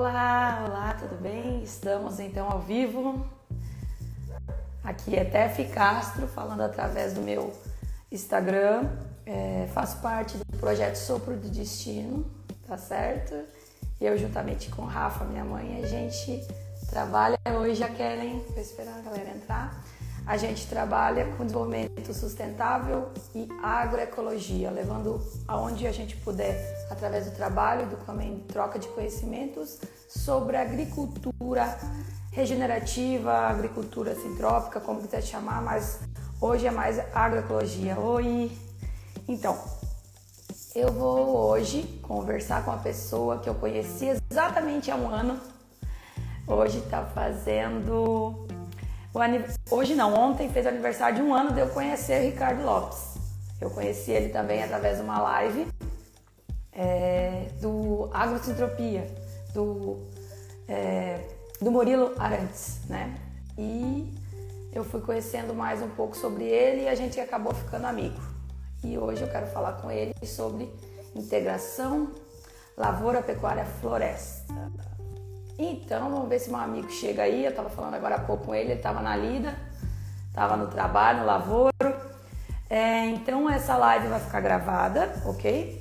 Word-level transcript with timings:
Olá, 0.00 0.64
olá, 0.66 0.96
tudo 0.98 1.20
bem? 1.20 1.62
Estamos 1.62 2.18
então 2.20 2.50
ao 2.50 2.58
vivo. 2.58 3.22
Aqui 4.82 5.14
é 5.14 5.26
Tef 5.26 5.62
Castro, 5.74 6.26
falando 6.26 6.62
através 6.62 7.12
do 7.12 7.20
meu 7.20 7.52
Instagram. 8.10 8.88
É, 9.26 9.68
faço 9.74 10.00
parte 10.00 10.38
do 10.38 10.56
projeto 10.56 10.96
Sopro 10.96 11.36
do 11.36 11.50
Destino, 11.50 12.24
tá 12.66 12.78
certo? 12.78 13.34
Eu, 14.00 14.16
juntamente 14.16 14.70
com 14.70 14.86
Rafa, 14.86 15.22
minha 15.26 15.44
mãe, 15.44 15.84
a 15.84 15.86
gente 15.86 16.48
trabalha. 16.88 17.38
Hoje 17.60 17.84
a 17.84 17.90
Kellen, 17.90 18.42
vou 18.48 18.58
esperar 18.58 18.96
a 18.96 19.02
galera 19.02 19.28
entrar. 19.28 19.84
A 20.30 20.36
gente 20.36 20.68
trabalha 20.68 21.26
com 21.36 21.44
desenvolvimento 21.44 22.14
sustentável 22.14 23.08
e 23.34 23.48
agroecologia, 23.60 24.70
levando 24.70 25.20
aonde 25.48 25.88
a 25.88 25.92
gente 25.92 26.14
puder, 26.18 26.86
através 26.88 27.24
do 27.24 27.32
trabalho 27.32 27.88
do 27.88 27.96
também 28.06 28.38
troca 28.46 28.78
de 28.78 28.86
conhecimentos 28.90 29.80
sobre 30.08 30.56
agricultura 30.56 31.76
regenerativa, 32.30 33.32
agricultura 33.32 34.14
sintrópica, 34.14 34.78
como 34.78 35.02
quiser 35.02 35.20
chamar, 35.20 35.60
mas 35.62 35.98
hoje 36.40 36.64
é 36.64 36.70
mais 36.70 37.00
agroecologia. 37.12 37.98
Oi! 37.98 38.56
Então, 39.26 39.58
eu 40.76 40.92
vou 40.92 41.48
hoje 41.48 41.82
conversar 42.02 42.64
com 42.64 42.70
uma 42.70 42.78
pessoa 42.78 43.40
que 43.40 43.48
eu 43.48 43.54
conheci 43.56 44.06
exatamente 44.30 44.92
há 44.92 44.94
um 44.94 45.08
ano. 45.08 45.40
Hoje 46.46 46.78
está 46.78 47.04
fazendo 47.04 48.46
Hoje 49.70 49.94
não, 49.94 50.14
ontem 50.14 50.48
fez 50.50 50.66
aniversário 50.66 51.16
de 51.16 51.22
um 51.22 51.34
ano 51.34 51.52
de 51.52 51.60
eu 51.60 51.68
conhecer 51.68 52.20
o 52.20 52.24
Ricardo 52.24 52.62
Lopes. 52.62 53.16
Eu 53.60 53.70
conheci 53.70 54.12
ele 54.12 54.28
também 54.28 54.62
através 54.62 54.98
de 54.98 55.02
uma 55.02 55.20
live 55.20 55.66
é, 56.72 57.48
do 57.60 58.08
Agrocentropia, 58.12 59.06
do, 59.52 59.98
é, 60.68 61.20
do 61.60 61.70
Murilo 61.70 62.14
Arantes, 62.18 62.80
né? 62.88 63.16
E 63.58 64.14
eu 64.72 64.84
fui 64.84 65.00
conhecendo 65.00 65.52
mais 65.52 65.82
um 65.82 65.90
pouco 65.90 66.16
sobre 66.16 66.44
ele 66.44 66.82
e 66.82 66.88
a 66.88 66.94
gente 66.94 67.18
acabou 67.20 67.52
ficando 67.52 67.86
amigo. 67.86 68.20
E 68.84 68.96
hoje 68.96 69.22
eu 69.22 69.28
quero 69.28 69.48
falar 69.48 69.72
com 69.74 69.90
ele 69.90 70.14
sobre 70.24 70.72
integração 71.14 72.12
lavoura, 72.76 73.22
pecuária, 73.22 73.64
floresta. 73.64 74.54
Então, 75.62 76.10
vamos 76.10 76.26
ver 76.26 76.38
se 76.38 76.48
meu 76.48 76.58
amigo 76.58 76.90
chega 76.90 77.24
aí. 77.24 77.44
Eu 77.44 77.50
estava 77.50 77.68
falando 77.68 77.92
agora 77.92 78.14
há 78.14 78.20
pouco 78.20 78.46
com 78.46 78.54
ele, 78.54 78.70
ele 78.70 78.78
estava 78.78 79.02
na 79.02 79.14
lida, 79.14 79.54
estava 80.28 80.56
no 80.56 80.68
trabalho, 80.68 81.20
no 81.20 81.26
lavoro. 81.26 81.70
É, 82.70 83.04
então, 83.08 83.48
essa 83.50 83.76
live 83.76 84.08
vai 84.08 84.20
ficar 84.20 84.40
gravada, 84.40 85.12
ok? 85.26 85.78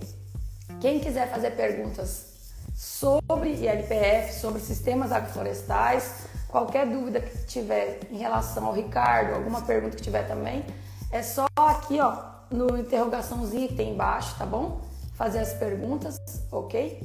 Quem 0.81 0.99
quiser 0.99 1.31
fazer 1.31 1.51
perguntas 1.51 2.27
sobre 2.75 3.53
ILPF, 3.53 4.33
sobre 4.33 4.59
sistemas 4.59 5.13
agroflorestais, 5.13 6.25
qualquer 6.49 6.85
dúvida 6.85 7.21
que 7.21 7.37
tiver 7.45 8.01
em 8.11 8.17
relação 8.17 8.65
ao 8.65 8.73
Ricardo, 8.73 9.33
alguma 9.33 9.61
pergunta 9.61 9.95
que 9.95 10.01
tiver 10.01 10.27
também, 10.27 10.65
é 11.09 11.23
só 11.23 11.45
aqui, 11.55 12.01
ó, 12.01 12.17
no 12.51 12.77
interrogaçãozinho 12.77 13.69
que 13.69 13.75
tem 13.75 13.93
embaixo, 13.93 14.37
tá 14.37 14.45
bom? 14.45 14.81
Fazer 15.13 15.39
as 15.39 15.53
perguntas, 15.53 16.19
ok? 16.51 16.99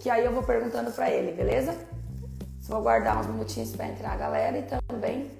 Que 0.00 0.10
aí 0.10 0.24
eu 0.24 0.32
vou 0.32 0.42
perguntando 0.42 0.90
para 0.90 1.10
ele, 1.10 1.30
beleza? 1.30 1.76
Vou 2.68 2.76
aguardar 2.76 3.18
uns 3.18 3.26
minutinhos 3.26 3.74
para 3.74 3.88
entrar 3.88 4.12
a 4.12 4.16
galera 4.16 4.58
e 4.58 4.62
também 4.62 5.30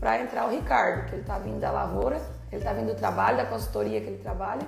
para 0.00 0.22
entrar 0.22 0.46
o 0.46 0.50
Ricardo, 0.50 1.06
que 1.06 1.14
ele 1.16 1.20
está 1.20 1.38
vindo 1.38 1.60
da 1.60 1.70
lavoura, 1.70 2.16
ele 2.50 2.62
está 2.62 2.72
vindo 2.72 2.86
do 2.86 2.94
trabalho, 2.94 3.36
da 3.36 3.44
consultoria 3.44 4.00
que 4.00 4.06
ele 4.06 4.22
trabalha. 4.22 4.66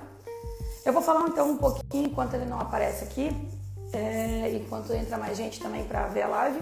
Eu 0.85 0.93
vou 0.93 1.01
falar 1.01 1.27
então 1.27 1.49
um 1.49 1.57
pouquinho 1.57 2.09
enquanto 2.09 2.35
ele 2.35 2.45
não 2.45 2.59
aparece 2.59 3.05
aqui, 3.05 3.49
é, 3.91 4.51
enquanto 4.51 4.93
entra 4.93 5.17
mais 5.17 5.35
gente 5.35 5.59
também 5.59 5.83
para 5.83 6.05
ver 6.07 6.21
a 6.21 6.27
live. 6.27 6.61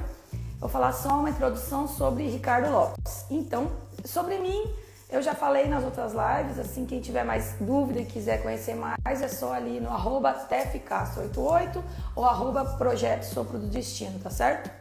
Vou 0.61 0.69
falar 0.69 0.93
só 0.93 1.19
uma 1.19 1.29
introdução 1.29 1.89
sobre 1.89 2.25
Ricardo 2.27 2.71
Lopes. 2.71 3.25
Então, 3.29 3.69
sobre 4.05 4.37
mim, 4.39 4.73
eu 5.09 5.21
já 5.21 5.35
falei 5.35 5.67
nas 5.67 5.83
outras 5.83 6.13
lives, 6.13 6.57
assim, 6.57 6.85
quem 6.85 7.01
tiver 7.01 7.25
mais 7.25 7.55
dúvida 7.59 7.99
e 7.99 8.05
quiser 8.05 8.41
conhecer 8.41 8.75
mais, 8.75 9.21
é 9.21 9.27
só 9.27 9.53
ali 9.53 9.81
no 9.81 9.89
arroba 9.89 10.33
tefcastro88 10.49 11.81
ou 12.15 12.23
arroba 12.23 12.63
projeto 12.77 13.23
Sopro 13.23 13.57
do 13.57 13.67
Destino, 13.67 14.19
tá 14.19 14.29
certo? 14.29 14.78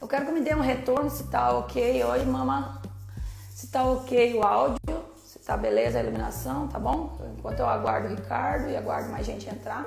Eu 0.00 0.06
quero 0.06 0.26
que 0.26 0.32
me 0.32 0.40
dê 0.40 0.54
um 0.54 0.60
retorno 0.60 1.10
se 1.10 1.24
tá 1.24 1.50
ok. 1.58 2.04
Oi, 2.04 2.24
mama. 2.24 2.80
Se 3.52 3.66
tá 3.66 3.82
ok 3.82 4.34
o 4.34 4.44
áudio, 4.44 5.04
se 5.16 5.40
tá 5.40 5.56
beleza 5.56 5.98
a 5.98 6.02
iluminação, 6.02 6.68
tá 6.68 6.78
bom? 6.78 7.18
Enquanto 7.36 7.58
eu 7.58 7.66
aguardo 7.66 8.06
o 8.06 8.10
Ricardo 8.14 8.70
e 8.70 8.76
aguardo 8.76 9.10
mais 9.10 9.26
gente 9.26 9.50
entrar, 9.50 9.84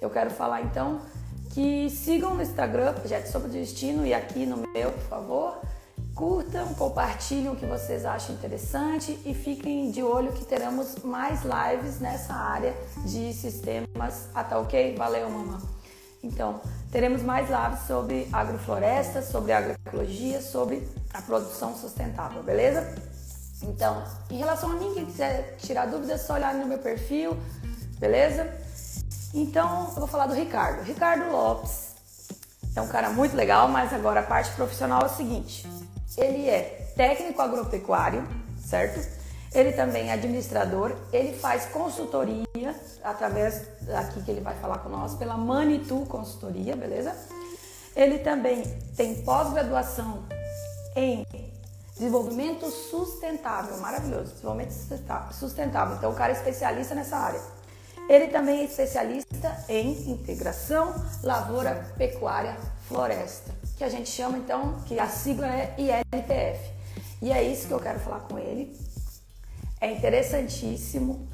eu 0.00 0.08
quero 0.08 0.30
falar 0.30 0.62
então 0.62 1.02
que 1.50 1.90
sigam 1.90 2.34
no 2.34 2.42
Instagram, 2.42 2.94
Projeto 2.94 3.26
Sobre 3.26 3.48
o 3.48 3.52
Destino, 3.52 4.06
e 4.06 4.14
aqui 4.14 4.46
no 4.46 4.56
meu, 4.72 4.90
por 4.92 5.02
favor. 5.02 5.60
Curtam, 6.14 6.72
compartilhem 6.74 7.50
o 7.50 7.56
que 7.56 7.66
vocês 7.66 8.06
acham 8.06 8.34
interessante 8.34 9.20
e 9.26 9.34
fiquem 9.34 9.90
de 9.90 10.02
olho 10.02 10.32
que 10.32 10.44
teremos 10.44 10.96
mais 11.04 11.42
lives 11.42 12.00
nessa 12.00 12.32
área 12.32 12.74
de 13.04 13.32
sistemas. 13.34 14.28
Ah, 14.34 14.42
tá 14.42 14.58
ok? 14.58 14.94
Valeu, 14.96 15.28
mamãe. 15.28 15.60
Então, 16.22 16.60
teremos 16.94 17.22
mais 17.22 17.48
lives 17.50 17.88
sobre 17.88 18.28
agrofloresta, 18.32 19.20
sobre 19.20 19.50
agroecologia, 19.50 20.40
sobre 20.40 20.88
a 21.12 21.20
produção 21.20 21.76
sustentável, 21.76 22.40
beleza? 22.40 22.94
Então, 23.60 24.04
em 24.30 24.36
relação 24.36 24.70
a 24.70 24.74
mim, 24.74 24.94
quem 24.94 25.04
quiser 25.04 25.56
tirar 25.56 25.86
dúvidas, 25.86 26.20
é 26.20 26.24
só 26.24 26.34
olhar 26.34 26.54
no 26.54 26.66
meu 26.66 26.78
perfil, 26.78 27.36
beleza? 27.98 28.48
Então, 29.34 29.88
eu 29.88 29.96
vou 29.96 30.06
falar 30.06 30.28
do 30.28 30.34
Ricardo. 30.34 30.84
Ricardo 30.84 31.32
Lopes 31.32 31.96
é 32.76 32.80
um 32.80 32.86
cara 32.86 33.10
muito 33.10 33.34
legal, 33.34 33.66
mas 33.66 33.92
agora 33.92 34.20
a 34.20 34.22
parte 34.22 34.52
profissional 34.52 35.02
é 35.02 35.06
o 35.06 35.08
seguinte: 35.16 35.66
ele 36.16 36.48
é 36.48 36.92
técnico 36.94 37.42
agropecuário, 37.42 38.24
certo? 38.64 39.04
Ele 39.54 39.70
também 39.70 40.10
é 40.10 40.14
administrador, 40.14 40.96
ele 41.12 41.32
faz 41.32 41.66
consultoria 41.66 42.74
através 43.04 43.62
aqui 43.94 44.20
que 44.22 44.30
ele 44.30 44.40
vai 44.40 44.56
falar 44.56 44.78
com 44.78 44.88
nós 44.88 45.14
pela 45.14 45.36
Manitou 45.36 46.04
Consultoria, 46.06 46.74
beleza? 46.74 47.14
Ele 47.94 48.18
também 48.18 48.64
tem 48.96 49.22
pós-graduação 49.22 50.24
em 50.96 51.24
desenvolvimento 51.96 52.68
sustentável, 52.68 53.76
maravilhoso, 53.76 54.32
desenvolvimento 54.32 54.72
sustentável. 55.32 55.96
Então 55.96 56.10
o 56.10 56.14
cara 56.14 56.32
é 56.32 56.36
especialista 56.36 56.96
nessa 56.96 57.16
área. 57.16 57.40
Ele 58.08 58.26
também 58.26 58.62
é 58.62 58.64
especialista 58.64 59.64
em 59.68 60.10
integração 60.10 60.94
lavoura, 61.22 61.94
pecuária, 61.96 62.56
floresta, 62.88 63.52
que 63.78 63.84
a 63.84 63.88
gente 63.88 64.10
chama 64.10 64.36
então, 64.36 64.80
que 64.84 64.98
a 64.98 65.06
sigla 65.06 65.46
é 65.46 65.74
ILPF. 65.78 66.74
E 67.22 67.30
é 67.30 67.40
isso 67.44 67.68
que 67.68 67.72
eu 67.72 67.80
quero 67.80 68.00
falar 68.00 68.20
com 68.20 68.36
ele 68.36 68.76
é 69.80 69.92
interessantíssimo 69.92 71.28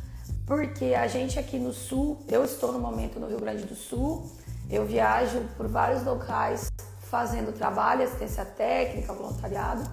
porque 0.47 0.95
a 0.95 1.07
gente 1.07 1.39
aqui 1.39 1.59
no 1.59 1.73
sul, 1.73 2.25
eu 2.29 2.45
estou 2.45 2.73
no 2.73 2.81
momento 2.81 3.21
no 3.21 3.29
Rio 3.29 3.39
Grande 3.39 3.65
do 3.65 3.75
Sul, 3.75 4.29
eu 4.69 4.85
viajo 4.85 5.41
por 5.57 5.69
vários 5.69 6.05
locais 6.05 6.71
fazendo 7.03 7.53
trabalho, 7.53 8.03
assistência 8.03 8.45
técnica, 8.45 9.13
voluntariado 9.13 9.89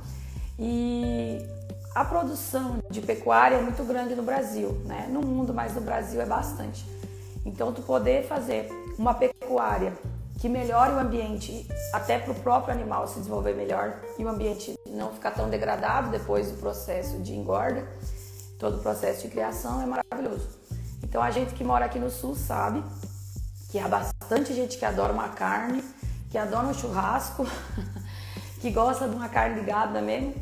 e 0.58 1.46
a 1.94 2.06
produção 2.06 2.78
de 2.92 3.02
pecuária 3.02 3.56
é 3.56 3.62
muito 3.62 3.84
grande 3.84 4.14
no 4.14 4.22
Brasil, 4.22 4.70
né? 4.86 5.08
No 5.10 5.22
mundo, 5.22 5.54
mas 5.54 5.74
no 5.74 5.82
Brasil 5.82 6.22
é 6.22 6.26
bastante. 6.26 6.86
Então, 7.44 7.74
tu 7.74 7.82
poder 7.82 8.28
fazer 8.28 8.70
uma 9.00 9.14
pecuária 9.14 9.94
que 10.40 10.48
melhore 10.48 10.94
o 10.94 11.00
ambiente, 11.00 11.68
até 11.92 12.20
para 12.20 12.32
o 12.32 12.36
próprio 12.36 12.74
animal 12.74 13.08
se 13.08 13.18
desenvolver 13.18 13.56
melhor 13.56 14.00
e 14.20 14.24
o 14.24 14.30
ambiente 14.30 14.76
não 14.88 15.12
ficar 15.12 15.32
tão 15.32 15.50
degradado 15.50 16.12
depois 16.12 16.52
do 16.52 16.58
processo 16.58 17.18
de 17.20 17.34
engorda, 17.34 17.88
Todo 18.60 18.78
o 18.78 18.80
processo 18.80 19.24
de 19.24 19.28
criação 19.30 19.82
é 19.82 19.86
maravilhoso. 19.86 20.50
Então 21.04 21.22
a 21.22 21.30
gente 21.32 21.54
que 21.54 21.64
mora 21.64 21.86
aqui 21.86 22.00
no 22.00 22.10
sul 22.10 22.36
sabe 22.36 22.84
que 23.70 23.78
há 23.78 23.88
bastante 23.88 24.54
gente 24.54 24.78
que 24.78 24.86
adora 24.86 25.14
uma 25.14 25.30
carne, 25.30 25.84
que 26.30 26.38
adora 26.38 26.68
um 26.68 26.74
churrasco, 26.74 27.46
que 28.60 28.72
gosta 28.72 29.08
de 29.08 29.16
uma 29.16 29.30
carne 29.30 29.60
ligada 29.60 30.02
mesmo. 30.02 30.34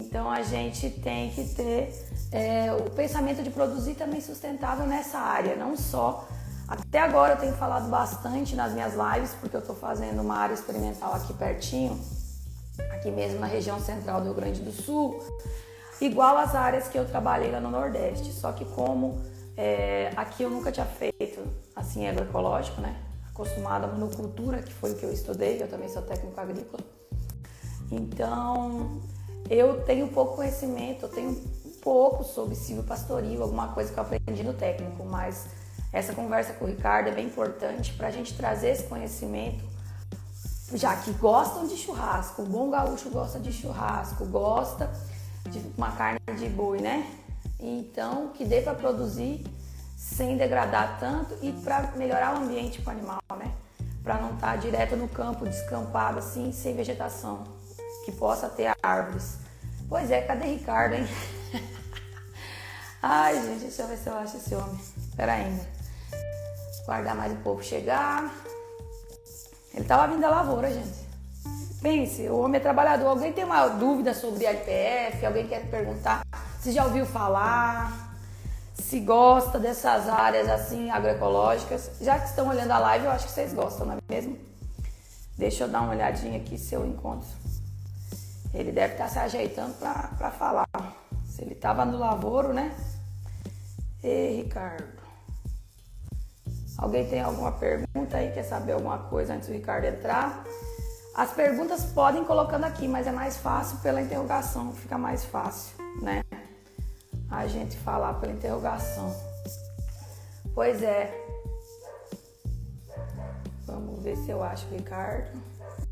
Então 0.00 0.30
a 0.30 0.42
gente 0.42 0.90
tem 0.90 1.30
que 1.30 1.44
ter 1.54 2.06
é, 2.32 2.72
o 2.72 2.90
pensamento 2.90 3.42
de 3.42 3.50
produzir 3.50 3.94
também 3.94 4.20
sustentável 4.20 4.86
nessa 4.86 5.18
área, 5.18 5.56
não 5.56 5.76
só. 5.76 6.26
Até 6.68 6.98
agora 6.98 7.34
eu 7.34 7.38
tenho 7.38 7.54
falado 7.54 7.88
bastante 7.88 8.56
nas 8.56 8.72
minhas 8.72 8.94
lives, 8.94 9.32
porque 9.40 9.54
eu 9.54 9.60
estou 9.60 9.76
fazendo 9.76 10.20
uma 10.20 10.36
área 10.36 10.54
experimental 10.54 11.14
aqui 11.14 11.32
pertinho, 11.32 12.00
aqui 12.92 13.10
mesmo 13.10 13.38
na 13.38 13.46
região 13.46 13.80
central 13.80 14.20
do 14.20 14.24
Rio 14.24 14.34
Grande 14.34 14.60
do 14.62 14.72
Sul, 14.72 15.22
igual 16.00 16.36
as 16.38 16.54
áreas 16.54 16.88
que 16.88 16.98
eu 16.98 17.06
trabalhei 17.06 17.50
lá 17.50 17.60
no 17.60 17.70
Nordeste, 17.70 18.32
só 18.32 18.52
que 18.52 18.64
como 18.64 19.20
é, 19.56 20.10
aqui 20.16 20.42
eu 20.42 20.50
nunca 20.50 20.70
tinha 20.70 20.86
feito 20.86 21.46
assim 21.74 22.06
agroecológico, 22.06 22.80
né? 22.80 22.96
Acostumada 23.28 23.86
à 23.86 23.90
monocultura, 23.90 24.62
que 24.62 24.72
foi 24.72 24.92
o 24.92 24.94
que 24.94 25.04
eu 25.04 25.12
estudei, 25.12 25.62
eu 25.62 25.68
também 25.68 25.88
sou 25.88 26.02
técnico 26.02 26.38
agrícola. 26.40 26.82
Então, 27.90 29.00
eu 29.48 29.82
tenho 29.84 30.08
pouco 30.08 30.36
conhecimento, 30.36 31.04
eu 31.04 31.08
tenho 31.08 31.34
pouco 31.82 32.24
sobre 32.24 32.54
silvopastoril, 32.54 33.42
alguma 33.42 33.68
coisa 33.68 33.92
que 33.92 33.98
eu 33.98 34.02
aprendi 34.02 34.42
no 34.42 34.54
técnico, 34.54 35.04
mas 35.04 35.46
essa 35.92 36.12
conversa 36.12 36.52
com 36.54 36.64
o 36.64 36.68
Ricardo 36.68 37.08
é 37.08 37.12
bem 37.12 37.26
importante 37.26 37.92
para 37.92 38.08
a 38.08 38.10
gente 38.10 38.36
trazer 38.36 38.70
esse 38.70 38.84
conhecimento 38.84 39.76
já 40.74 40.96
que 40.96 41.12
gostam 41.12 41.66
de 41.66 41.76
churrasco, 41.76 42.42
o 42.42 42.46
bom 42.46 42.70
gaúcho 42.70 43.08
gosta 43.10 43.38
de 43.38 43.52
churrasco, 43.52 44.24
gosta 44.26 44.90
de 45.46 45.60
uma 45.76 45.92
carne 45.92 46.18
de 46.36 46.48
boi, 46.48 46.80
né? 46.80 47.10
Então, 47.58 48.28
que 48.28 48.44
dê 48.44 48.60
para 48.60 48.74
produzir 48.74 49.44
sem 49.96 50.36
degradar 50.36 50.98
tanto 51.00 51.36
e 51.42 51.52
para 51.52 51.92
melhorar 51.96 52.34
o 52.34 52.44
ambiente 52.44 52.80
para 52.82 52.94
o 52.94 52.96
animal, 52.96 53.22
né? 53.38 53.52
Para 54.02 54.20
não 54.20 54.34
estar 54.34 54.52
tá 54.52 54.56
direto 54.56 54.96
no 54.96 55.08
campo, 55.08 55.44
descampado 55.44 56.18
assim, 56.18 56.52
sem 56.52 56.76
vegetação, 56.76 57.44
que 58.04 58.12
possa 58.12 58.48
ter 58.48 58.74
árvores. 58.82 59.38
Pois 59.88 60.10
é, 60.10 60.20
cadê 60.22 60.46
Ricardo, 60.46 60.94
hein? 60.94 61.08
Ai, 63.02 63.34
gente, 63.40 63.60
deixa 63.60 63.82
eu 63.82 63.88
ver 63.88 63.96
se 63.96 64.08
eu 64.08 64.16
acho 64.16 64.36
esse 64.36 64.54
homem. 64.54 64.80
Pera 65.16 65.32
ainda. 65.32 65.66
Guardar 66.84 67.16
mais 67.16 67.32
um 67.32 67.42
pouco 67.42 67.62
chegar. 67.62 68.32
Ele 69.72 69.82
estava 69.82 70.06
vindo 70.08 70.20
da 70.20 70.30
lavoura, 70.30 70.72
gente. 70.72 71.05
Pense, 71.86 72.28
o 72.28 72.40
homem 72.40 72.58
é 72.58 72.60
trabalhador. 72.60 73.06
Alguém 73.06 73.32
tem 73.32 73.44
uma 73.44 73.68
dúvida 73.68 74.12
sobre 74.12 74.44
IPF? 74.44 75.24
Alguém 75.24 75.46
quer 75.46 75.70
perguntar 75.70 76.26
se 76.58 76.72
já 76.72 76.84
ouviu 76.84 77.06
falar? 77.06 78.12
Se 78.74 78.98
gosta 78.98 79.56
dessas 79.56 80.08
áreas 80.08 80.48
assim 80.48 80.90
agroecológicas? 80.90 81.92
Já 82.00 82.18
que 82.18 82.28
estão 82.28 82.48
olhando 82.48 82.72
a 82.72 82.78
live, 82.80 83.04
eu 83.04 83.12
acho 83.12 83.26
que 83.26 83.32
vocês 83.32 83.52
gostam, 83.52 83.86
não 83.86 83.94
é 83.94 83.98
mesmo? 84.08 84.36
Deixa 85.38 85.62
eu 85.62 85.68
dar 85.68 85.82
uma 85.82 85.92
olhadinha 85.92 86.38
aqui 86.38 86.58
se 86.58 86.74
eu 86.74 86.84
encontro. 86.84 87.28
Ele 88.52 88.72
deve 88.72 88.94
estar 88.94 89.08
se 89.08 89.20
ajeitando 89.20 89.74
para 89.74 90.32
falar. 90.32 90.66
Se 91.28 91.42
ele 91.42 91.52
estava 91.52 91.84
no 91.84 91.98
lavoro, 91.98 92.52
né? 92.52 92.74
Ei, 94.02 94.42
Ricardo. 94.42 94.88
Alguém 96.78 97.08
tem 97.08 97.20
alguma 97.20 97.52
pergunta 97.52 98.16
aí? 98.16 98.32
Quer 98.32 98.42
saber 98.42 98.72
alguma 98.72 98.98
coisa 98.98 99.34
antes 99.34 99.46
do 99.46 99.54
Ricardo 99.54 99.84
entrar? 99.84 100.44
As 101.16 101.32
perguntas 101.32 101.82
podem 101.82 102.22
colocando 102.24 102.64
aqui, 102.64 102.86
mas 102.86 103.06
é 103.06 103.10
mais 103.10 103.38
fácil 103.38 103.78
pela 103.78 104.02
interrogação, 104.02 104.74
fica 104.74 104.98
mais 104.98 105.24
fácil, 105.24 105.74
né? 106.02 106.22
A 107.30 107.46
gente 107.46 107.74
falar 107.78 108.12
pela 108.20 108.34
interrogação. 108.34 109.16
Pois 110.54 110.82
é. 110.82 111.10
Vamos 113.64 114.02
ver 114.02 114.14
se 114.16 114.30
eu 114.30 114.44
acho 114.44 114.66
o 114.66 114.76
Ricardo. 114.76 115.30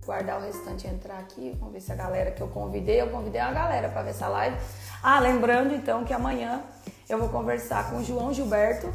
Guardar 0.04 0.38
o 0.38 0.44
restante 0.44 0.86
e 0.86 0.90
entrar 0.90 1.20
aqui. 1.20 1.56
Vamos 1.58 1.72
ver 1.72 1.80
se 1.80 1.90
a 1.90 1.94
galera 1.94 2.30
que 2.30 2.42
eu 2.42 2.48
convidei, 2.48 3.00
eu 3.00 3.08
convidei 3.08 3.40
uma 3.40 3.52
galera 3.52 3.88
para 3.88 4.02
ver 4.02 4.10
essa 4.10 4.28
live. 4.28 4.58
Ah, 5.02 5.20
lembrando 5.20 5.74
então 5.74 6.04
que 6.04 6.12
amanhã 6.12 6.62
eu 7.08 7.18
vou 7.18 7.30
conversar 7.30 7.88
com 7.88 7.96
o 7.96 8.04
João 8.04 8.34
Gilberto. 8.34 8.92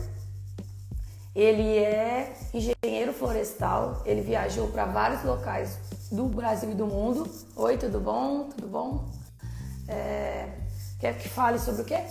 Ele 1.39 1.77
é 1.77 2.33
engenheiro 2.53 3.13
florestal, 3.13 4.03
ele 4.05 4.19
viajou 4.19 4.67
para 4.67 4.83
vários 4.83 5.23
locais 5.23 5.77
do 6.11 6.25
Brasil 6.25 6.71
e 6.71 6.75
do 6.75 6.85
mundo. 6.85 7.31
Oi, 7.55 7.77
tudo 7.77 7.97
bom? 7.97 8.49
Tudo 8.49 8.67
bom? 8.67 9.05
É, 9.87 10.49
quer 10.99 11.17
que 11.17 11.29
fale 11.29 11.57
sobre 11.57 11.83
o 11.83 11.85
quê? 11.85 12.03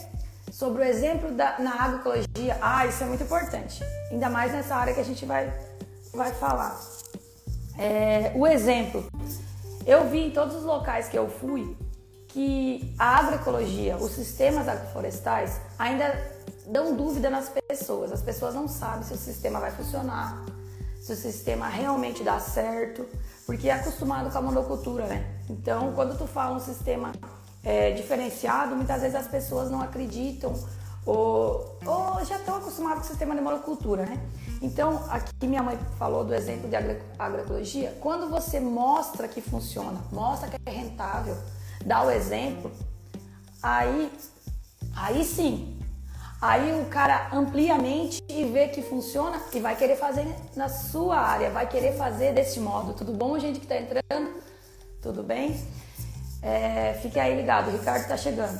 Sobre 0.51 0.81
o 0.81 0.85
exemplo 0.87 1.31
da, 1.33 1.59
na 1.59 1.75
agroecologia. 1.75 2.57
Ah, 2.63 2.87
isso 2.87 3.05
é 3.05 3.07
muito 3.07 3.23
importante. 3.23 3.85
Ainda 4.11 4.31
mais 4.31 4.51
nessa 4.51 4.75
área 4.75 4.95
que 4.95 5.01
a 5.01 5.05
gente 5.05 5.27
vai, 5.27 5.53
vai 6.15 6.33
falar. 6.33 6.81
É, 7.79 8.33
o 8.35 8.47
exemplo. 8.47 9.07
Eu 9.85 10.09
vi 10.09 10.21
em 10.21 10.31
todos 10.31 10.57
os 10.57 10.65
locais 10.65 11.07
que 11.07 11.19
eu 11.19 11.29
fui 11.29 11.77
que 12.29 12.95
a 12.99 13.19
agroecologia, 13.19 13.99
os 13.99 14.13
sistemas 14.13 14.67
agroflorestais, 14.67 15.61
ainda 15.79 16.38
dão 16.69 16.95
dúvida 16.95 17.31
nas 17.31 17.49
pessoas. 17.49 18.13
As 18.13 18.23
pessoas 18.23 18.55
não 18.55 18.69
sabem 18.69 19.03
se 19.03 19.15
o 19.15 19.17
sistema 19.17 19.59
vai 19.59 19.71
funcionar, 19.71 20.45
se 21.01 21.13
o 21.13 21.17
sistema 21.17 21.67
realmente 21.67 22.23
dá 22.23 22.39
certo, 22.39 23.07
porque 23.47 23.69
é 23.69 23.73
acostumado 23.73 24.31
com 24.31 24.39
a 24.39 24.43
monocultura, 24.43 25.07
né? 25.07 25.41
Então, 25.49 25.93
quando 25.95 26.17
tu 26.17 26.27
fala 26.27 26.57
um 26.57 26.61
sistema 26.61 27.13
é, 27.65 27.93
diferenciado, 27.93 28.77
muitas 28.77 29.01
vezes 29.01 29.17
as 29.17 29.27
pessoas 29.27 29.71
não 29.71 29.81
acreditam 29.81 30.55
ou, 31.07 31.79
ou 31.87 32.25
já 32.27 32.37
estão 32.37 32.57
acostumadas 32.57 32.99
com 32.99 33.05
o 33.05 33.09
sistema 33.09 33.35
de 33.35 33.41
monocultura, 33.41 34.05
né? 34.05 34.21
Então, 34.61 35.03
aqui 35.09 35.47
minha 35.47 35.63
mãe 35.63 35.79
falou 35.99 36.25
do 36.25 36.35
exemplo 36.35 36.69
de 36.69 36.77
agroecologia. 37.19 37.97
Quando 38.01 38.29
você 38.29 38.61
mostra 38.61 39.27
que 39.27 39.41
funciona, 39.41 39.99
mostra 40.13 40.51
que 40.51 40.57
é 40.67 40.71
rentável, 40.71 41.37
dá 41.87 42.03
o 42.03 42.11
exemplo, 42.11 42.71
aí, 43.63 44.13
aí 44.95 45.25
sim, 45.25 45.78
aí 46.41 46.81
o 46.81 46.87
cara 46.87 47.29
amplia 47.33 47.75
a 47.75 47.79
mente 47.79 48.23
e 48.29 48.45
vê 48.45 48.69
que 48.69 48.83
funciona 48.83 49.41
e 49.53 49.61
vai 49.61 49.77
querer 49.77 49.97
fazer 49.97 50.27
na 50.55 50.69
sua 50.69 51.19
área, 51.19 51.51
vai 51.51 51.67
querer 51.69 51.97
fazer 51.97 52.33
desse 52.33 52.61
modo. 52.61 52.95
Tudo 52.95 53.13
bom, 53.13 53.39
gente 53.39 53.59
que 53.59 53.65
está 53.65 53.77
entrando? 53.77 54.41
Tudo 55.03 55.23
bem? 55.23 55.61
É, 56.41 56.99
fique 57.03 57.19
aí 57.19 57.35
ligado, 57.35 57.69
o 57.69 57.73
Ricardo 57.73 58.03
está 58.03 58.17
chegando. 58.17 58.59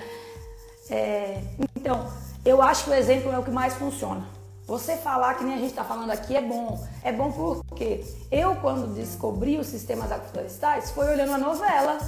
é, 0.90 1.40
então, 1.76 2.10
eu 2.44 2.60
acho 2.60 2.84
que 2.84 2.90
o 2.90 2.94
exemplo 2.94 3.32
é 3.32 3.38
o 3.38 3.42
que 3.42 3.50
mais 3.50 3.74
funciona. 3.74 4.26
Você 4.66 4.96
falar 4.96 5.34
que 5.34 5.44
nem 5.44 5.54
a 5.54 5.58
gente 5.58 5.70
está 5.70 5.84
falando 5.84 6.10
aqui 6.10 6.36
é 6.36 6.40
bom. 6.40 6.82
É 7.02 7.12
bom 7.12 7.32
porque 7.32 8.04
eu, 8.30 8.56
quando 8.56 8.94
descobri 8.94 9.58
os 9.58 9.66
sistemas 9.66 10.12
agroflorestais, 10.12 10.90
foi 10.90 11.08
olhando 11.08 11.32
a 11.32 11.38
novela. 11.38 11.98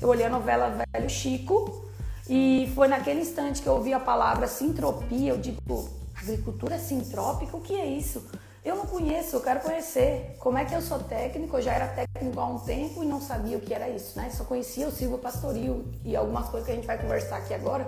Eu 0.00 0.08
olhei 0.08 0.26
a 0.26 0.30
novela 0.30 0.84
Velho 0.92 1.08
Chico 1.08 1.84
e 2.28 2.70
foi 2.74 2.88
naquele 2.88 3.20
instante 3.20 3.60
que 3.60 3.68
eu 3.68 3.74
ouvi 3.74 3.92
a 3.92 4.00
palavra 4.00 4.46
sintropia. 4.46 5.32
Eu 5.32 5.38
digo, 5.38 5.88
agricultura 6.14 6.78
sintrópica? 6.78 7.56
O 7.56 7.60
que 7.60 7.74
é 7.74 7.86
isso? 7.86 8.24
Eu 8.64 8.76
não 8.76 8.86
conheço, 8.86 9.36
eu 9.36 9.42
quero 9.42 9.60
conhecer. 9.60 10.36
Como 10.38 10.56
é 10.56 10.64
que 10.64 10.74
eu 10.74 10.80
sou 10.80 10.98
técnico? 10.98 11.58
Eu 11.58 11.62
já 11.62 11.72
era 11.72 11.86
técnico 11.88 12.40
há 12.40 12.46
um 12.46 12.58
tempo 12.58 13.04
e 13.04 13.06
não 13.06 13.20
sabia 13.20 13.58
o 13.58 13.60
que 13.60 13.74
era 13.74 13.90
isso, 13.90 14.18
né? 14.18 14.30
Só 14.30 14.42
conhecia 14.44 14.88
o 14.88 14.90
silvo 14.90 15.18
pastoril 15.18 15.84
e 16.02 16.16
algumas 16.16 16.48
coisas 16.48 16.64
que 16.64 16.72
a 16.72 16.74
gente 16.74 16.86
vai 16.86 16.96
conversar 16.96 17.36
aqui 17.36 17.52
agora, 17.52 17.86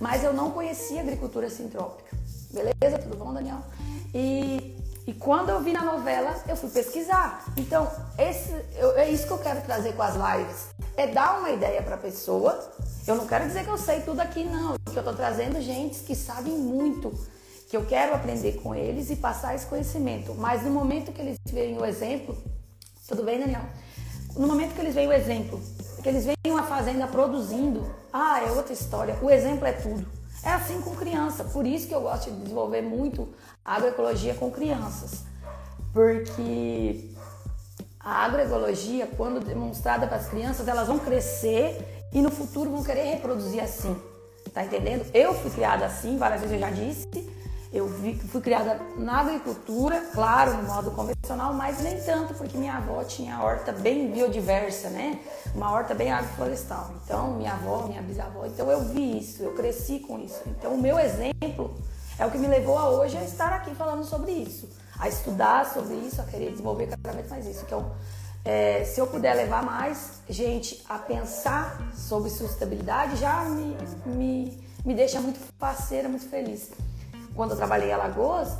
mas 0.00 0.24
eu 0.24 0.32
não 0.32 0.50
conhecia 0.50 1.00
agricultura 1.00 1.48
sintrópica. 1.48 2.16
Beleza? 2.50 2.98
Tudo 2.98 3.16
bom, 3.16 3.32
Daniel? 3.32 3.58
E, 4.12 4.76
e 5.06 5.12
quando 5.12 5.50
eu 5.50 5.60
vi 5.60 5.72
na 5.72 5.84
novela, 5.84 6.34
eu 6.48 6.56
fui 6.56 6.70
pesquisar. 6.70 7.44
Então, 7.56 7.88
esse, 8.18 8.50
eu, 8.74 8.98
é 8.98 9.08
isso 9.08 9.28
que 9.28 9.32
eu 9.32 9.38
quero 9.38 9.60
trazer 9.60 9.92
com 9.92 10.02
as 10.02 10.14
lives. 10.16 10.66
É 10.96 11.06
dar 11.06 11.38
uma 11.38 11.50
ideia 11.50 11.80
para 11.82 11.94
a 11.94 11.98
pessoa. 11.98 12.72
Eu 13.06 13.16
não 13.16 13.26
quero 13.26 13.46
dizer 13.46 13.64
que 13.64 13.70
eu 13.70 13.78
sei 13.78 14.00
tudo 14.00 14.20
aqui, 14.20 14.44
não. 14.44 14.76
Que 14.78 14.96
eu 14.96 15.00
estou 15.00 15.14
trazendo 15.14 15.60
gente 15.60 16.00
que 16.00 16.14
sabem 16.14 16.52
muito. 16.52 17.12
Que 17.68 17.76
eu 17.76 17.84
quero 17.86 18.14
aprender 18.14 18.60
com 18.62 18.74
eles 18.74 19.10
e 19.10 19.16
passar 19.16 19.54
esse 19.54 19.66
conhecimento. 19.66 20.34
Mas 20.34 20.62
no 20.62 20.70
momento 20.70 21.12
que 21.12 21.20
eles 21.20 21.38
veem 21.50 21.78
o 21.78 21.84
exemplo, 21.84 22.36
tudo 23.08 23.22
bem, 23.22 23.38
Daniel? 23.38 23.62
No 24.36 24.46
momento 24.46 24.74
que 24.74 24.80
eles 24.80 24.94
veem 24.94 25.08
o 25.08 25.12
exemplo, 25.12 25.60
que 26.02 26.08
eles 26.08 26.24
veem 26.24 26.36
uma 26.46 26.62
fazenda 26.62 27.06
produzindo, 27.06 27.84
ah, 28.12 28.42
é 28.46 28.50
outra 28.52 28.72
história. 28.72 29.16
O 29.20 29.30
exemplo 29.30 29.66
é 29.66 29.72
tudo. 29.72 30.06
É 30.42 30.50
assim 30.50 30.80
com 30.80 30.94
criança, 30.96 31.44
por 31.44 31.66
isso 31.66 31.86
que 31.86 31.94
eu 31.94 32.00
gosto 32.00 32.30
de 32.30 32.40
desenvolver 32.40 32.80
muito 32.80 33.28
agroecologia 33.64 34.34
com 34.34 34.50
crianças. 34.50 35.24
Porque 35.92 37.10
a 37.98 38.24
agroecologia, 38.24 39.06
quando 39.16 39.44
demonstrada 39.44 40.06
para 40.06 40.16
as 40.16 40.28
crianças, 40.28 40.66
elas 40.66 40.86
vão 40.86 40.98
crescer 40.98 41.89
e 42.12 42.20
no 42.20 42.30
futuro 42.30 42.70
vão 42.70 42.82
querer 42.82 43.04
reproduzir 43.04 43.62
assim. 43.62 43.96
Tá 44.52 44.64
entendendo? 44.64 45.06
Eu 45.14 45.34
fui 45.34 45.50
criada 45.50 45.86
assim, 45.86 46.18
várias 46.18 46.40
vezes 46.40 46.54
eu 46.54 46.60
já 46.60 46.70
disse. 46.70 47.40
Eu 47.72 47.88
fui 48.32 48.40
criada 48.40 48.80
na 48.96 49.20
agricultura, 49.20 50.00
claro, 50.12 50.54
no 50.54 50.64
modo 50.64 50.90
convencional, 50.90 51.54
mas 51.54 51.80
nem 51.80 52.00
tanto, 52.00 52.34
porque 52.34 52.58
minha 52.58 52.74
avó 52.74 53.04
tinha 53.04 53.40
horta 53.40 53.70
bem 53.70 54.10
biodiversa, 54.10 54.90
né? 54.90 55.20
Uma 55.54 55.70
horta 55.70 55.94
bem 55.94 56.10
agroflorestal. 56.10 56.90
Então, 57.04 57.34
minha 57.34 57.52
avó, 57.52 57.86
minha 57.86 58.02
bisavó, 58.02 58.44
então 58.44 58.68
eu 58.68 58.82
vi 58.86 59.18
isso, 59.18 59.44
eu 59.44 59.52
cresci 59.52 60.00
com 60.00 60.18
isso. 60.18 60.42
Então, 60.46 60.74
o 60.74 60.82
meu 60.82 60.98
exemplo 60.98 61.72
é 62.18 62.26
o 62.26 62.30
que 62.32 62.38
me 62.38 62.48
levou 62.48 62.76
a 62.76 62.90
hoje 62.90 63.16
a 63.16 63.22
estar 63.22 63.52
aqui 63.52 63.72
falando 63.72 64.04
sobre 64.04 64.32
isso, 64.32 64.68
a 64.98 65.08
estudar 65.08 65.64
sobre 65.64 65.94
isso, 65.94 66.20
a 66.20 66.24
querer 66.24 66.50
desenvolver 66.50 66.88
cada 66.88 67.12
vez 67.12 67.30
mais 67.30 67.46
isso. 67.46 67.62
Então, 67.64 67.78
é, 67.78 68.19
se 68.84 69.00
eu 69.00 69.06
puder 69.06 69.34
levar 69.34 69.62
mais 69.62 70.22
gente 70.28 70.82
a 70.88 70.98
pensar 70.98 71.92
sobre 71.94 72.30
sustentabilidade, 72.30 73.16
já 73.16 73.44
me, 73.44 73.76
me, 74.06 74.64
me 74.84 74.94
deixa 74.94 75.20
muito 75.20 75.40
parceira, 75.58 76.08
muito 76.08 76.28
feliz 76.28 76.70
quando 77.34 77.52
eu 77.52 77.56
trabalhei 77.56 77.88
em 77.88 77.92
Alagoas, 77.92 78.54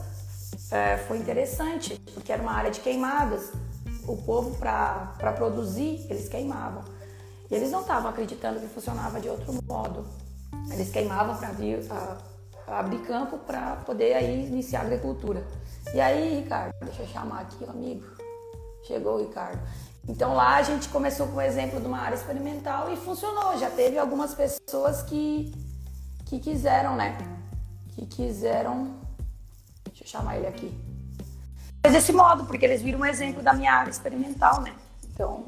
é, 0.71 0.97
foi 0.97 1.19
interessante, 1.19 1.99
porque 2.15 2.33
era 2.33 2.41
uma 2.41 2.53
área 2.53 2.71
de 2.71 2.81
queimadas. 2.81 3.51
O 4.07 4.17
povo, 4.17 4.57
para 4.57 5.33
produzir, 5.37 6.07
eles 6.09 6.29
queimavam. 6.29 6.83
E 7.51 7.55
eles 7.55 7.71
não 7.71 7.83
estavam 7.83 8.11
acreditando 8.11 8.59
que 8.59 8.67
funcionava 8.69 9.21
de 9.21 9.29
outro 9.29 9.53
modo. 9.67 10.07
Eles 10.73 10.91
queimavam 10.91 11.37
para 11.37 12.79
abrir 12.79 13.01
campo 13.01 13.39
para 13.39 13.77
poder 13.85 14.15
aí 14.15 14.47
iniciar 14.47 14.81
a 14.81 14.83
agricultura. 14.85 15.45
E 15.93 16.01
aí, 16.01 16.41
Ricardo, 16.43 16.73
deixa 16.83 17.03
eu 17.03 17.09
chamar 17.09 17.41
aqui 17.41 17.63
o 17.65 17.71
amigo. 17.71 18.20
Chegou 18.87 19.15
o 19.15 19.21
Ricardo. 19.21 19.61
Então 20.09 20.35
lá 20.35 20.57
a 20.57 20.63
gente 20.63 20.89
começou 20.89 21.29
com 21.29 21.37
o 21.37 21.41
exemplo 21.41 21.81
de 21.81 21.87
uma 21.87 21.99
área 21.99 22.17
experimental 22.17 22.93
e 22.93 22.97
funcionou. 22.97 23.59
Já 23.59 23.71
teve 23.71 23.99
algumas 23.99 24.35
pessoas 24.35 25.03
que, 25.03 25.53
que 26.27 26.39
quiseram, 26.39 26.97
né? 26.97 27.17
que 28.01 28.07
quiseram. 28.07 28.95
Deixa 29.85 30.05
eu 30.05 30.09
chamar 30.09 30.37
ele 30.37 30.47
aqui. 30.47 30.73
desse 31.83 32.13
modo, 32.13 32.45
porque 32.45 32.65
eles 32.65 32.83
viram 32.83 33.01
um 33.01 33.07
exemplo 33.07 33.43
da 33.43 33.53
minha 33.53 33.73
área 33.73 33.91
experimental, 33.91 34.61
né? 34.63 34.73
Então, 35.13 35.47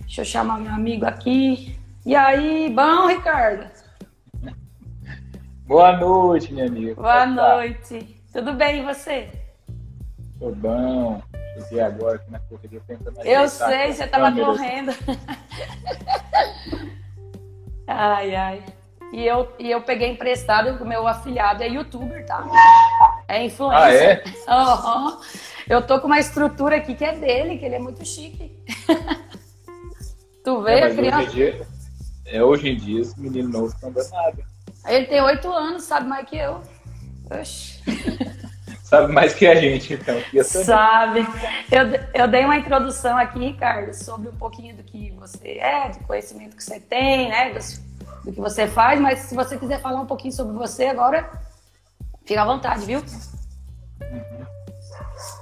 deixa 0.00 0.22
eu 0.22 0.24
chamar 0.24 0.58
meu 0.58 0.72
amigo 0.72 1.06
aqui. 1.06 1.78
E 2.04 2.14
aí, 2.14 2.72
bom, 2.74 3.06
Ricardo? 3.06 3.68
Boa 5.66 5.96
noite, 5.98 6.52
minha 6.52 6.66
amiga. 6.66 6.94
Boa 6.94 7.26
noite. 7.26 8.22
Tudo 8.32 8.54
bem 8.54 8.80
e 8.80 8.84
você? 8.84 9.30
Tudo 10.38 10.56
bom. 10.56 11.22
Cheguei 11.62 11.80
agora 11.80 12.16
aqui 12.16 12.30
na 12.30 12.38
correria 12.38 12.80
tentando 12.86 13.20
Eu 13.22 13.48
sei, 13.48 13.92
você 13.92 14.04
estava 14.04 14.32
correndo. 14.32 14.92
ai, 17.86 18.34
ai. 18.34 18.62
E 19.12 19.26
eu, 19.26 19.50
e 19.58 19.70
eu 19.70 19.82
peguei 19.82 20.10
emprestado 20.10 20.82
o 20.82 20.86
meu 20.86 21.06
afilhado, 21.08 21.62
é 21.62 21.68
youtuber, 21.68 22.24
tá? 22.26 22.46
É 23.26 23.44
influencer. 23.44 23.82
Ah, 23.82 23.94
é? 23.94 24.24
Uhum. 24.48 25.20
Eu 25.68 25.86
tô 25.86 26.00
com 26.00 26.06
uma 26.06 26.18
estrutura 26.18 26.76
aqui 26.76 26.94
que 26.94 27.04
é 27.04 27.14
dele, 27.14 27.58
que 27.58 27.64
ele 27.64 27.74
é 27.74 27.78
muito 27.78 28.04
chique. 28.04 28.62
tu 30.44 30.62
vê, 30.62 30.80
é, 30.80 30.94
criança? 30.94 31.18
Hoje 31.18 31.26
em, 31.26 31.34
dia, 31.34 31.66
é, 32.26 32.42
hoje 32.42 32.68
em 32.68 32.76
dia, 32.76 33.00
esse 33.00 33.20
menino 33.20 33.48
novo 33.48 33.74
não 33.82 33.92
dá 33.92 34.02
nada. 34.10 34.44
Ele 34.86 35.06
tem 35.06 35.22
oito 35.22 35.50
anos, 35.50 35.84
sabe 35.84 36.06
mais 36.06 36.28
que 36.28 36.36
eu. 36.36 36.62
Oxi. 37.30 37.82
Sabe 38.88 39.12
mais 39.12 39.34
que 39.34 39.46
a 39.46 39.54
gente, 39.54 39.94
então. 39.94 40.14
Sabe. 40.42 41.26
Eu, 41.70 42.22
eu 42.22 42.28
dei 42.28 42.44
uma 42.44 42.56
introdução 42.56 43.16
aqui, 43.16 43.38
Ricardo, 43.38 43.92
sobre 43.92 44.28
um 44.28 44.36
pouquinho 44.36 44.74
do 44.74 44.82
que 44.82 45.10
você 45.12 45.58
é, 45.58 45.90
do 45.90 46.04
conhecimento 46.04 46.56
que 46.56 46.64
você 46.64 46.80
tem, 46.80 47.28
né? 47.28 47.52
Do, 47.52 48.24
do 48.24 48.32
que 48.32 48.40
você 48.40 48.66
faz, 48.66 48.98
mas 49.00 49.20
se 49.20 49.34
você 49.34 49.58
quiser 49.58 49.80
falar 49.80 50.00
um 50.00 50.06
pouquinho 50.06 50.32
sobre 50.32 50.56
você 50.56 50.86
agora, 50.86 51.30
fica 52.24 52.40
à 52.40 52.44
vontade, 52.46 52.86
viu? 52.86 53.00
Uhum. 54.00 54.46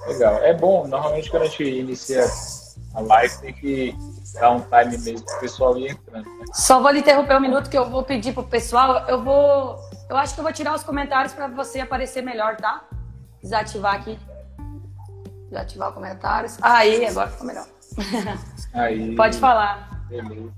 Legal. 0.09 0.35
É 0.43 0.53
bom, 0.53 0.87
normalmente 0.87 1.31
quando 1.31 1.45
a 1.45 1.47
gente 1.47 1.63
inicia 1.63 2.25
a 2.95 3.01
live 3.01 3.39
tem 3.39 3.53
que 3.53 3.97
dar 4.35 4.51
um 4.51 4.61
time 4.61 4.99
mesmo 4.99 5.25
para 5.25 5.37
o 5.37 5.41
pessoal 5.41 5.79
ir 5.79 5.91
entrando. 5.91 6.25
Né? 6.25 6.45
Só 6.53 6.81
vou 6.81 6.91
lhe 6.91 7.01
interromper 7.01 7.37
um 7.37 7.41
minuto 7.41 7.71
que 7.71 7.79
eu 7.79 7.89
vou 7.89 8.03
pedir 8.03 8.33
pro 8.33 8.43
pessoal. 8.43 9.05
Eu 9.09 9.23
vou. 9.23 9.79
Eu 10.09 10.17
acho 10.17 10.35
que 10.35 10.41
eu 10.41 10.45
vou 10.45 10.53
tirar 10.53 10.75
os 10.75 10.83
comentários 10.83 11.33
para 11.33 11.47
você 11.47 11.81
aparecer 11.81 12.23
melhor, 12.23 12.57
tá? 12.57 12.83
Desativar 13.47 13.95
aqui. 13.95 14.19
Desativar 15.49 15.93
comentários. 15.93 16.59
Aí, 16.61 17.07
agora 17.07 17.31
ficou 17.31 17.47
melhor. 17.47 17.67
Aí. 18.75 19.15
Pode 19.15 19.39
falar. 19.39 20.05
Beleza. 20.09 20.53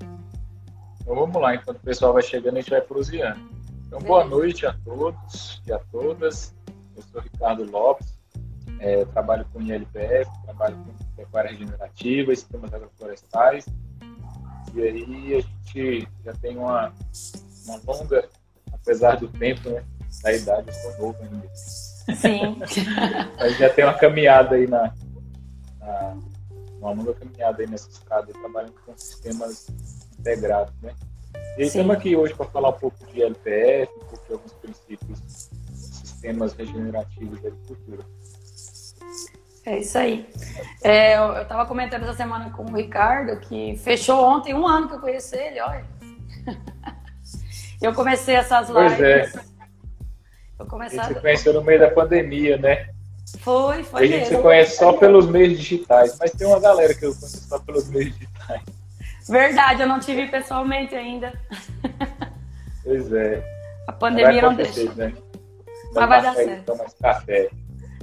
Então 1.02 1.14
vamos 1.14 1.40
lá, 1.40 1.54
enquanto 1.54 1.76
o 1.76 1.80
pessoal 1.80 2.14
vai 2.14 2.22
chegando, 2.22 2.56
a 2.56 2.60
gente 2.60 2.70
vai 2.70 2.80
proseando. 2.80 3.40
Então, 3.86 3.98
boa 4.00 4.24
noite 4.24 4.64
a 4.64 4.72
todos 4.86 5.62
e 5.66 5.72
a 5.72 5.78
todas. 5.92 6.54
Eu 6.96 7.02
sou 7.12 7.20
Ricardo 7.20 7.70
Lopes, 7.70 8.18
é, 8.80 9.04
trabalho 9.04 9.44
com 9.52 9.60
ILPF, 9.60 10.30
trabalho 10.44 10.76
com 10.76 11.14
pecuária 11.14 11.50
regenerativa, 11.50 12.34
sistemas 12.34 12.72
agroflorestais. 12.72 13.66
E 14.74 14.80
aí 14.80 15.34
a 15.34 15.40
gente 15.40 16.08
já 16.24 16.32
tem 16.40 16.56
uma, 16.56 16.90
uma 17.66 17.80
longa, 17.86 18.26
apesar 18.72 19.16
do 19.16 19.28
tempo, 19.28 19.68
né, 19.68 19.84
da 20.22 20.32
idade, 20.32 20.68
eu 20.68 20.74
sou 20.74 20.98
novo 20.98 21.18
ainda. 21.22 21.48
Sim. 22.16 22.58
Mas 23.38 23.58
já 23.58 23.70
tem 23.70 23.84
uma 23.84 23.94
caminhada 23.94 24.56
aí 24.56 24.66
na, 24.66 24.92
na 25.80 26.16
uma 26.80 26.92
longa 26.92 27.14
caminhada 27.14 27.62
aí 27.62 27.68
nessa 27.68 27.88
estrada, 27.90 28.32
trabalhando 28.32 28.74
com 28.84 28.96
sistemas 28.96 29.68
integrados, 30.18 30.74
né? 30.80 30.94
E 31.56 31.62
aí 31.62 31.66
estamos 31.66 31.96
aqui 31.96 32.14
hoje 32.16 32.34
para 32.34 32.46
falar 32.46 32.70
um 32.70 32.78
pouco 32.78 33.04
de 33.06 33.22
LPF, 33.22 33.92
um 33.96 34.06
pouco 34.06 34.26
de 34.26 34.32
alguns 34.32 34.52
princípios, 34.52 35.50
sistemas 35.72 36.52
regenerativos 36.52 37.40
da 37.42 37.48
agricultura. 37.48 38.04
É 39.66 39.78
isso 39.78 39.98
aí. 39.98 40.28
É, 40.82 41.18
eu 41.18 41.42
estava 41.42 41.66
comentando 41.66 42.04
essa 42.04 42.14
semana 42.14 42.50
com 42.50 42.64
o 42.64 42.76
Ricardo 42.76 43.38
que 43.40 43.76
fechou 43.76 44.24
ontem 44.24 44.54
um 44.54 44.66
ano 44.66 44.88
que 44.88 44.94
eu 44.94 45.00
conheci 45.00 45.36
ele, 45.36 45.60
olha. 45.60 45.84
Eu 47.80 47.94
comecei 47.94 48.34
essas 48.34 48.68
lives. 48.68 48.96
Pois 48.96 49.00
é. 49.00 49.57
Eu 50.58 50.66
comecei... 50.66 50.98
A 50.98 51.04
gente 51.04 51.14
se 51.14 51.20
conheceu 51.20 51.52
no 51.54 51.62
meio 51.62 51.80
da 51.80 51.90
pandemia, 51.90 52.56
né? 52.56 52.88
Foi, 53.40 53.82
foi. 53.84 54.02
A 54.02 54.06
gente 54.06 54.20
mesmo. 54.20 54.36
se 54.36 54.42
conhece 54.42 54.76
só 54.76 54.92
pelos 54.94 55.26
meios 55.26 55.58
digitais, 55.58 56.16
mas 56.18 56.30
tem 56.32 56.46
uma 56.46 56.60
galera 56.60 56.94
que 56.94 57.04
eu 57.04 57.14
conheço 57.14 57.48
só 57.48 57.58
pelos 57.58 57.88
meios 57.88 58.12
digitais. 58.14 58.62
Verdade, 59.28 59.82
eu 59.82 59.88
não 59.88 60.00
tive 60.00 60.26
pessoalmente 60.28 60.94
ainda. 60.94 61.32
Pois 62.82 63.12
é. 63.12 63.44
A 63.86 63.92
pandemia 63.92 64.40
não 64.40 64.54
deixa. 64.54 64.90
Né? 64.94 65.12
Mas 65.94 66.08
vai 66.08 66.22
dar 66.22 66.34
certo. 66.34 66.60
Então, 66.62 66.76
mais 66.76 66.94
café. 66.94 67.50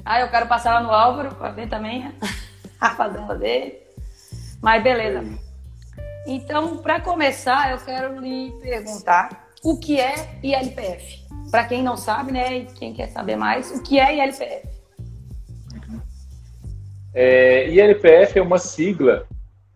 Ah, 0.03 0.19
eu 0.19 0.29
quero 0.29 0.47
passar 0.47 0.75
lá 0.75 0.81
no 0.81 0.91
Álvaro 0.91 1.33
para 1.33 1.49
ver 1.49 1.67
também 1.67 2.11
a 2.79 2.91
fazenda 2.91 3.33
dele. 3.35 3.79
Mas 4.61 4.83
beleza. 4.83 5.23
Então, 6.27 6.77
para 6.77 7.01
começar, 7.01 7.71
eu 7.71 7.77
quero 7.79 8.19
lhe 8.19 8.51
perguntar 8.61 9.44
o 9.65 9.75
que 9.75 9.99
é 9.99 10.13
ILPF. 10.43 11.25
Para 11.49 11.65
quem 11.65 11.81
não 11.81 11.97
sabe, 11.97 12.31
né, 12.31 12.59
e 12.59 12.65
quem 12.65 12.93
quer 12.93 13.07
saber 13.07 13.35
mais, 13.35 13.71
o 13.71 13.81
que 13.81 13.99
é 13.99 14.15
ILPF? 14.15 14.67
É, 17.15 17.69
ILPF 17.69 18.37
é 18.37 18.41
uma 18.41 18.59
sigla, 18.59 19.27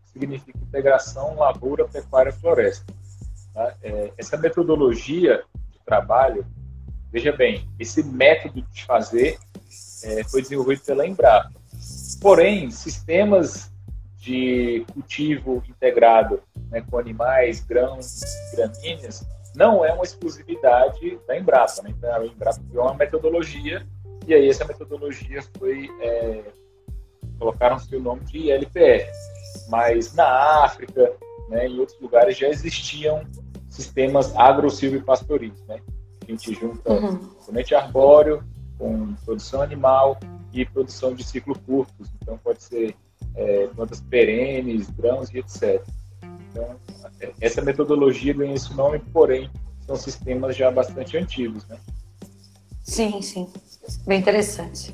significa 0.06 0.60
Integração 0.60 1.36
Lavoura, 1.36 1.88
Pecuária 1.88 2.32
Floresta. 2.32 2.94
Tá? 3.54 3.74
É, 3.82 4.14
essa 4.16 4.38
metodologia 4.38 5.42
de 5.72 5.80
trabalho, 5.84 6.46
veja 7.12 7.32
bem, 7.32 7.68
esse 7.80 8.04
método 8.04 8.62
de 8.62 8.86
fazer 8.86 9.40
é, 10.04 10.24
foi 10.26 10.44
desenvolvido 10.44 10.82
pela 10.84 11.08
Embrapa. 11.08 11.52
Porém, 12.22 12.70
sistemas 12.70 13.72
de 14.18 14.86
cultivo 14.94 15.64
integrado 15.68 16.44
né, 16.70 16.84
com 16.88 17.00
animais, 17.00 17.62
grãos, 17.62 18.20
gramíneas, 18.54 19.26
não 19.60 19.84
é 19.84 19.92
uma 19.92 20.06
exclusividade 20.06 21.20
da 21.28 21.38
Embrapa. 21.38 21.82
Né? 21.84 21.90
Então, 21.90 22.16
a 22.16 22.26
Embrapa 22.26 22.62
criou 22.70 22.86
uma 22.86 22.94
metodologia 22.94 23.86
e 24.26 24.34
aí 24.34 24.48
essa 24.48 24.64
metodologia 24.64 25.42
foi 25.58 25.90
é, 26.02 26.44
colocaram-se 27.38 27.94
o 27.94 28.00
nome 28.00 28.24
de 28.24 28.50
LPF. 28.50 29.12
Mas 29.68 30.14
na 30.16 30.64
África, 30.64 31.12
né, 31.50 31.68
em 31.68 31.78
outros 31.78 32.00
lugares 32.00 32.38
já 32.38 32.48
existiam 32.48 33.22
sistemas 33.68 34.34
agro-silvipastoris, 34.36 35.62
né? 35.68 35.82
A 36.24 36.32
gente 36.32 36.54
junta 36.54 36.92
uhum. 36.92 37.18
componente 37.18 37.76
arbóreo 37.76 38.44
com 38.78 39.14
produção 39.26 39.62
animal 39.62 40.18
e 40.54 40.66
produção 40.66 41.14
de 41.14 41.24
ciclo 41.24 41.58
curtos. 41.60 42.08
Então, 42.22 42.38
pode 42.38 42.64
ser 42.64 42.96
é, 43.36 43.68
plantas 43.68 44.00
perenes, 44.00 44.90
grãos 44.92 45.30
e 45.32 45.40
etc. 45.40 45.84
Então, 46.52 46.76
essa 47.40 47.62
metodologia 47.62 48.34
ganha 48.34 48.56
esse 48.56 48.74
nome, 48.74 49.00
porém, 49.00 49.50
são 49.86 49.96
sistemas 49.96 50.56
já 50.56 50.70
bastante 50.72 51.18
antigos, 51.18 51.66
né? 51.68 51.78
Sim, 52.84 53.22
sim. 53.22 53.52
Bem 54.06 54.20
interessante. 54.20 54.94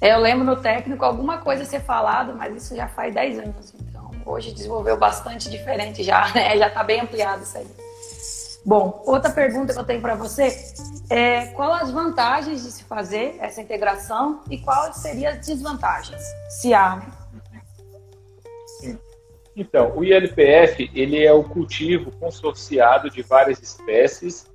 É, 0.00 0.12
eu 0.12 0.18
lembro 0.18 0.44
no 0.44 0.56
técnico 0.56 1.04
alguma 1.04 1.38
coisa 1.38 1.64
ser 1.64 1.80
falado, 1.80 2.34
mas 2.34 2.54
isso 2.54 2.76
já 2.76 2.88
faz 2.88 3.14
10 3.14 3.38
anos. 3.38 3.74
Então, 3.80 4.10
hoje 4.24 4.52
desenvolveu 4.52 4.96
bastante 4.96 5.48
diferente 5.50 6.02
já, 6.02 6.28
né? 6.34 6.56
Já 6.56 6.68
está 6.68 6.82
bem 6.82 7.00
ampliado 7.00 7.42
isso 7.42 7.56
aí. 7.56 7.66
Bom, 8.64 9.02
outra 9.06 9.30
pergunta 9.30 9.72
que 9.72 9.78
eu 9.78 9.84
tenho 9.84 10.00
para 10.00 10.16
você 10.16 10.74
é 11.08 11.46
qual 11.46 11.72
as 11.72 11.90
vantagens 11.90 12.64
de 12.64 12.72
se 12.72 12.82
fazer 12.82 13.36
essa 13.40 13.62
integração 13.62 14.40
e 14.50 14.58
quais 14.58 14.96
seriam 14.96 15.32
as 15.32 15.46
desvantagens, 15.46 16.20
se 16.48 16.74
há, 16.74 16.96
né? 16.96 17.06
Então, 19.56 19.96
o 19.96 20.04
ILPF 20.04 20.90
ele 20.94 21.24
é 21.24 21.32
o 21.32 21.42
cultivo 21.42 22.10
consorciado 22.18 23.08
de 23.08 23.22
várias 23.22 23.58
espécies 23.62 24.46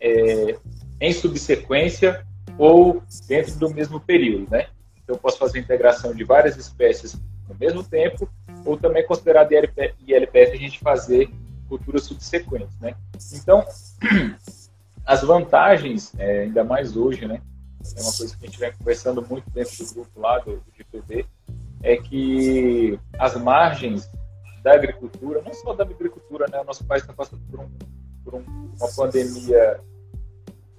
é, 0.00 0.58
em 1.00 1.12
subsequência 1.12 2.26
ou 2.58 3.00
dentro 3.28 3.54
do 3.56 3.72
mesmo 3.72 4.00
período, 4.00 4.50
né? 4.50 4.66
Então, 5.00 5.14
eu 5.14 5.18
posso 5.20 5.38
fazer 5.38 5.60
integração 5.60 6.12
de 6.12 6.24
várias 6.24 6.56
espécies 6.56 7.16
no 7.48 7.54
mesmo 7.58 7.84
tempo 7.84 8.28
ou 8.64 8.76
também 8.76 9.06
considerado 9.06 9.52
ILPF 9.52 10.52
a 10.52 10.56
gente 10.56 10.80
fazer 10.80 11.30
culturas 11.68 12.02
subsequentes, 12.02 12.76
né? 12.80 12.96
Então, 13.34 13.64
as 15.06 15.22
vantagens, 15.22 16.12
é, 16.18 16.42
ainda 16.42 16.64
mais 16.64 16.96
hoje, 16.96 17.26
né? 17.26 17.40
É 17.96 18.02
uma 18.02 18.12
coisa 18.12 18.36
que 18.36 18.44
a 18.44 18.48
gente 18.48 18.58
vem 18.58 18.72
conversando 18.72 19.24
muito 19.24 19.48
dentro 19.50 19.84
do 19.84 19.94
grupo 19.94 20.20
lá 20.20 20.40
do, 20.40 20.56
do 20.56 20.72
GPD, 20.76 21.24
é 21.80 21.96
que 21.96 22.98
as 23.18 23.36
margens 23.36 24.10
da 24.68 24.74
agricultura, 24.74 25.42
não 25.42 25.54
só 25.54 25.72
da 25.72 25.84
agricultura, 25.84 26.46
né? 26.50 26.60
O 26.60 26.64
nosso 26.64 26.84
país 26.84 27.02
está 27.02 27.14
passando 27.14 27.40
por, 27.50 27.60
um, 27.60 27.68
por 28.22 28.34
um, 28.34 28.44
uma 28.78 28.88
pandemia 28.94 29.80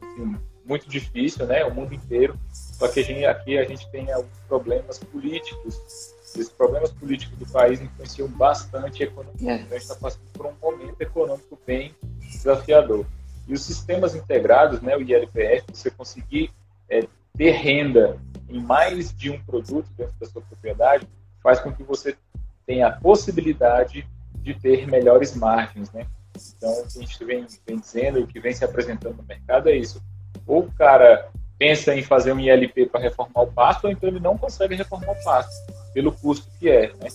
assim, 0.01 0.37
muito 0.63 0.87
difícil, 0.87 1.47
né? 1.47 1.65
O 1.65 1.73
mundo 1.73 1.93
inteiro. 1.93 2.37
Só 2.51 2.87
que 2.87 2.99
a 2.99 3.03
gente, 3.03 3.25
aqui 3.25 3.57
a 3.57 3.63
gente 3.65 3.89
tem 3.91 4.11
alguns 4.11 4.37
problemas 4.47 4.99
políticos 4.99 6.15
esses 6.29 6.49
problemas 6.49 6.91
políticos 6.91 7.35
do 7.39 7.45
país 7.47 7.81
influenciam 7.81 8.27
bastante 8.27 9.01
a 9.01 9.07
economia. 9.07 9.51
É. 9.51 9.55
Então, 9.55 9.69
a 9.69 9.79
gente 9.79 9.81
está 9.81 9.95
passando 9.95 10.29
por 10.31 10.45
um 10.45 10.53
momento 10.61 11.01
econômico 11.01 11.59
bem 11.65 11.95
desafiador. 12.19 13.03
E 13.47 13.53
os 13.53 13.63
sistemas 13.63 14.13
integrados, 14.13 14.79
né, 14.79 14.95
o 14.95 15.01
ILPF, 15.01 15.65
você 15.73 15.89
conseguir 15.89 16.51
é, 16.87 17.07
ter 17.35 17.51
renda 17.51 18.19
em 18.47 18.61
mais 18.61 19.11
de 19.11 19.31
um 19.31 19.41
produto 19.41 19.89
dentro 19.97 20.13
da 20.19 20.27
sua 20.27 20.41
propriedade 20.43 21.07
faz 21.41 21.59
com 21.59 21.73
que 21.73 21.81
você 21.81 22.15
tenha 22.69 22.85
a 22.85 22.91
possibilidade 22.91 24.07
de 24.43 24.53
ter 24.53 24.85
melhores 24.85 25.35
margens, 25.35 25.91
né? 25.91 26.05
Então, 26.55 26.71
o 26.71 26.87
que 26.87 26.99
a 26.99 27.01
gente 27.01 27.25
vem, 27.25 27.47
vem 27.67 27.79
dizendo 27.79 28.19
e 28.19 28.21
o 28.21 28.27
que 28.27 28.39
vem 28.39 28.53
se 28.53 28.63
apresentando 28.63 29.17
no 29.17 29.23
mercado 29.23 29.69
é 29.69 29.75
isso. 29.75 29.99
Ou 30.45 30.65
o 30.65 30.71
cara 30.73 31.29
pensa 31.57 31.95
em 31.95 32.03
fazer 32.03 32.31
um 32.31 32.39
ILP 32.39 32.85
para 32.85 33.01
reformar 33.01 33.41
o 33.41 33.51
pasto, 33.51 33.85
ou 33.85 33.91
então 33.91 34.07
ele 34.07 34.19
não 34.19 34.37
consegue 34.37 34.75
reformar 34.75 35.13
o 35.13 35.23
pasto, 35.23 35.51
pelo 35.95 36.11
custo 36.11 36.47
que 36.59 36.69
é, 36.69 36.89
né? 36.89 37.09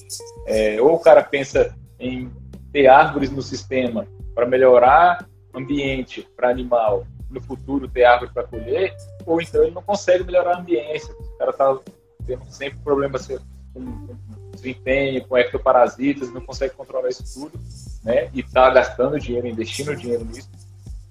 É, 0.49 0.83
ou 0.83 0.95
o 0.95 0.99
cara 0.99 1.23
pensa 1.23 1.73
em 2.01 2.29
ter 2.73 2.89
árvores 2.89 3.31
no 3.31 3.41
sistema 3.41 4.09
para 4.35 4.47
melhorar 4.47 5.25
ambiente 5.55 6.29
para 6.37 6.51
animal, 6.51 7.07
no 7.31 7.41
futuro 7.41 7.87
ter 7.87 8.03
árvore 8.03 8.33
para 8.35 8.43
colher, 8.43 8.93
ou 9.25 9.41
então 9.41 9.63
ele 9.63 9.71
não 9.71 9.83
consegue 9.83 10.25
melhorar 10.25 10.57
a 10.57 10.59
ambiência. 10.59 11.15
O 11.15 11.39
cara 11.39 11.53
está 11.53 11.79
tendo 12.27 12.45
sempre 12.51 12.81
problemas 12.81 13.29
com, 13.73 14.09
desempenho, 14.55 15.25
com 15.27 15.37
ectoparasitas, 15.37 16.33
não 16.33 16.41
consegue 16.41 16.75
controlar 16.75 17.09
isso 17.09 17.25
tudo, 17.35 17.59
né? 18.03 18.31
E 18.33 18.41
está 18.41 18.71
gastando 18.71 19.19
dinheiro, 19.19 19.47
investindo 19.47 19.95
dinheiro 19.97 20.25
nisso. 20.25 20.51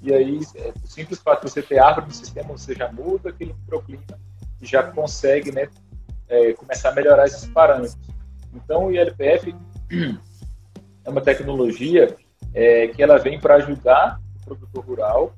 E 0.01 0.13
aí, 0.13 0.39
é, 0.55 0.73
o 0.83 0.87
simples 0.87 1.19
fato 1.19 1.45
de 1.45 1.51
você 1.51 1.61
ter 1.61 1.79
árvore 1.79 2.07
no 2.07 2.13
sistema, 2.13 2.49
você 2.49 2.75
já 2.75 2.91
muda 2.91 3.29
aquele 3.29 3.53
microclima 3.53 4.03
e 4.61 4.65
já 4.65 4.83
consegue, 4.83 5.51
né, 5.51 5.69
é, 6.27 6.53
começar 6.53 6.89
a 6.89 6.93
melhorar 6.93 7.25
esses 7.25 7.45
parâmetros. 7.45 7.97
Então, 8.53 8.87
o 8.87 8.91
ILPF 8.91 9.55
é 11.05 11.09
uma 11.09 11.21
tecnologia 11.21 12.15
é, 12.53 12.87
que 12.87 13.01
ela 13.01 13.17
vem 13.17 13.39
para 13.39 13.55
ajudar 13.55 14.19
o 14.41 14.45
produtor 14.45 14.85
rural 14.85 15.33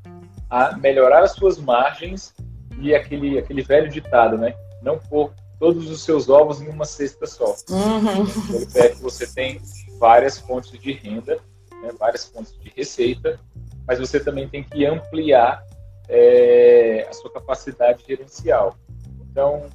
a 0.49 0.75
melhorar 0.77 1.23
as 1.23 1.31
suas 1.31 1.59
margens 1.59 2.33
e 2.79 2.93
aquele, 2.93 3.37
aquele 3.37 3.61
velho 3.61 3.89
ditado, 3.89 4.37
né? 4.37 4.55
Não 4.81 4.97
pôr 4.97 5.31
todos 5.59 5.89
os 5.89 6.03
seus 6.03 6.29
ovos 6.29 6.61
em 6.61 6.67
uma 6.67 6.85
cesta 6.85 7.25
só. 7.25 7.55
Uhum. 7.69 8.25
ILPF 8.59 9.01
você 9.01 9.27
tem 9.27 9.61
várias 9.99 10.37
fontes 10.37 10.71
de 10.79 10.91
renda, 10.93 11.39
né, 11.81 11.91
várias 11.99 12.25
fontes 12.25 12.57
de 12.59 12.71
receita, 12.75 13.39
mas 13.87 13.99
você 13.99 14.19
também 14.19 14.47
tem 14.47 14.63
que 14.63 14.85
ampliar 14.85 15.63
é, 16.07 17.07
a 17.09 17.13
sua 17.13 17.31
capacidade 17.31 18.03
gerencial. 18.05 18.75
Então, 19.21 19.67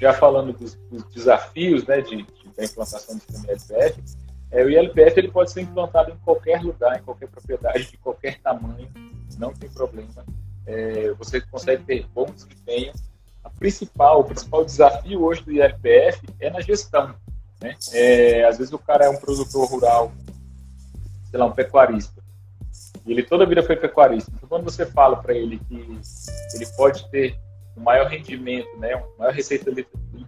já 0.00 0.12
falando 0.12 0.52
dos, 0.52 0.74
dos 0.90 1.04
desafios 1.12 1.84
né, 1.86 2.00
de, 2.00 2.16
de, 2.16 2.48
da 2.56 2.64
implantação 2.64 3.16
do 3.16 3.22
sistema 3.22 3.52
ILPF, 3.52 4.02
é, 4.50 4.64
o 4.64 4.70
ILPF 4.70 5.18
ele 5.18 5.30
pode 5.30 5.50
ser 5.50 5.62
implantado 5.62 6.10
em 6.10 6.16
qualquer 6.18 6.62
lugar, 6.62 6.98
em 6.98 7.02
qualquer 7.02 7.28
propriedade, 7.28 7.90
de 7.90 7.96
qualquer 7.98 8.38
tamanho, 8.40 8.88
não 9.38 9.52
tem 9.52 9.70
problema. 9.70 10.24
É, 10.66 11.12
você 11.14 11.40
consegue 11.40 11.84
ter 11.84 12.06
bom 12.08 12.26
desempenho. 12.26 12.92
Principal, 13.62 14.20
o 14.20 14.24
principal 14.24 14.64
desafio 14.64 15.22
hoje 15.22 15.44
do 15.44 15.52
ILPF 15.52 16.20
é 16.40 16.50
na 16.50 16.60
gestão. 16.60 17.14
Né? 17.60 17.76
É, 17.92 18.44
às 18.44 18.58
vezes 18.58 18.72
o 18.72 18.78
cara 18.78 19.04
é 19.04 19.08
um 19.08 19.16
produtor 19.16 19.68
rural, 19.68 20.10
sei 21.30 21.38
lá, 21.38 21.46
um 21.46 21.52
pecuarista. 21.52 22.20
E 23.06 23.12
ele 23.12 23.22
toda 23.22 23.44
a 23.44 23.46
vida 23.46 23.62
foi 23.62 23.76
pecuarista. 23.76 24.32
Então, 24.34 24.48
quando 24.48 24.64
você 24.64 24.84
fala 24.84 25.16
para 25.16 25.32
ele 25.32 25.60
que 25.68 25.76
ele 26.54 26.66
pode 26.76 27.08
ter 27.10 27.38
um 27.76 27.82
maior 27.82 28.08
rendimento, 28.08 28.76
né, 28.78 28.96
uma 28.96 29.06
maior 29.16 29.32
receita 29.32 29.70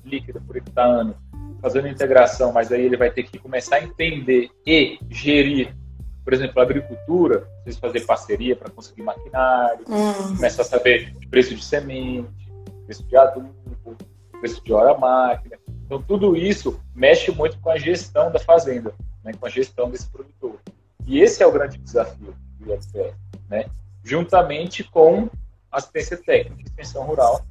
líquida 0.04 0.40
por 0.40 0.56
hectare 0.56 1.12
fazendo 1.60 1.88
integração, 1.88 2.52
mas 2.52 2.70
aí 2.70 2.82
ele 2.82 2.96
vai 2.96 3.10
ter 3.10 3.24
que 3.24 3.36
começar 3.40 3.76
a 3.76 3.82
entender 3.82 4.48
e 4.64 4.96
gerir, 5.10 5.74
por 6.22 6.32
exemplo, 6.32 6.60
a 6.60 6.62
agricultura, 6.62 7.48
fazer 7.80 8.02
parceria 8.02 8.54
para 8.54 8.70
conseguir 8.70 9.02
maquinário, 9.02 9.84
hum. 9.88 10.36
começar 10.36 10.62
a 10.62 10.66
saber 10.66 11.12
preço 11.30 11.52
de 11.52 11.64
semente, 11.64 12.43
preço 12.84 13.04
adubo, 13.16 13.96
preço 14.40 14.62
de 14.62 14.72
hora 14.72 14.96
máquina. 14.98 15.56
Então, 15.84 16.02
tudo 16.02 16.36
isso 16.36 16.80
mexe 16.94 17.30
muito 17.30 17.58
com 17.60 17.70
a 17.70 17.78
gestão 17.78 18.30
da 18.30 18.38
fazenda, 18.38 18.94
né, 19.22 19.32
com 19.38 19.46
a 19.46 19.50
gestão 19.50 19.90
desse 19.90 20.08
produtor. 20.08 20.58
E 21.06 21.20
esse 21.20 21.42
é 21.42 21.46
o 21.46 21.52
grande 21.52 21.78
desafio 21.78 22.34
do 22.58 22.72
IFPR, 22.72 23.14
né? 23.48 23.66
juntamente 24.02 24.82
com 24.84 25.28
assistência 25.70 26.16
técnica 26.16 26.62
e 26.62 26.64
extensão 26.64 27.04
rural, 27.04 27.44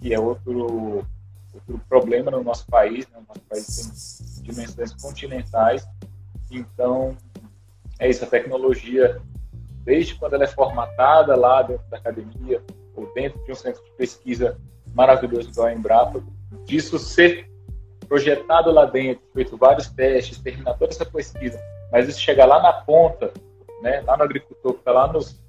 que 0.00 0.12
é 0.12 0.18
outro, 0.18 1.06
outro 1.52 1.80
problema 1.88 2.30
no 2.30 2.42
nosso 2.42 2.66
país. 2.66 3.06
Né? 3.08 3.18
O 3.18 3.28
nosso 3.28 3.40
país 3.48 4.34
tem 4.36 4.42
dimensões 4.44 4.92
continentais, 4.94 5.86
então 6.50 7.16
é 7.98 8.08
isso, 8.08 8.24
a 8.24 8.28
tecnologia, 8.28 9.20
desde 9.84 10.14
quando 10.16 10.34
ela 10.34 10.44
é 10.44 10.48
formatada 10.48 11.36
lá 11.36 11.62
dentro 11.62 11.86
da 11.88 11.96
academia 11.96 12.62
ou 12.94 13.12
dentro 13.14 13.42
de 13.44 13.52
um 13.52 13.54
centro 13.54 13.82
de 13.84 13.90
pesquisa 13.92 14.60
maravilhoso 14.96 15.62
a 15.62 15.72
Embrapa, 15.72 16.22
disso 16.64 16.98
ser 16.98 17.48
projetado 18.08 18.70
lá 18.72 18.86
dentro, 18.86 19.22
feito 19.34 19.56
vários 19.56 19.88
testes, 19.88 20.38
terminar 20.38 20.74
toda 20.74 20.92
essa 20.92 21.04
pesquisa, 21.04 21.60
mas 21.92 22.08
isso 22.08 22.20
chegar 22.20 22.46
lá 22.46 22.62
na 22.62 22.72
ponta, 22.72 23.32
né, 23.82 24.00
lá 24.00 24.16
no 24.16 24.22
agricultor 24.22 24.72
que 24.72 24.78
está 24.78 24.92
lá 24.92 25.12
nos, 25.12 25.42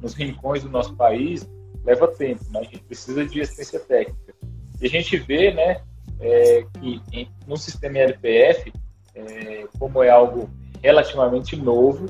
nos 0.00 0.14
rincões 0.14 0.62
do 0.62 0.70
nosso 0.70 0.94
país, 0.94 1.48
leva 1.84 2.06
tempo, 2.06 2.44
né? 2.50 2.60
a 2.60 2.62
gente 2.62 2.80
precisa 2.80 3.26
de 3.26 3.40
assistência 3.40 3.80
técnica. 3.80 4.34
E 4.80 4.86
a 4.86 4.88
gente 4.88 5.16
vê 5.16 5.52
né, 5.52 5.82
é, 6.20 6.64
que 6.78 7.02
em, 7.12 7.28
no 7.46 7.56
sistema 7.56 7.98
LPF, 7.98 8.72
é, 9.14 9.66
como 9.78 10.02
é 10.02 10.10
algo 10.10 10.48
relativamente 10.80 11.56
novo, 11.56 12.06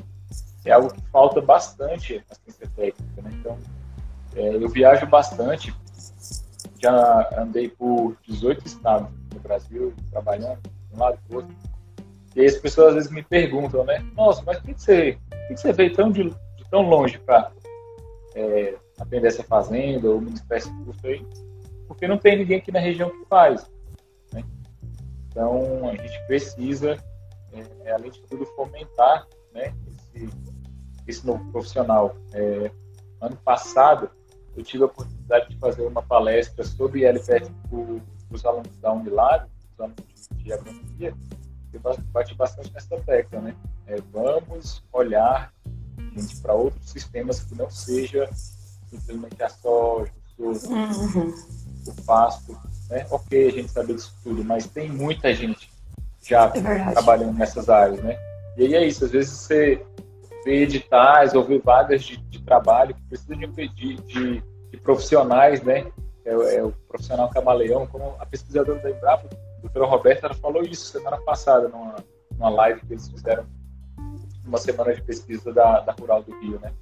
é 0.64 0.72
algo 0.72 0.92
que 0.92 1.00
falta 1.10 1.40
bastante 1.40 2.22
assistência 2.30 2.68
técnica. 2.76 3.22
Né? 3.22 3.30
Então, 3.40 3.58
é, 4.36 4.56
eu 4.56 4.68
viajo 4.68 5.06
bastante, 5.06 5.74
já 6.82 7.30
andei 7.38 7.68
por 7.68 8.16
18 8.26 8.66
estados 8.66 9.08
no 9.32 9.40
Brasil, 9.40 9.94
trabalhando 10.10 10.60
de 10.62 10.96
um 10.96 10.98
lado 10.98 11.18
para 11.28 11.36
outro. 11.36 11.54
E 12.34 12.44
as 12.44 12.56
pessoas 12.56 12.88
às 12.88 12.94
vezes 12.94 13.10
me 13.10 13.22
perguntam, 13.22 13.84
né? 13.84 14.04
Nossa, 14.16 14.42
mas 14.44 14.58
por 14.58 14.66
que 14.66 14.80
você, 14.80 15.18
que 15.48 15.56
você 15.56 15.72
veio 15.72 15.94
tão, 15.94 16.10
de, 16.10 16.30
de 16.30 16.70
tão 16.70 16.82
longe 16.82 17.18
para 17.18 17.52
é, 18.34 18.74
atender 18.98 19.28
essa 19.28 19.44
fazenda 19.44 20.08
ou 20.08 20.20
ministrar 20.20 20.58
esse 20.58 20.72
curso 20.84 21.06
aí? 21.06 21.24
Porque 21.86 22.08
não 22.08 22.18
tem 22.18 22.38
ninguém 22.38 22.58
aqui 22.58 22.72
na 22.72 22.80
região 22.80 23.10
que 23.10 23.24
faz. 23.26 23.70
Né? 24.32 24.42
Então, 25.28 25.88
a 25.88 25.94
gente 25.94 26.26
precisa, 26.26 26.96
é, 27.84 27.92
além 27.92 28.10
de 28.10 28.20
tudo, 28.22 28.46
fomentar 28.46 29.26
né, 29.52 29.74
esse, 30.14 30.28
esse 31.06 31.26
novo 31.26 31.44
profissional. 31.52 32.16
É, 32.32 32.70
ano 33.20 33.36
passado, 33.44 34.10
eu 34.56 34.62
tive 34.62 34.82
a 34.82 34.86
oportunidade 34.86 35.48
de 35.48 35.56
fazer 35.56 35.82
uma 35.82 36.02
palestra 36.02 36.64
sobre 36.64 37.00
ILPF 37.00 37.50
para 37.68 38.36
os 38.36 38.44
alunos 38.44 38.76
da 38.78 38.92
Unilag, 38.92 39.46
os 39.72 39.80
alunos 39.80 40.28
de, 40.36 40.52
agronomia, 40.52 41.14
eu 41.72 41.80
bati 42.12 42.34
bastante 42.34 42.72
nessa 42.72 42.96
tecla, 42.98 43.40
né? 43.40 43.56
É, 43.86 43.96
vamos 44.12 44.82
olhar 44.92 45.52
para 46.42 46.52
outros 46.52 46.90
sistemas 46.90 47.40
que 47.40 47.54
não 47.54 47.70
seja 47.70 48.28
simplesmente 48.90 49.42
a 49.42 49.48
soja, 49.48 50.12
o, 50.38 50.54
soja, 50.54 50.74
uhum. 50.74 51.34
o 51.86 52.02
pasto, 52.04 52.52
né? 52.90 53.06
Ok, 53.10 53.48
a 53.48 53.50
gente 53.50 53.70
sabe 53.70 53.94
disso 53.94 54.14
tudo, 54.22 54.44
mas 54.44 54.66
tem 54.66 54.90
muita 54.90 55.34
gente 55.34 55.70
já 56.22 56.52
é 56.54 56.92
trabalhando 56.92 57.38
nessas 57.38 57.68
áreas, 57.68 58.02
né? 58.02 58.16
E 58.56 58.66
aí 58.66 58.74
é 58.74 58.86
isso, 58.86 59.04
às 59.06 59.10
vezes 59.10 59.30
você 59.30 59.84
vê 60.44 60.62
editais 60.62 61.34
ou 61.34 61.44
vê 61.44 61.58
vagas 61.58 62.02
de, 62.02 62.16
de 62.16 62.42
trabalho 62.42 62.94
que 62.94 63.02
precisam 63.02 63.38
de, 63.38 63.46
de, 63.46 63.96
de, 63.96 64.42
de 64.70 64.76
profissionais, 64.78 65.62
né? 65.62 65.90
É, 66.24 66.56
é, 66.56 66.62
o 66.62 66.72
profissional 66.88 67.28
camaleão, 67.30 67.86
como 67.86 68.16
a 68.18 68.26
pesquisadora 68.26 68.78
da 68.80 68.90
Embrapa, 68.90 69.28
a 69.28 69.60
doutora 69.60 69.86
Roberta, 69.86 70.26
ela 70.26 70.34
falou 70.34 70.62
isso 70.62 70.86
semana 70.86 71.16
passada, 71.18 71.68
numa, 71.68 71.96
numa 72.30 72.48
live 72.48 72.80
que 72.80 72.92
eles 72.92 73.08
fizeram, 73.08 73.44
uma 74.44 74.58
semana 74.58 74.94
de 74.94 75.02
pesquisa 75.02 75.52
da, 75.52 75.80
da 75.80 75.92
Rural 75.92 76.22
do 76.22 76.38
Rio, 76.40 76.58
né? 76.60 76.72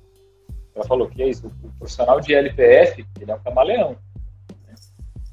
Ela 0.75 0.85
falou 0.85 1.09
que 1.09 1.23
é 1.23 1.29
isso, 1.29 1.47
o, 1.63 1.71
profissional 1.79 2.21
de 2.21 2.35
LPF, 2.35 3.05
ele 3.21 3.31
é 3.31 3.35
um 3.35 3.41
camaleão. 3.41 3.97
Né? 4.67 4.75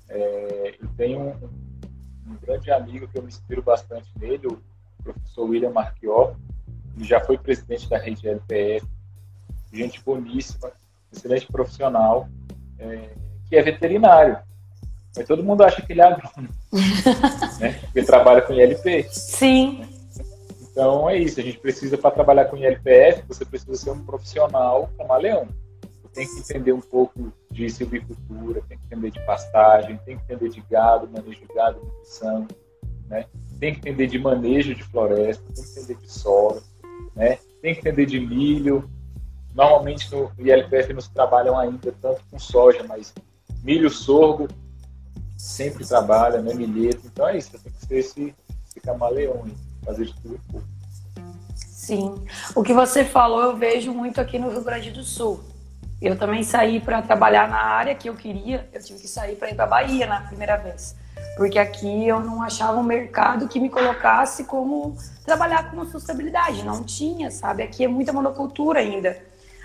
É, 0.10 0.76
eu 0.82 0.90
tenho 0.98 1.20
um, 1.20 2.32
um, 2.32 2.38
grande 2.42 2.72
amigo 2.72 3.08
que 3.08 3.18
eu 3.18 3.22
me 3.22 3.30
inspiro 3.30 3.62
bastante 3.62 4.10
nele, 4.20 4.48
o 4.48 4.62
professor 5.04 5.44
William 5.44 5.72
ele 5.72 6.36
já 7.06 7.20
foi 7.20 7.38
presidente 7.38 7.90
da 7.90 7.98
rede 7.98 8.28
LPF, 8.28 8.86
gente 9.72 10.04
boníssima, 10.04 10.72
excelente 11.12 11.48
profissional, 11.48 12.28
é, 12.80 13.10
que 13.48 13.56
é 13.56 13.62
veterinário. 13.62 14.40
Mas 15.16 15.28
todo 15.28 15.44
mundo 15.44 15.64
acha 15.64 15.82
que 15.82 15.94
ele 15.94 16.02
é 16.02 16.06
agrônomo, 16.06 16.50
né? 17.60 17.80
Porque 17.82 18.04
trabalha 18.04 18.42
com 18.42 18.54
ILP. 18.54 19.08
Sim. 19.10 19.84
Então 20.62 21.10
é 21.10 21.18
isso, 21.18 21.40
a 21.40 21.44
gente 21.44 21.58
precisa, 21.58 21.98
para 21.98 22.12
trabalhar 22.12 22.46
com 22.46 22.58
ILPF, 22.58 23.24
você 23.28 23.44
precisa 23.44 23.76
ser 23.76 23.90
um 23.90 24.06
profissional 24.06 24.90
camaleão. 24.96 25.48
Você 25.82 26.10
tem 26.14 26.28
que 26.28 26.40
entender 26.40 26.72
um 26.72 26.82
pouco 26.82 27.34
de 27.50 27.68
silvicultura, 27.70 28.62
tem 28.70 28.78
que 28.78 28.86
entender 28.86 29.12
de 29.12 29.26
pastagem, 29.26 30.00
tem 30.06 30.18
que 30.18 30.24
entender 30.24 30.50
de 30.50 30.62
gado, 30.70 31.10
manejo 31.10 31.40
de 31.40 31.54
gado, 31.54 31.80
nutrição, 31.84 32.48
né? 33.08 33.26
tem 33.60 33.74
que 33.74 33.80
entender 33.80 34.06
de 34.06 34.20
manejo 34.20 34.76
de 34.76 34.84
floresta, 34.84 35.44
tem 35.54 35.64
que 35.64 35.72
entender 35.72 35.96
de 35.96 36.12
solo, 36.12 36.62
né? 37.18 37.38
tem 37.62 37.74
que 37.74 37.82
entender 37.82 38.06
de 38.06 38.20
milho. 38.20 38.90
Normalmente 39.54 40.10
no 40.14 40.32
ILPF 40.38 40.94
nos 40.94 41.08
trabalham 41.08 41.58
ainda 41.58 41.92
tanto 42.02 42.22
com 42.30 42.38
soja, 42.38 42.86
mas 42.88 43.14
milho, 43.64 43.90
sorgo 43.90 44.48
sempre 45.38 45.86
trabalha, 45.86 46.42
não 46.42 46.52
é 46.52 46.56
milheto. 46.56 47.02
Então 47.06 47.28
é 47.28 47.38
isso, 47.38 47.52
tem 47.52 47.72
que 47.72 47.86
ser 47.86 47.98
esse, 47.98 48.36
esse 48.68 48.80
camaleão, 48.82 49.46
fazer 49.86 50.06
de 50.06 50.14
tudo 50.16 50.40
pouco. 50.52 50.68
Sim. 51.56 52.26
O 52.56 52.64
que 52.64 52.74
você 52.74 53.06
falou 53.06 53.42
eu 53.42 53.56
vejo 53.56 53.94
muito 53.94 54.20
aqui 54.20 54.38
no 54.38 54.50
Rio 54.50 54.64
Grande 54.64 54.92
do 54.92 55.04
Sul. 55.04 55.40
Eu 56.02 56.18
também 56.18 56.44
saí 56.44 56.80
para 56.80 57.02
trabalhar 57.02 57.50
na 57.50 57.60
área 57.60 57.96
que 57.96 58.10
eu 58.10 58.16
queria, 58.16 58.68
eu 58.74 58.82
tive 58.84 59.00
que 59.00 59.08
sair 59.08 59.36
para 59.36 59.50
ir 59.50 59.56
para 59.56 59.66
Bahia 59.66 60.06
na 60.06 60.22
primeira 60.22 60.58
vez. 60.58 60.96
Porque 61.38 61.60
aqui 61.60 62.08
eu 62.08 62.20
não 62.20 62.42
achava 62.42 62.80
um 62.80 62.84
mercado 62.84 63.48
que 63.48 63.60
me 63.60 63.70
colocasse 63.70 64.44
como 64.44 64.98
trabalhar 65.24 65.70
com 65.70 65.86
sustentabilidade. 65.86 66.66
Não 66.66 66.84
tinha, 66.84 67.30
sabe? 67.30 67.62
Aqui 67.62 67.86
é 67.86 67.88
muita 67.88 68.12
monocultura 68.12 68.80
ainda. 68.80 69.16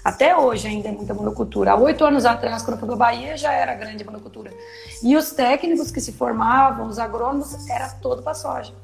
Até 0.04 0.36
hoje 0.36 0.68
ainda 0.68 0.88
é 0.88 0.92
muita 0.92 1.14
monocultura. 1.14 1.72
Há 1.72 1.76
oito 1.76 2.04
anos 2.04 2.26
atrás, 2.26 2.62
quando 2.62 2.74
eu 2.74 2.78
fui 2.78 2.88
para 2.88 2.96
Bahia, 2.96 3.36
já 3.36 3.52
era 3.52 3.74
grande 3.74 4.04
monocultura. 4.04 4.52
E 5.02 5.16
os 5.16 5.30
técnicos 5.30 5.90
que 5.90 6.00
se 6.00 6.12
formavam, 6.12 6.86
os 6.86 6.98
agrônomos, 6.98 7.68
era 7.68 7.88
todo 7.88 8.22
para 8.22 8.34
soja. 8.34 8.74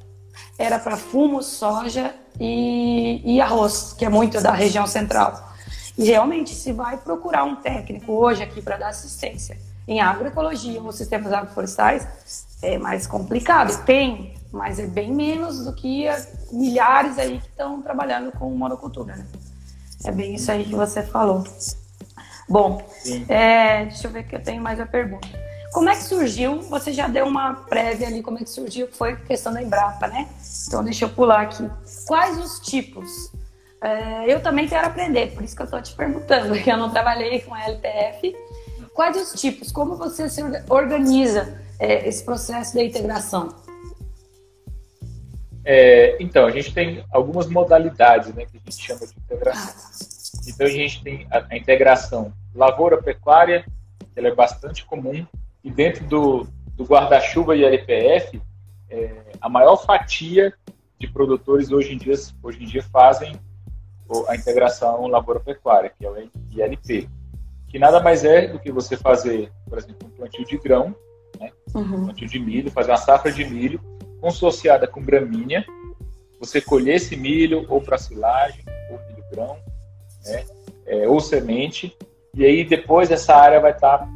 Era 0.57 0.79
para 0.79 0.97
fumo, 0.97 1.43
soja 1.43 2.15
e, 2.41 3.21
e 3.25 3.41
arroz, 3.41 3.95
que 3.99 4.05
é 4.05 4.09
muito 4.09 4.41
da 4.41 4.53
região 4.53 4.87
central. 4.87 5.53
E 5.99 6.05
realmente, 6.05 6.55
se 6.55 6.73
vai 6.73 6.97
procurar 6.97 7.43
um 7.43 7.57
técnico 7.57 8.13
hoje 8.13 8.43
aqui 8.43 8.63
para 8.63 8.77
dar 8.77 8.89
assistência 8.89 9.59
em 9.89 10.01
agroecologia 10.01 10.81
ou 10.81 10.93
sistemas 10.93 11.33
agroflorestais, 11.33 12.47
é 12.63 12.79
mais 12.79 13.07
complicado. 13.07 13.85
Tem, 13.85 14.35
mas 14.53 14.79
é 14.79 14.87
bem 14.87 15.13
menos 15.13 15.65
do 15.65 15.73
que 15.73 16.07
milhares 16.53 17.19
aí 17.19 17.39
que 17.39 17.49
estão 17.49 17.83
trabalhando 17.83 18.33
com 18.33 18.51
monocultura, 18.51 19.17
né? 19.17 19.27
É 20.05 20.13
bem 20.13 20.35
isso 20.35 20.51
aí 20.51 20.65
que 20.65 20.75
você 20.75 21.03
falou. 21.03 21.45
Bom, 22.49 22.83
é, 23.29 23.85
deixa 23.87 24.07
eu 24.07 24.11
ver 24.11 24.25
que 24.25 24.35
eu 24.35 24.43
tenho 24.43 24.63
mais 24.63 24.79
uma 24.79 24.87
pergunta. 24.87 25.29
Como 25.73 25.89
é 25.91 25.95
que 25.95 26.03
surgiu? 26.03 26.63
Você 26.63 26.93
já 26.93 27.09
deu 27.09 27.27
uma 27.27 27.55
prévia 27.55 28.07
ali, 28.07 28.23
como 28.23 28.39
é 28.39 28.43
que 28.43 28.49
surgiu? 28.49 28.89
Foi 28.91 29.17
questão 29.17 29.53
da 29.53 29.63
Embrapa, 29.63 30.07
né? 30.07 30.27
Então 30.67 30.83
deixa 30.83 31.05
eu 31.05 31.11
pular 31.11 31.43
aqui. 31.43 31.69
Quais 32.07 32.39
os 32.39 32.61
tipos? 32.61 33.31
É, 33.83 34.33
eu 34.33 34.43
também 34.43 34.67
quero 34.67 34.87
aprender, 34.87 35.35
por 35.35 35.45
isso 35.45 35.55
que 35.55 35.63
eu 35.63 35.65
estou 35.65 35.83
te 35.83 35.95
perguntando, 35.95 36.49
porque 36.55 36.71
eu 36.71 36.77
não 36.77 36.91
trabalhei 36.91 37.41
com 37.41 37.55
a 37.55 37.65
LPF. 37.65 38.35
Quais 38.95 39.17
os 39.17 39.39
tipos? 39.41 39.71
Como 39.71 39.97
você 39.97 40.29
se 40.29 40.43
organiza 40.69 41.61
é, 41.79 42.09
esse 42.09 42.25
processo 42.25 42.77
de 42.77 42.85
integração? 42.85 43.49
É, 45.65 46.17
então, 46.19 46.47
a 46.47 46.51
gente 46.51 46.73
tem 46.73 47.05
algumas 47.13 47.47
modalidades 47.47 48.33
né, 48.35 48.47
que 48.47 48.57
a 48.57 48.61
gente 48.61 48.83
chama 48.83 49.07
de 49.07 49.15
integração. 49.19 49.75
Então, 50.47 50.67
a 50.67 50.71
gente 50.71 51.03
tem 51.03 51.27
a, 51.31 51.47
a 51.51 51.57
integração 51.57 52.33
lavoura-pecuária, 52.55 53.65
ela 54.17 54.29
é 54.29 54.35
bastante 54.35 54.85
comum, 54.87 55.27
e 55.63 55.71
dentro 55.71 56.05
do, 56.07 56.49
do 56.75 56.85
guarda-chuva 56.85 57.55
e 57.55 57.65
LPF, 57.65 58.41
é, 58.89 59.13
a 59.41 59.49
maior 59.49 59.77
fatia 59.77 60.53
de 60.99 61.07
produtores 61.07 61.71
hoje 61.71 61.93
em 61.93 61.99
dia, 61.99 62.15
hoje 62.43 62.63
em 62.63 62.67
dia 62.67 62.83
fazem 62.83 63.39
a 64.27 64.35
integração 64.35 65.07
lavoura-pecuária, 65.07 65.93
que 65.97 66.05
é 66.05 66.11
o 66.11 66.17
ILP, 66.51 67.09
que 67.69 67.79
nada 67.79 68.01
mais 68.01 68.25
é 68.25 68.49
do 68.49 68.59
que 68.59 68.73
você 68.73 68.97
fazer, 68.97 69.53
por 69.69 69.77
exemplo, 69.77 70.09
um 70.09 70.11
plantio 70.11 70.47
de 70.47 70.57
grão? 70.57 70.97
Uhum. 71.75 71.83
um 71.83 72.05
plantio 72.07 72.29
de 72.29 72.39
milho, 72.39 72.71
fazer 72.71 72.91
uma 72.91 72.97
safra 72.97 73.33
de 73.33 73.45
milho, 73.45 73.81
consociada 74.21 74.87
com 74.87 75.03
gramínea, 75.03 75.65
você 76.41 76.61
colher 76.61 76.97
esse 76.97 77.17
milho 77.17 77.67
ou 77.69 77.81
para 77.81 77.99
silagem, 77.99 78.65
ou 78.91 78.99
milho 79.07 79.25
grão, 79.31 79.59
né? 80.25 80.45
É, 80.87 81.09
ou 81.09 81.21
semente, 81.21 81.97
e 82.35 82.45
aí 82.45 82.65
depois 82.65 83.11
essa 83.11 83.35
área 83.35 83.61
vai 83.61 83.73
estar 83.73 83.99
tá, 83.99 84.09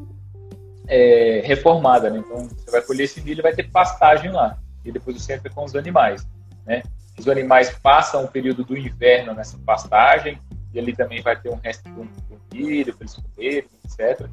é, 0.89 1.43
reformada, 1.45 2.09
né? 2.09 2.19
Então 2.19 2.49
você 2.49 2.71
vai 2.71 2.83
colher 2.83 3.05
esse 3.05 3.21
milho 3.21 3.41
e 3.41 3.43
vai 3.43 3.55
ter 3.55 3.71
pastagem 3.71 4.31
lá, 4.31 4.59
e 4.85 4.91
depois 4.91 5.21
você 5.21 5.35
entra 5.35 5.51
com 5.51 5.65
os 5.65 5.75
animais, 5.77 6.27
né? 6.65 6.83
Os 7.19 7.29
animais 7.29 7.71
passam 7.83 8.25
o 8.25 8.29
período 8.29 8.65
do 8.65 8.77
inverno 8.77 9.35
nessa 9.35 9.59
pastagem, 9.59 10.41
e 10.73 10.79
ali 10.79 10.95
também 10.95 11.21
vai 11.21 11.39
ter 11.39 11.51
um 11.51 11.57
resto 11.57 11.89
do, 11.91 12.05
do 12.05 12.41
milho 12.53 12.95
para 12.95 13.05
eles 13.05 13.15
comerem, 13.15 13.69
etc. 13.85 14.29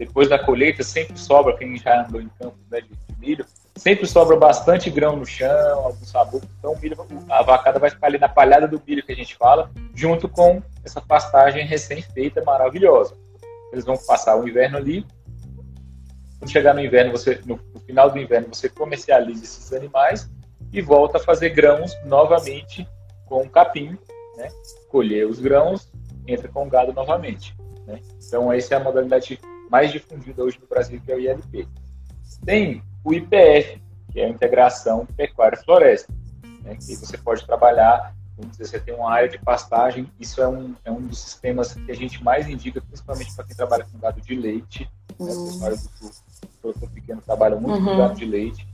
Depois 0.00 0.30
da 0.30 0.38
colheita 0.38 0.82
sempre 0.82 1.18
sobra, 1.18 1.54
quem 1.54 1.76
já 1.76 2.06
andou 2.06 2.22
em 2.22 2.28
campo 2.40 2.56
né, 2.70 2.80
de, 2.80 2.88
milho, 3.18 3.44
sempre 3.76 4.06
sobra 4.06 4.34
bastante 4.34 4.88
grão 4.88 5.14
no 5.14 5.26
chão, 5.26 5.78
algum 5.78 6.06
sabor. 6.06 6.40
Então, 6.58 6.74
milho, 6.80 6.96
a 7.28 7.42
vacada 7.42 7.78
vai 7.78 7.90
ficar 7.90 8.06
ali 8.06 8.16
na 8.16 8.26
palhada 8.26 8.66
do 8.66 8.82
milho 8.86 9.04
que 9.04 9.12
a 9.12 9.14
gente 9.14 9.36
fala, 9.36 9.70
junto 9.94 10.26
com 10.26 10.62
essa 10.82 11.02
pastagem 11.02 11.66
recém-feita, 11.66 12.42
maravilhosa. 12.42 13.14
Eles 13.70 13.84
vão 13.84 13.98
passar 13.98 14.36
o 14.36 14.48
inverno 14.48 14.78
ali. 14.78 15.04
Quando 16.38 16.50
chegar 16.50 16.72
no 16.72 16.80
inverno, 16.80 17.12
você, 17.12 17.38
no, 17.44 17.60
no 17.74 17.80
final 17.80 18.10
do 18.10 18.18
inverno, 18.18 18.48
você 18.50 18.70
comercializa 18.70 19.44
esses 19.44 19.70
animais 19.70 20.30
e 20.72 20.80
volta 20.80 21.18
a 21.18 21.20
fazer 21.20 21.50
grãos 21.50 21.94
novamente 22.06 22.88
com 23.26 23.46
capim, 23.50 23.98
né? 24.38 24.48
colher 24.88 25.26
os 25.26 25.38
grãos, 25.38 25.92
entra 26.26 26.48
com 26.48 26.66
gado 26.70 26.90
novamente. 26.94 27.54
Né? 27.86 28.00
Então, 28.26 28.50
essa 28.50 28.76
é 28.76 28.76
a 28.78 28.80
modalidade 28.80 29.38
mais 29.70 29.92
difundida 29.92 30.42
hoje 30.42 30.58
no 30.60 30.66
Brasil, 30.66 31.00
que 31.04 31.12
é 31.12 31.14
o 31.14 31.20
ILP. 31.20 31.68
Tem 32.44 32.82
o 33.04 33.14
IPF, 33.14 33.80
que 34.12 34.20
é 34.20 34.26
a 34.26 34.28
integração 34.28 35.06
pecuária-floresta, 35.16 36.12
né, 36.62 36.74
que 36.74 36.96
você 36.96 37.16
pode 37.16 37.46
trabalhar, 37.46 38.14
vamos 38.36 38.56
dizer, 38.56 38.66
você 38.66 38.80
tem 38.80 38.94
uma 38.94 39.10
área 39.10 39.28
de 39.28 39.38
pastagem, 39.38 40.10
isso 40.18 40.42
é 40.42 40.48
um, 40.48 40.74
é 40.84 40.90
um 40.90 41.00
dos 41.00 41.20
sistemas 41.20 41.72
que 41.72 41.90
a 41.90 41.94
gente 41.94 42.22
mais 42.22 42.48
indica, 42.48 42.80
principalmente 42.80 43.34
para 43.34 43.44
quem 43.44 43.56
trabalha 43.56 43.86
com 43.90 43.98
gado 43.98 44.20
de 44.20 44.34
leite, 44.34 44.90
uhum. 45.18 45.26
né, 45.26 45.32
o 45.32 45.46
pessoal 45.46 45.70
do 45.70 46.48
produtor 46.60 46.90
pequeno 46.90 47.22
trabalha 47.22 47.56
muito 47.56 47.78
uhum. 47.78 47.84
com 47.84 47.96
gado 47.96 48.14
de 48.14 48.24
leite, 48.24 48.66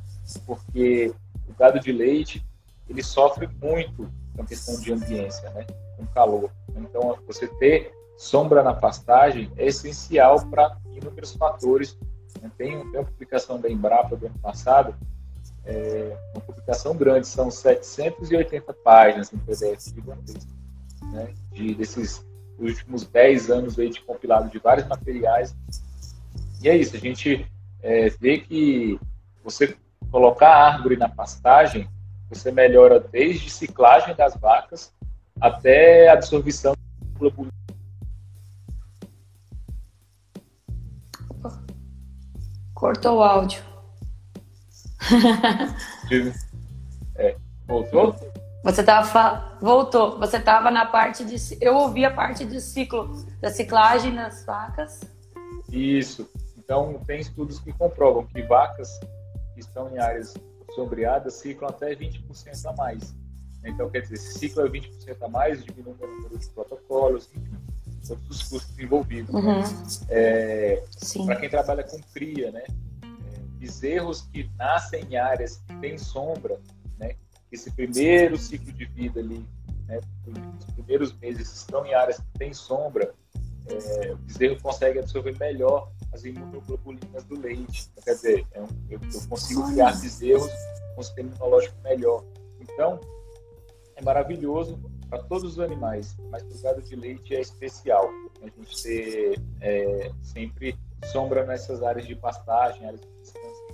porque 0.46 1.14
o 1.48 1.52
gado 1.54 1.78
de 1.78 1.92
leite, 1.92 2.44
ele 2.88 3.02
sofre 3.02 3.48
muito 3.62 4.10
com 4.34 4.42
a 4.42 4.46
questão 4.46 4.80
de 4.80 4.92
ambiência, 4.92 5.50
né, 5.50 5.66
com 5.96 6.06
calor. 6.06 6.50
Então, 6.76 7.18
você 7.26 7.46
ter 7.46 7.92
sombra 8.16 8.62
na 8.62 8.74
pastagem 8.74 9.50
é 9.56 9.66
essencial 9.66 10.44
para 10.46 10.76
inúmeros 10.92 11.32
fatores 11.32 11.96
né? 12.40 12.50
Tem, 12.56 12.90
tem 12.90 13.00
uma 13.00 13.04
publicação 13.04 13.60
da 13.60 13.70
Embrapa 13.70 14.16
do 14.16 14.26
ano 14.26 14.38
passado, 14.38 14.94
é, 15.64 16.16
uma 16.34 16.40
publicação 16.40 16.96
grande, 16.96 17.26
são 17.26 17.50
780 17.50 18.72
páginas 18.72 19.32
em 19.32 19.38
PDF 19.38 19.92
gigantesco, 19.94 20.52
né? 21.12 21.32
de, 21.52 21.74
desses 21.74 22.24
últimos 22.58 23.04
10 23.04 23.50
anos 23.50 23.78
aí 23.78 23.90
de 23.90 24.00
compilado 24.00 24.48
de 24.48 24.58
vários 24.58 24.86
materiais. 24.86 25.54
E 26.62 26.68
é 26.68 26.76
isso, 26.76 26.96
a 26.96 27.00
gente 27.00 27.46
é, 27.82 28.08
vê 28.08 28.38
que 28.38 28.98
você 29.42 29.76
colocar 30.10 30.54
árvore 30.54 30.96
na 30.96 31.08
pastagem, 31.08 31.88
você 32.30 32.50
melhora 32.50 33.00
desde 33.00 33.50
ciclagem 33.50 34.14
das 34.14 34.36
vacas 34.36 34.92
até 35.40 36.08
absorção 36.08 36.74
globulina 37.18 37.52
Cortou 42.86 43.16
o 43.16 43.20
áudio. 43.20 43.64
é, 47.16 47.36
voltou? 47.66 48.14
Você 48.62 48.84
tava 48.84 49.58
voltou. 49.60 50.16
Você 50.20 50.36
estava 50.36 50.70
na 50.70 50.86
parte 50.86 51.24
de 51.24 51.34
eu 51.60 51.74
ouvi 51.74 52.04
a 52.04 52.14
parte 52.14 52.44
do 52.44 52.60
ciclo 52.60 53.12
da 53.40 53.50
ciclagem 53.50 54.12
nas 54.12 54.44
vacas. 54.44 55.00
Isso. 55.68 56.30
Então 56.56 57.02
tem 57.04 57.18
estudos 57.18 57.58
que 57.58 57.72
comprovam 57.72 58.24
que 58.24 58.40
vacas 58.42 58.88
que 59.54 59.60
estão 59.62 59.92
em 59.92 59.98
áreas 59.98 60.34
sombreadas 60.76 61.34
ciclam 61.34 61.70
até 61.70 61.92
20% 61.92 62.66
a 62.66 62.72
mais. 62.74 63.16
Então 63.64 63.90
quer 63.90 64.02
dizer, 64.02 64.18
se 64.18 64.38
ciclo 64.38 64.64
é 64.64 64.68
20% 64.68 65.16
a 65.22 65.28
mais, 65.28 65.64
diminui 65.64 65.96
o 66.00 66.06
número 66.06 66.38
de 66.38 66.48
protocolos, 66.50 67.28
enfim 67.34 67.58
todos 68.08 68.42
os 68.42 68.42
custos 68.48 68.78
envolvidos. 68.78 69.32
Né? 69.34 69.40
Uhum. 69.40 69.60
Né? 69.60 69.66
É, 70.08 70.84
Para 71.24 71.36
quem 71.36 71.48
trabalha 71.48 71.82
com 71.84 72.00
cria, 72.14 72.50
né? 72.50 72.64
É, 73.02 73.38
bezerros 73.58 74.22
que 74.32 74.50
nascem 74.58 75.04
em 75.10 75.16
áreas 75.16 75.62
que 75.66 75.76
têm 75.76 75.98
sombra, 75.98 76.60
né? 76.98 77.16
Esse 77.50 77.70
primeiro 77.70 78.36
ciclo 78.36 78.72
de 78.72 78.84
vida 78.86 79.20
ali, 79.20 79.44
né? 79.86 80.00
Os 80.58 80.74
primeiros 80.74 81.12
meses 81.18 81.52
estão 81.52 81.84
em 81.86 81.94
áreas 81.94 82.18
que 82.18 82.38
têm 82.38 82.52
sombra, 82.52 83.12
é, 83.68 84.12
o 84.12 84.16
bezerro 84.18 84.60
consegue 84.60 85.00
absorver 85.00 85.36
melhor 85.38 85.90
as 86.12 86.24
imunoglobulinas 86.24 87.24
do 87.24 87.38
leite. 87.38 87.90
Então, 87.92 88.04
quer 88.04 88.14
dizer, 88.14 88.46
é 88.52 88.62
um, 88.62 88.68
eu, 88.88 89.00
eu, 89.12 89.28
consigo 89.28 89.66
criar 89.68 89.92
bezerros 90.00 90.50
com 90.94 91.00
um 91.00 91.04
sistema 91.04 91.30
imunológico 91.30 91.74
melhor. 91.82 92.24
Então, 92.60 93.00
é 93.96 94.02
maravilhoso 94.02 94.78
para 95.08 95.22
todos 95.22 95.52
os 95.52 95.60
animais, 95.60 96.16
mas 96.30 96.42
para 96.42 96.56
o 96.56 96.60
gado 96.62 96.82
de 96.82 96.96
leite 96.96 97.34
é 97.34 97.40
especial. 97.40 98.08
A 98.42 98.46
gente 98.46 98.82
ter 98.82 99.40
é, 99.60 100.10
sempre 100.20 100.76
sombra 101.12 101.44
nessas 101.44 101.82
áreas 101.82 102.06
de 102.06 102.14
pastagem, 102.14 102.86
áreas 102.86 103.00
de 103.00 103.08
descanso. 103.22 103.66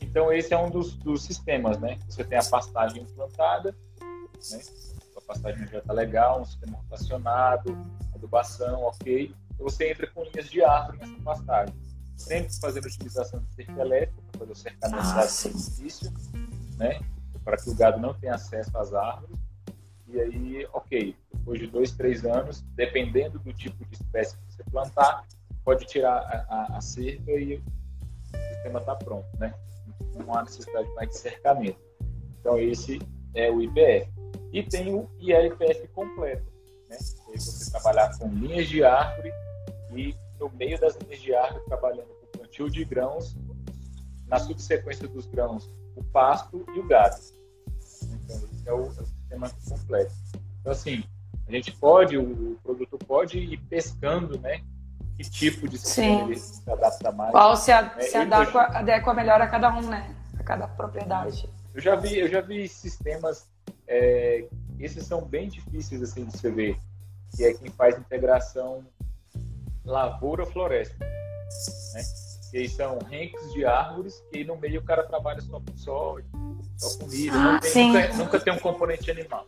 Então 0.00 0.32
esse 0.32 0.54
é 0.54 0.58
um 0.58 0.70
dos, 0.70 0.94
dos 0.94 1.22
sistemas, 1.22 1.78
né? 1.78 1.98
Você 2.08 2.24
tem 2.24 2.38
a 2.38 2.44
pastagem 2.44 3.02
implantada, 3.02 3.76
né? 4.50 4.60
A 5.16 5.20
pastagem 5.20 5.66
já 5.66 5.78
está 5.78 5.92
legal, 5.92 6.40
um 6.40 6.44
sistema 6.44 6.78
rotacionado, 6.78 7.76
adubação, 8.14 8.82
ok. 8.82 9.34
Você 9.58 9.90
entra 9.90 10.06
com 10.06 10.22
linhas 10.22 10.48
de 10.48 10.62
árvore 10.62 10.98
nessa 10.98 11.22
pastagem. 11.22 11.74
sempre 12.16 12.52
fazendo 12.60 12.86
utilização 12.86 13.40
de 13.40 13.54
cerca 13.54 13.80
elétrica 13.80 14.22
para 14.30 14.38
fazer 14.40 14.52
o 14.52 14.56
cercamento 14.56 15.02
ah, 15.02 15.26
do 15.26 15.48
edifício, 15.48 16.12
né? 16.78 17.00
Para 17.44 17.56
que 17.56 17.68
o 17.70 17.74
gado 17.74 17.98
não 17.98 18.14
tenha 18.14 18.34
acesso 18.34 18.76
às 18.78 18.94
árvores. 18.94 19.47
E 20.08 20.20
aí, 20.20 20.66
ok, 20.72 21.14
depois 21.34 21.60
de 21.60 21.66
dois, 21.66 21.92
três 21.92 22.24
anos, 22.24 22.62
dependendo 22.74 23.38
do 23.38 23.52
tipo 23.52 23.84
de 23.84 23.94
espécie 23.94 24.36
que 24.36 24.54
você 24.54 24.64
plantar, 24.70 25.26
pode 25.64 25.84
tirar 25.84 26.16
a, 26.16 26.46
a, 26.48 26.78
a 26.78 26.80
cerca 26.80 27.30
e 27.32 27.56
o 27.56 27.62
sistema 28.54 28.80
está 28.80 28.96
pronto, 28.96 29.28
né? 29.38 29.54
Não 30.16 30.34
há 30.34 30.42
necessidade 30.42 30.88
mais 30.94 31.10
de 31.10 31.18
cercamento. 31.18 31.78
Então, 32.40 32.58
esse 32.58 32.98
é 33.34 33.50
o 33.50 33.60
IPF. 33.60 34.10
E 34.50 34.62
tem 34.62 34.94
o 34.94 35.10
ILPF 35.18 35.86
completo, 35.88 36.50
né? 36.88 36.96
E 37.28 37.32
aí 37.32 37.40
você 37.40 37.70
trabalhar 37.70 38.16
com 38.18 38.28
linhas 38.28 38.66
de 38.66 38.82
árvore 38.82 39.30
e 39.94 40.14
no 40.40 40.48
meio 40.50 40.80
das 40.80 40.96
linhas 40.96 41.20
de 41.20 41.34
árvore 41.34 41.64
trabalhando 41.66 42.08
com 42.08 42.38
plantio 42.38 42.70
de 42.70 42.84
grãos, 42.84 43.36
na 44.26 44.38
subsequência 44.38 45.06
dos 45.06 45.26
grãos, 45.26 45.68
o 45.96 46.02
pasto 46.04 46.64
e 46.74 46.78
o 46.78 46.86
gado. 46.86 47.16
Então, 48.02 48.36
esse 48.36 48.68
é 48.68 48.72
o, 48.72 48.90
é 49.30 49.48
sistema 49.48 49.50
completo. 49.68 50.12
Então, 50.60 50.72
assim, 50.72 51.04
a 51.46 51.52
gente 51.52 51.72
pode, 51.72 52.16
o 52.16 52.58
produtor 52.62 52.98
pode 53.06 53.38
ir 53.38 53.58
pescando, 53.68 54.38
né? 54.38 54.60
Que 55.16 55.24
tipo 55.24 55.66
de 55.66 55.78
sistema 55.78 56.18
Sim. 56.18 56.24
ele 56.24 56.38
se 56.38 56.70
adapta 56.70 57.10
mais. 57.10 57.32
Qual 57.32 57.56
se, 57.56 57.72
a, 57.72 57.82
né? 57.82 58.00
se 58.00 58.16
adequa, 58.16 58.62
adequa 58.64 59.14
melhor 59.14 59.40
a 59.40 59.46
cada 59.46 59.74
um, 59.74 59.88
né? 59.88 60.14
A 60.38 60.42
cada 60.42 60.68
propriedade. 60.68 61.48
Eu 61.74 61.80
já 61.80 61.96
vi, 61.96 62.18
eu 62.18 62.28
já 62.28 62.40
vi 62.40 62.68
sistemas, 62.68 63.48
é, 63.86 64.46
esses 64.78 65.04
são 65.06 65.24
bem 65.24 65.48
difíceis 65.48 66.02
assim 66.02 66.24
de 66.24 66.36
se 66.36 66.50
ver, 66.50 66.78
que 67.34 67.44
é 67.44 67.54
quem 67.54 67.70
faz 67.70 67.98
integração 67.98 68.84
lavoura-floresta, 69.84 70.96
né? 70.98 72.02
Que 72.50 72.58
aí 72.58 72.68
são 72.68 72.98
ranks 72.98 73.52
de 73.52 73.64
árvores 73.64 74.22
que 74.30 74.38
aí 74.38 74.44
no 74.44 74.56
meio 74.56 74.80
o 74.80 74.84
cara 74.84 75.02
trabalha 75.02 75.40
só 75.40 75.60
com 75.60 75.76
soja, 75.76 76.26
só 76.78 76.98
com 76.98 77.06
milho, 77.08 77.32
ah, 77.34 77.58
tem, 77.60 77.92
nunca, 77.92 78.14
nunca, 78.14 78.40
tem 78.40 78.52
um 78.52 78.58
componente 78.58 79.10
animal. 79.10 79.46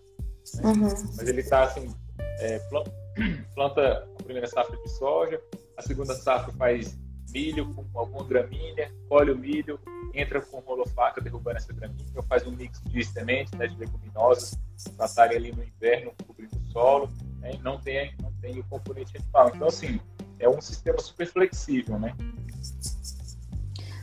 Né? 0.56 0.62
Uhum. 0.64 0.88
Mas 1.16 1.28
ele 1.28 1.40
está 1.40 1.62
assim, 1.62 1.94
é, 2.40 2.58
planta 3.54 4.08
a 4.18 4.22
primeira 4.22 4.48
safra 4.48 4.76
de 4.76 4.90
soja, 4.90 5.40
a 5.76 5.82
segunda 5.82 6.14
safra 6.14 6.52
faz 6.54 6.98
milho 7.32 7.72
com 7.72 7.98
alguma 7.98 8.24
gramínea, 8.24 8.92
colhe 9.08 9.30
o 9.30 9.38
milho, 9.38 9.78
entra 10.12 10.40
com 10.40 10.58
rolofaca 10.58 11.20
derrubando 11.20 11.58
essa 11.58 11.72
gramínea, 11.72 12.22
faz 12.28 12.44
um 12.44 12.50
mix 12.50 12.82
de 12.82 13.04
sementes, 13.04 13.52
né, 13.52 13.68
de 13.68 13.76
leguminosas, 13.76 14.58
para 14.96 15.06
estarem 15.06 15.36
ali 15.36 15.52
no 15.52 15.62
inverno 15.62 16.12
cobrindo 16.26 16.56
o 16.56 16.72
solo, 16.72 17.08
né, 17.38 17.58
não 17.62 17.78
tem 17.80 18.12
não 18.20 18.32
tem 18.40 18.58
o 18.58 18.64
componente 18.64 19.16
animal. 19.16 19.52
Então 19.54 19.68
assim, 19.68 20.00
é 20.40 20.48
um 20.48 20.60
sistema 20.60 20.98
super 20.98 21.26
flexível, 21.26 21.98
né? 21.98 22.14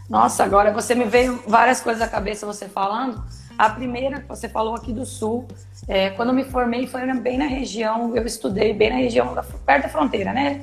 Nossa, 0.09 0.43
agora 0.43 0.71
você 0.71 0.95
me 0.95 1.03
veio 1.03 1.43
várias 1.47 1.81
coisas 1.81 2.01
à 2.01 2.07
cabeça 2.07 2.45
você 2.45 2.69
falando. 2.69 3.21
A 3.57 3.69
primeira, 3.69 4.23
você 4.27 4.47
falou 4.47 4.75
aqui 4.75 4.93
do 4.93 5.05
Sul, 5.05 5.47
é, 5.87 6.11
quando 6.11 6.29
eu 6.29 6.35
me 6.35 6.45
formei 6.45 6.87
foi 6.87 7.11
bem 7.15 7.37
na 7.37 7.47
região, 7.47 8.15
eu 8.15 8.25
estudei 8.25 8.73
bem 8.73 8.89
na 8.89 8.97
região, 8.97 9.33
da, 9.33 9.43
perto 9.43 9.83
da 9.83 9.89
fronteira, 9.89 10.31
né? 10.31 10.61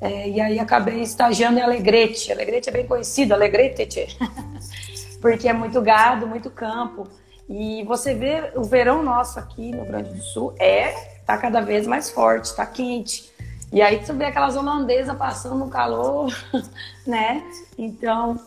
É, 0.00 0.28
e 0.28 0.40
aí 0.40 0.58
acabei 0.58 1.02
estagiando 1.02 1.58
em 1.58 1.62
Alegrete. 1.62 2.32
Alegrete 2.32 2.68
é 2.68 2.72
bem 2.72 2.86
conhecido, 2.86 3.34
Alegrete, 3.34 4.16
porque 5.20 5.48
é 5.48 5.52
muito 5.52 5.80
gado, 5.82 6.26
muito 6.26 6.50
campo. 6.50 7.08
E 7.48 7.84
você 7.84 8.14
vê 8.14 8.52
o 8.54 8.64
verão 8.64 9.02
nosso 9.02 9.38
aqui 9.38 9.70
no 9.72 9.82
Rio 9.82 9.86
Grande 9.86 10.14
do 10.14 10.22
Sul 10.22 10.54
é 10.58 11.16
tá 11.26 11.36
cada 11.36 11.60
vez 11.60 11.86
mais 11.86 12.10
forte, 12.10 12.54
tá 12.54 12.64
quente. 12.64 13.30
E 13.72 13.82
aí 13.82 14.00
tu 14.04 14.14
vê 14.14 14.26
aquelas 14.26 14.56
holandesas 14.56 15.16
passando 15.16 15.56
no 15.56 15.68
calor, 15.68 16.32
né? 17.04 17.42
Então, 17.76 18.38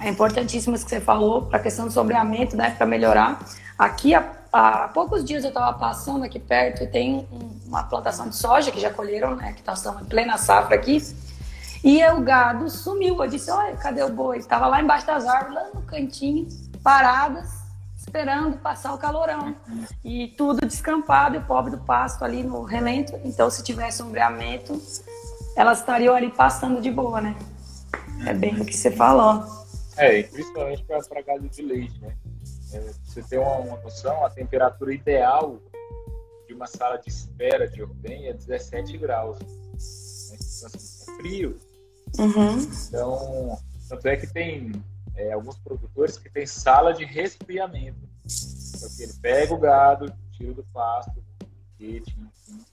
é 0.00 0.08
importantíssimo 0.08 0.74
isso 0.74 0.84
que 0.84 0.90
você 0.90 1.00
falou 1.00 1.42
para 1.42 1.58
a 1.58 1.62
questão 1.62 1.86
do 1.86 1.92
sombreamento, 1.92 2.56
né? 2.56 2.70
Para 2.70 2.86
melhorar. 2.86 3.40
Aqui, 3.76 4.14
há, 4.14 4.32
há, 4.52 4.88
poucos 4.88 5.24
dias 5.24 5.42
eu 5.42 5.48
estava 5.48 5.76
passando 5.76 6.24
aqui 6.24 6.38
perto 6.38 6.84
e 6.84 6.86
tem 6.86 7.26
uma 7.66 7.82
plantação 7.82 8.28
de 8.28 8.36
soja 8.36 8.70
que 8.70 8.80
já 8.80 8.90
colheram, 8.90 9.34
né? 9.34 9.54
Que 9.54 9.62
nós 9.66 9.78
estamos 9.78 10.02
em 10.02 10.04
plena 10.04 10.36
safra 10.36 10.76
aqui. 10.76 11.02
E 11.82 12.04
o 12.06 12.20
gado 12.20 12.70
sumiu. 12.70 13.20
Eu 13.22 13.28
disse: 13.28 13.50
Olha, 13.50 13.76
cadê 13.76 14.02
o 14.02 14.08
boi? 14.08 14.38
Estava 14.38 14.68
lá 14.68 14.80
embaixo 14.80 15.06
das 15.06 15.26
árvores, 15.26 15.54
lá 15.54 15.68
no 15.74 15.82
cantinho, 15.82 16.46
paradas, 16.82 17.50
esperando 17.96 18.56
passar 18.58 18.94
o 18.94 18.98
calorão. 18.98 19.54
E 20.04 20.28
tudo 20.36 20.64
descampado 20.64 21.34
e 21.34 21.38
o 21.38 21.42
pobre 21.42 21.72
do 21.72 21.78
pasto 21.78 22.24
ali 22.24 22.44
no 22.44 22.62
relento. 22.62 23.18
Então, 23.24 23.50
se 23.50 23.64
tivesse 23.64 23.98
sombreamento, 23.98 24.80
elas 25.56 25.80
estariam 25.80 26.14
ali 26.14 26.30
passando 26.30 26.80
de 26.80 26.90
boa, 26.90 27.20
né? 27.20 27.34
É 28.24 28.32
bem 28.32 28.60
o 28.60 28.64
que 28.64 28.76
você 28.76 28.90
falou. 28.90 29.67
É, 29.98 30.20
e 30.20 30.24
principalmente 30.24 30.84
para 30.84 31.22
gado 31.22 31.48
de 31.48 31.62
leite, 31.62 32.00
né? 32.00 32.16
É, 32.72 32.80
você 33.04 33.22
tem 33.22 33.38
uma, 33.38 33.56
uma 33.56 33.76
noção, 33.78 34.24
a 34.24 34.30
temperatura 34.30 34.92
ideal 34.92 35.60
de 36.46 36.54
uma 36.54 36.66
sala 36.66 36.96
de 36.98 37.08
espera 37.08 37.68
de 37.68 37.82
ordenha 37.82 38.30
é 38.30 38.32
17 38.32 38.96
graus. 38.98 39.38
Né? 39.38 39.46
Então, 39.46 40.68
assim, 40.74 41.12
é 41.12 41.16
frio. 41.16 41.58
Uhum. 42.18 42.58
Então, 42.88 43.58
tanto 43.88 44.08
é 44.08 44.16
que 44.16 44.26
tem 44.26 44.72
é, 45.14 45.32
alguns 45.32 45.58
produtores 45.58 46.18
que 46.18 46.30
têm 46.30 46.46
sala 46.46 46.92
de 46.92 47.04
resfriamento. 47.04 48.08
Porque 48.80 49.02
ele 49.02 49.14
pega 49.20 49.54
o 49.54 49.58
gado, 49.58 50.12
tira 50.32 50.52
do 50.52 50.62
pasto, 50.64 51.22
quente, 51.76 52.16
enfim, 52.18 52.64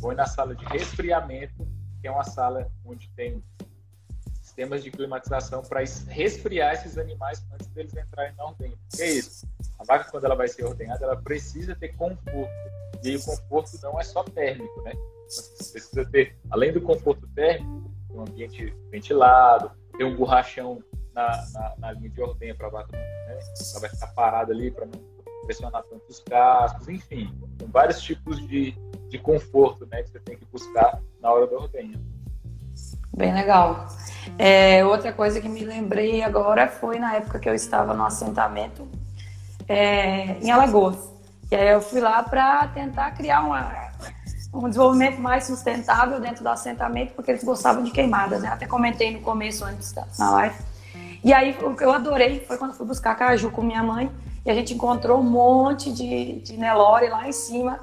põe 0.00 0.14
na 0.14 0.26
sala 0.26 0.54
de 0.54 0.64
resfriamento, 0.66 1.66
que 2.00 2.08
é 2.08 2.10
uma 2.10 2.24
sala 2.24 2.70
onde 2.84 3.08
tem 3.10 3.42
sistemas 4.54 4.84
de 4.84 4.90
climatização 4.90 5.62
para 5.62 5.80
resfriar 6.08 6.74
esses 6.74 6.96
animais 6.96 7.44
antes 7.52 7.66
deles 7.68 7.92
entrarem 7.92 8.32
na 8.36 8.44
ordenha. 8.44 8.72
O 8.72 8.96
que 8.96 9.02
é 9.02 9.10
isso? 9.10 9.46
A 9.80 9.84
vaca, 9.84 10.08
quando 10.10 10.24
ela 10.24 10.36
vai 10.36 10.46
ser 10.46 10.64
ordenhada, 10.64 11.04
ela 11.04 11.16
precisa 11.16 11.74
ter 11.74 11.88
conforto. 11.96 12.52
E 13.02 13.16
o 13.16 13.22
conforto 13.22 13.76
não 13.82 14.00
é 14.00 14.04
só 14.04 14.22
térmico, 14.22 14.80
né? 14.82 14.92
Você 15.28 15.72
precisa 15.72 16.04
ter, 16.06 16.36
além 16.50 16.72
do 16.72 16.80
conforto 16.80 17.26
térmico, 17.34 17.90
um 18.10 18.20
ambiente 18.20 18.72
ventilado, 18.90 19.72
ter 19.98 20.04
um 20.04 20.16
borrachão 20.16 20.82
na, 21.12 21.44
na, 21.52 21.74
na 21.78 21.92
linha 21.92 22.10
de 22.10 22.22
ordenha 22.22 22.54
para 22.54 22.68
a 22.68 22.70
vaca, 22.70 22.96
né? 22.96 23.38
ela 23.70 23.80
vai 23.80 23.90
ficar 23.90 24.06
parada 24.08 24.52
ali 24.52 24.70
para 24.70 24.86
não 24.86 25.14
pressionar 25.44 25.82
tanto 25.84 26.04
os 26.08 26.20
cascos, 26.20 26.88
enfim, 26.88 27.36
tem 27.58 27.68
vários 27.68 28.00
tipos 28.00 28.38
de, 28.48 28.72
de 29.08 29.18
conforto 29.18 29.84
né, 29.86 30.02
que 30.02 30.10
você 30.10 30.20
tem 30.20 30.38
que 30.38 30.44
buscar 30.46 31.02
na 31.20 31.30
hora 31.30 31.46
da 31.46 31.56
ordenha. 31.56 32.00
Bem 33.16 33.32
legal. 33.32 33.86
É, 34.38 34.84
outra 34.84 35.12
coisa 35.12 35.40
que 35.40 35.48
me 35.48 35.64
lembrei 35.64 36.22
agora 36.22 36.66
foi 36.66 36.98
na 36.98 37.14
época 37.14 37.38
que 37.38 37.48
eu 37.48 37.54
estava 37.54 37.94
no 37.94 38.04
assentamento 38.04 38.88
é, 39.68 40.36
em 40.40 40.50
Alagoas. 40.50 40.98
E 41.50 41.54
aí 41.54 41.68
eu 41.68 41.80
fui 41.80 42.00
lá 42.00 42.22
para 42.22 42.66
tentar 42.68 43.12
criar 43.12 43.42
uma, 43.42 43.70
um 44.52 44.68
desenvolvimento 44.68 45.20
mais 45.20 45.44
sustentável 45.44 46.20
dentro 46.20 46.42
do 46.42 46.48
assentamento, 46.48 47.12
porque 47.14 47.30
eles 47.30 47.44
gostavam 47.44 47.84
de 47.84 47.90
queimadas, 47.90 48.42
né? 48.42 48.48
Até 48.48 48.66
comentei 48.66 49.12
no 49.12 49.20
começo 49.20 49.64
antes 49.64 49.92
da, 49.92 50.04
na 50.18 50.30
live. 50.30 50.56
E 51.22 51.32
aí 51.32 51.56
o 51.62 51.74
que 51.74 51.84
eu 51.84 51.92
adorei 51.92 52.40
foi 52.40 52.58
quando 52.58 52.74
fui 52.74 52.86
buscar 52.86 53.14
caju 53.14 53.50
com 53.50 53.62
minha 53.62 53.82
mãe 53.82 54.10
e 54.44 54.50
a 54.50 54.54
gente 54.54 54.74
encontrou 54.74 55.20
um 55.20 55.24
monte 55.24 55.92
de, 55.92 56.40
de 56.40 56.56
Nelore 56.56 57.08
lá 57.08 57.28
em 57.28 57.32
cima, 57.32 57.78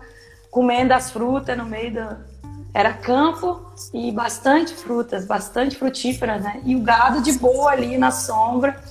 comendo 0.50 0.94
as 0.94 1.10
frutas 1.10 1.58
no 1.58 1.65
meio 1.65 1.94
do. 1.94 2.31
Era 2.73 2.93
campo 2.93 3.65
e 3.93 4.12
bastante 4.12 4.73
frutas, 4.73 5.25
bastante 5.25 5.75
frutíferas, 5.75 6.41
né? 6.41 6.62
E 6.63 6.75
o 6.75 6.81
gado 6.81 7.21
de 7.21 7.34
boa 7.34 7.71
ali 7.71 7.97
na 7.97 8.12
sombra, 8.12 8.81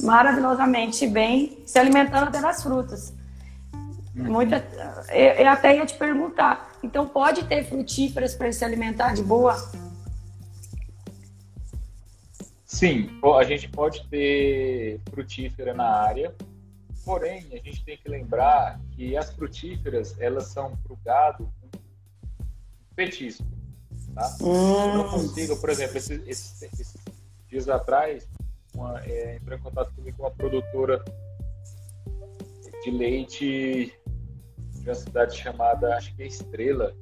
maravilhosamente 0.00 1.06
bem, 1.06 1.58
se 1.66 1.78
alimentando 1.78 2.28
até 2.28 2.40
das 2.40 2.62
frutas. 2.62 3.12
Muita, 4.14 4.64
eu, 5.10 5.44
eu 5.44 5.48
até 5.48 5.76
ia 5.76 5.84
te 5.84 5.94
perguntar, 5.94 6.70
então 6.82 7.08
pode 7.08 7.44
ter 7.46 7.64
frutíferas 7.64 8.36
para 8.36 8.52
se 8.52 8.64
alimentar 8.64 9.12
de 9.12 9.24
boa? 9.24 9.56
Sim, 12.64 13.08
a 13.38 13.44
gente 13.44 13.68
pode 13.68 14.06
ter 14.08 15.00
frutífera 15.10 15.74
na 15.74 15.84
área, 15.84 16.32
porém 17.04 17.46
a 17.52 17.56
gente 17.56 17.84
tem 17.84 17.96
que 17.96 18.08
lembrar 18.08 18.80
que 18.92 19.16
as 19.16 19.32
frutíferas 19.32 20.20
elas 20.20 20.46
são 20.46 20.76
para 20.76 20.92
o 20.92 20.98
gado 21.04 21.52
um 21.62 21.78
petisco. 22.94 23.44
Tá? 24.14 24.36
Hum. 24.40 24.90
Eu 24.90 24.94
não 24.94 25.10
consigo, 25.10 25.56
por 25.56 25.70
exemplo, 25.70 25.96
esses, 25.96 26.20
esses, 26.26 26.62
esses 26.62 26.94
dias 27.48 27.68
atrás, 27.68 28.28
uma, 28.74 29.00
é, 29.04 29.36
entrou 29.36 29.58
em 29.58 29.62
contato 29.62 29.94
comigo 29.94 30.22
uma 30.22 30.30
produtora 30.30 31.04
de 32.84 32.90
leite 32.90 33.94
de 34.72 34.88
uma 34.88 34.94
cidade 34.94 35.36
chamada, 35.36 35.96
acho 35.96 36.14
que 36.14 36.22
é 36.22 36.26
Estrela, 36.26 36.94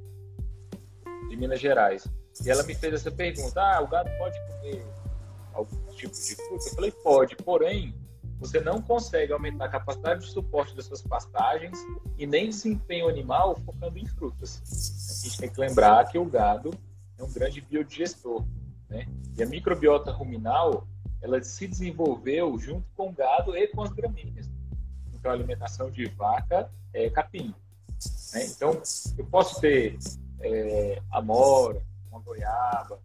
de 1.29 1.35
Minas 1.35 1.59
Gerais. 1.59 2.07
E 2.43 2.49
ela 2.49 2.63
me 2.63 2.73
fez 2.73 2.93
essa 2.93 3.11
pergunta: 3.11 3.61
ah, 3.61 3.81
o 3.81 3.87
gado 3.87 4.09
pode 4.17 4.39
comer 4.47 4.85
alguns 5.53 5.95
tipos 5.95 6.25
de 6.25 6.35
fruta? 6.35 6.69
Eu 6.69 6.75
falei, 6.75 6.91
pode, 6.91 7.35
porém, 7.37 7.93
você 8.43 8.59
não 8.59 8.81
consegue 8.81 9.31
aumentar 9.31 9.65
a 9.65 9.69
capacidade 9.69 10.25
de 10.25 10.31
suporte 10.31 10.75
das 10.75 10.85
suas 10.85 11.01
pastagens 11.01 11.77
e 12.17 12.27
nem 12.27 12.49
desempenho 12.49 13.07
animal 13.07 13.55
focando 13.65 13.97
em 13.97 14.05
frutas. 14.05 14.61
A 15.09 15.23
gente 15.23 15.37
tem 15.37 15.49
que 15.49 15.59
lembrar 15.59 16.05
que 16.09 16.17
o 16.17 16.25
gado 16.25 16.71
é 17.17 17.23
um 17.23 17.31
grande 17.31 17.61
biodigestor, 17.61 18.45
né? 18.89 19.07
E 19.37 19.41
a 19.41 19.45
microbiota 19.45 20.11
ruminal, 20.11 20.85
ela 21.21 21.41
se 21.41 21.65
desenvolveu 21.65 22.59
junto 22.59 22.85
com 22.97 23.09
o 23.09 23.13
gado 23.13 23.55
e 23.55 23.65
com 23.67 23.81
as 23.81 23.93
gramíneas. 23.93 24.51
Então, 25.13 25.31
a 25.31 25.33
alimentação 25.33 25.89
de 25.89 26.05
vaca 26.09 26.69
é 26.93 27.09
capim. 27.09 27.55
Né? 28.33 28.45
Então, 28.45 28.81
eu 29.17 29.25
posso 29.25 29.61
ter 29.61 29.97
é, 30.41 31.01
amora, 31.09 31.81
uma 32.11 32.19
goiaba, 32.19 32.99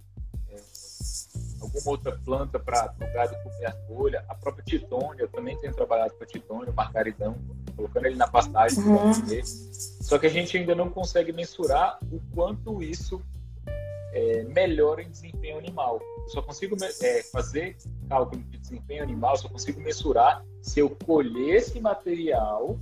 alguma 1.61 1.91
outra 1.91 2.13
planta 2.25 2.59
para 2.59 2.95
o 3.01 3.13
gado 3.13 3.37
comer 3.43 3.67
a 3.67 3.73
folha. 3.87 4.25
A 4.29 4.35
própria 4.35 4.65
titônia, 4.65 5.23
eu 5.23 5.29
também 5.29 5.57
tenho 5.59 5.75
trabalhado 5.75 6.15
com 6.15 6.25
a 6.25 6.27
titônia, 6.27 6.71
o 6.71 6.75
margaridão, 6.75 7.37
colocando 7.77 8.07
ele 8.07 8.17
na 8.17 8.27
pastagem 8.29 8.83
uhum. 8.85 9.13
Só 10.01 10.19
que 10.19 10.27
a 10.27 10.31
gente 10.31 10.57
ainda 10.57 10.75
não 10.75 10.89
consegue 10.89 11.33
mensurar 11.33 11.99
o 12.11 12.21
quanto 12.35 12.83
isso 12.83 13.21
é, 14.13 14.45
melhora 14.45 15.03
em 15.03 15.11
desempenho 15.11 15.59
animal. 15.59 16.01
Eu 16.23 16.29
só 16.29 16.43
consigo 16.43 16.77
é, 17.03 17.23
fazer 17.25 17.77
cálculo 18.09 18.43
de 18.43 18.59
desempenho 18.59 19.03
animal, 19.03 19.37
só 19.37 19.49
consigo 19.49 19.81
mensurar 19.81 20.45
se 20.63 20.81
eu 20.81 20.91
colher 20.91 21.57
esse 21.57 21.81
material, 21.81 22.79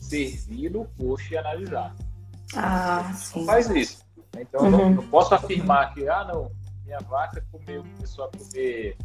servir 0.00 0.70
no 0.70 0.84
posto 0.84 1.32
e 1.32 1.36
analisar. 1.36 1.94
Ah, 2.54 3.12
sim. 3.14 3.44
Faz 3.46 3.68
isso. 3.70 4.04
Então, 4.38 4.62
uhum. 4.62 4.70
não, 4.70 4.90
não, 4.90 5.06
posso 5.08 5.34
afirmar 5.34 5.94
que, 5.94 6.08
ah, 6.08 6.24
não, 6.24 6.50
minha 6.84 6.98
vaca 7.00 7.44
comeu, 7.50 7.82
começou 7.94 8.24
a 8.24 8.30
comer 8.30 8.96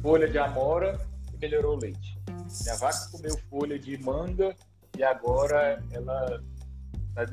folha 0.00 0.28
de 0.28 0.38
amora 0.38 0.98
e 1.32 1.36
melhorou 1.36 1.76
o 1.76 1.80
leite. 1.80 2.18
Minha 2.62 2.76
vaca 2.76 3.08
comeu 3.10 3.36
folha 3.50 3.78
de 3.78 3.96
manga 3.98 4.54
e 4.96 5.02
agora 5.02 5.82
ela, 5.90 6.42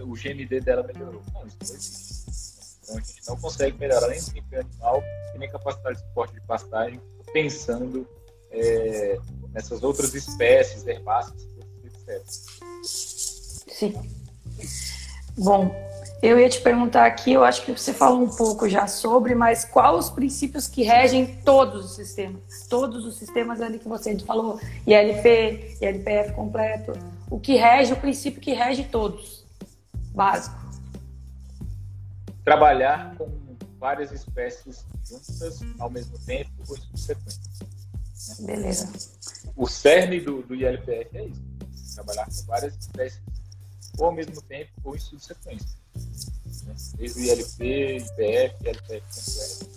o 0.02 0.14
GMD 0.14 0.62
dela 0.62 0.84
melhorou. 0.84 1.22
Não, 1.34 1.46
isso 1.46 1.58
não 1.62 1.76
existe. 1.76 2.16
Então, 2.84 2.98
a 2.98 3.00
gente 3.00 3.28
não 3.28 3.38
consegue 3.38 3.78
melhorar 3.80 4.08
nem 4.08 4.20
desempenho 4.20 4.62
animal 4.62 5.04
e 5.34 5.40
nem 5.40 5.50
capacidade 5.50 5.98
de 5.98 6.06
suporte 6.08 6.34
de 6.36 6.42
pastagem 6.42 7.02
pensando 7.34 8.08
é, 8.52 9.18
nessas 9.52 9.84
outras 9.84 10.14
espécies 10.14 10.86
herbáceas, 10.86 11.48
etc. 11.84 12.24
Sim. 12.84 13.94
Bom, 15.38 15.70
eu 16.22 16.40
ia 16.40 16.50
te 16.50 16.62
perguntar 16.62 17.06
aqui, 17.06 17.34
eu 17.34 17.44
acho 17.44 17.64
que 17.64 17.72
você 17.72 17.94
falou 17.94 18.24
um 18.24 18.30
pouco 18.30 18.68
já 18.68 18.88
sobre, 18.88 19.36
mas 19.36 19.66
quais 19.66 20.06
os 20.06 20.10
princípios 20.10 20.68
que 20.68 20.84
regem 20.84 21.42
todos 21.42 21.86
os 21.86 21.96
sistemas? 21.96 22.42
Todos 22.70 23.06
os 23.06 23.18
sistemas 23.18 23.62
ali 23.62 23.80
que 23.80 23.88
você 23.88 24.18
falou, 24.20 24.60
ILP, 24.88 25.78
ILPF 25.82 26.34
completo. 26.34 26.94
O 27.30 27.40
que 27.40 27.56
rege, 27.56 27.94
o 27.94 27.98
princípio 27.98 28.42
que 28.42 28.54
rege 28.54 28.86
todos, 28.86 29.46
básico. 30.14 30.56
Trabalhar 32.44 33.16
com 33.18 33.30
várias 33.78 34.12
espécies 34.12 34.86
juntas 35.04 35.60
ao 35.78 35.90
mesmo 35.90 36.18
tempo 36.20 36.50
ou 36.68 36.78
subsequentes. 36.78 37.60
Né? 38.40 38.48
Beleza. 38.48 38.92
O 39.56 39.68
cerne 39.68 40.20
do, 40.20 40.42
do 40.44 40.56
ILPF 40.56 41.18
é 41.18 41.26
isso. 41.26 41.42
Trabalhar 41.94 42.26
com 42.26 42.46
várias 42.48 42.76
espécies 42.76 43.22
ou 43.98 44.08
ao 44.08 44.12
mesmo 44.12 44.42
tempo 44.42 44.72
ou 44.84 44.96
em 44.96 45.00
subsequência. 45.00 45.85
Né? 46.66 46.76
Desde 46.98 47.20
o 47.20 47.24
ILP, 47.24 47.98
IPF, 47.98 48.56
ILPF. 48.64 49.76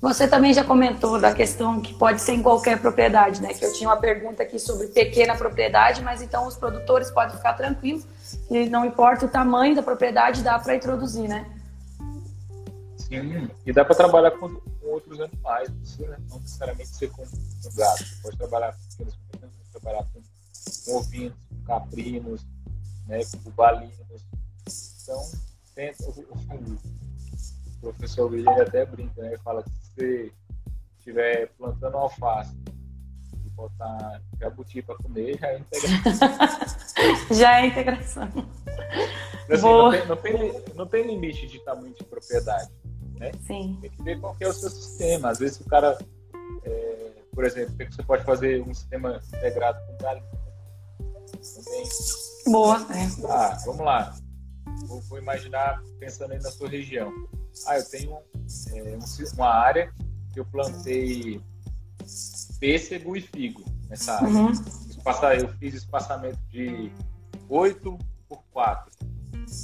Você 0.00 0.28
também 0.28 0.52
já 0.52 0.62
comentou 0.62 1.18
da 1.18 1.32
questão 1.32 1.80
que 1.80 1.94
pode 1.94 2.20
ser 2.20 2.32
em 2.32 2.42
qualquer 2.42 2.78
propriedade, 2.78 3.40
né? 3.40 3.54
Que 3.54 3.64
eu 3.64 3.72
tinha 3.72 3.88
uma 3.88 3.96
pergunta 3.96 4.42
aqui 4.42 4.58
sobre 4.58 4.88
pequena 4.88 5.34
propriedade, 5.34 6.02
mas 6.02 6.20
então 6.20 6.46
os 6.46 6.56
produtores 6.56 7.10
podem 7.10 7.34
ficar 7.34 7.54
tranquilos 7.54 8.06
que 8.46 8.68
não 8.68 8.84
importa 8.84 9.24
o 9.24 9.28
tamanho 9.28 9.74
da 9.74 9.82
propriedade, 9.82 10.42
dá 10.42 10.58
para 10.58 10.76
introduzir, 10.76 11.26
né? 11.26 11.50
Sim, 12.98 13.48
e 13.64 13.72
dá 13.72 13.84
para 13.84 13.94
trabalhar 13.94 14.32
com, 14.32 14.48
com, 14.48 14.86
outros 14.86 15.18
animais, 15.20 15.70
não 16.28 16.38
necessariamente 16.38 16.88
ser 16.88 17.10
com, 17.10 17.24
com 17.24 17.74
gado. 17.74 18.04
Você 18.04 18.22
pode 18.22 18.36
trabalhar 18.36 18.72
com 18.72 19.04
pequenos 19.04 19.54
trabalhar 19.72 20.04
com, 20.12 20.22
com 20.84 20.96
ovinos, 20.98 21.34
caprinos, 21.66 22.46
né, 23.06 23.20
bubalinos. 23.42 23.94
Então, 25.02 25.20
tenta, 25.74 26.04
o, 26.04 26.78
o, 27.82 27.92
professor 27.92 28.30
William 28.30 28.62
até 28.62 28.86
brinca, 28.86 29.22
né, 29.22 29.28
ele 29.28 29.38
fala 29.38 29.62
que 29.62 29.70
se 29.70 29.90
você 29.94 30.32
estiver 30.98 31.48
plantando 31.58 31.96
alface 31.98 32.56
e 33.44 33.50
botar 33.50 34.22
jabuti 34.40 34.80
para 34.80 34.96
comer, 34.96 35.38
já 35.38 35.48
é 35.48 35.58
integração. 35.58 36.28
já 37.36 37.60
é 37.60 37.66
integração. 37.66 38.28
Assim, 39.50 39.62
não, 39.62 39.90
tem, 39.90 40.06
não, 40.06 40.16
tem, 40.16 40.64
não 40.74 40.86
tem 40.86 41.06
limite 41.06 41.46
de 41.46 41.58
tamanho 41.60 41.94
de 41.94 42.04
propriedade. 42.04 42.70
Né? 43.18 43.30
Sim. 43.46 43.78
Tem 43.80 43.90
que 43.90 44.02
ver 44.02 44.18
qual 44.18 44.34
que 44.34 44.44
é 44.44 44.48
o 44.48 44.52
seu 44.52 44.70
sistema. 44.70 45.28
Às 45.28 45.38
vezes 45.38 45.60
o 45.60 45.64
cara, 45.64 45.98
é, 46.64 47.12
por 47.32 47.44
exemplo, 47.44 47.74
você 47.90 48.02
pode 48.02 48.24
fazer 48.24 48.62
um 48.62 48.72
sistema 48.72 49.20
integrado 49.34 49.78
com 49.86 49.98
galinha 49.98 50.24
também. 51.52 51.84
Boa, 52.46 52.86
é. 52.90 53.30
Ah, 53.30 53.58
vamos 53.64 53.84
lá. 53.84 54.14
Vou, 54.86 55.00
vou, 55.02 55.18
imaginar, 55.18 55.82
pensando 55.98 56.32
aí 56.32 56.40
na 56.40 56.50
sua 56.50 56.68
região. 56.68 57.12
Ah, 57.66 57.78
eu 57.78 57.84
tenho 57.88 58.18
é, 58.72 58.98
uma 59.34 59.48
área 59.48 59.92
que 60.32 60.40
eu 60.40 60.44
plantei 60.44 61.40
pêssego 62.60 63.16
e 63.16 63.20
figo 63.20 63.64
nessa 63.88 64.14
área. 64.14 64.28
Uhum. 64.28 64.52
Eu 65.38 65.48
fiz 65.58 65.74
espaçamento 65.74 66.38
de 66.48 66.90
8 67.48 67.98
por 68.28 68.42
4. 68.52 68.90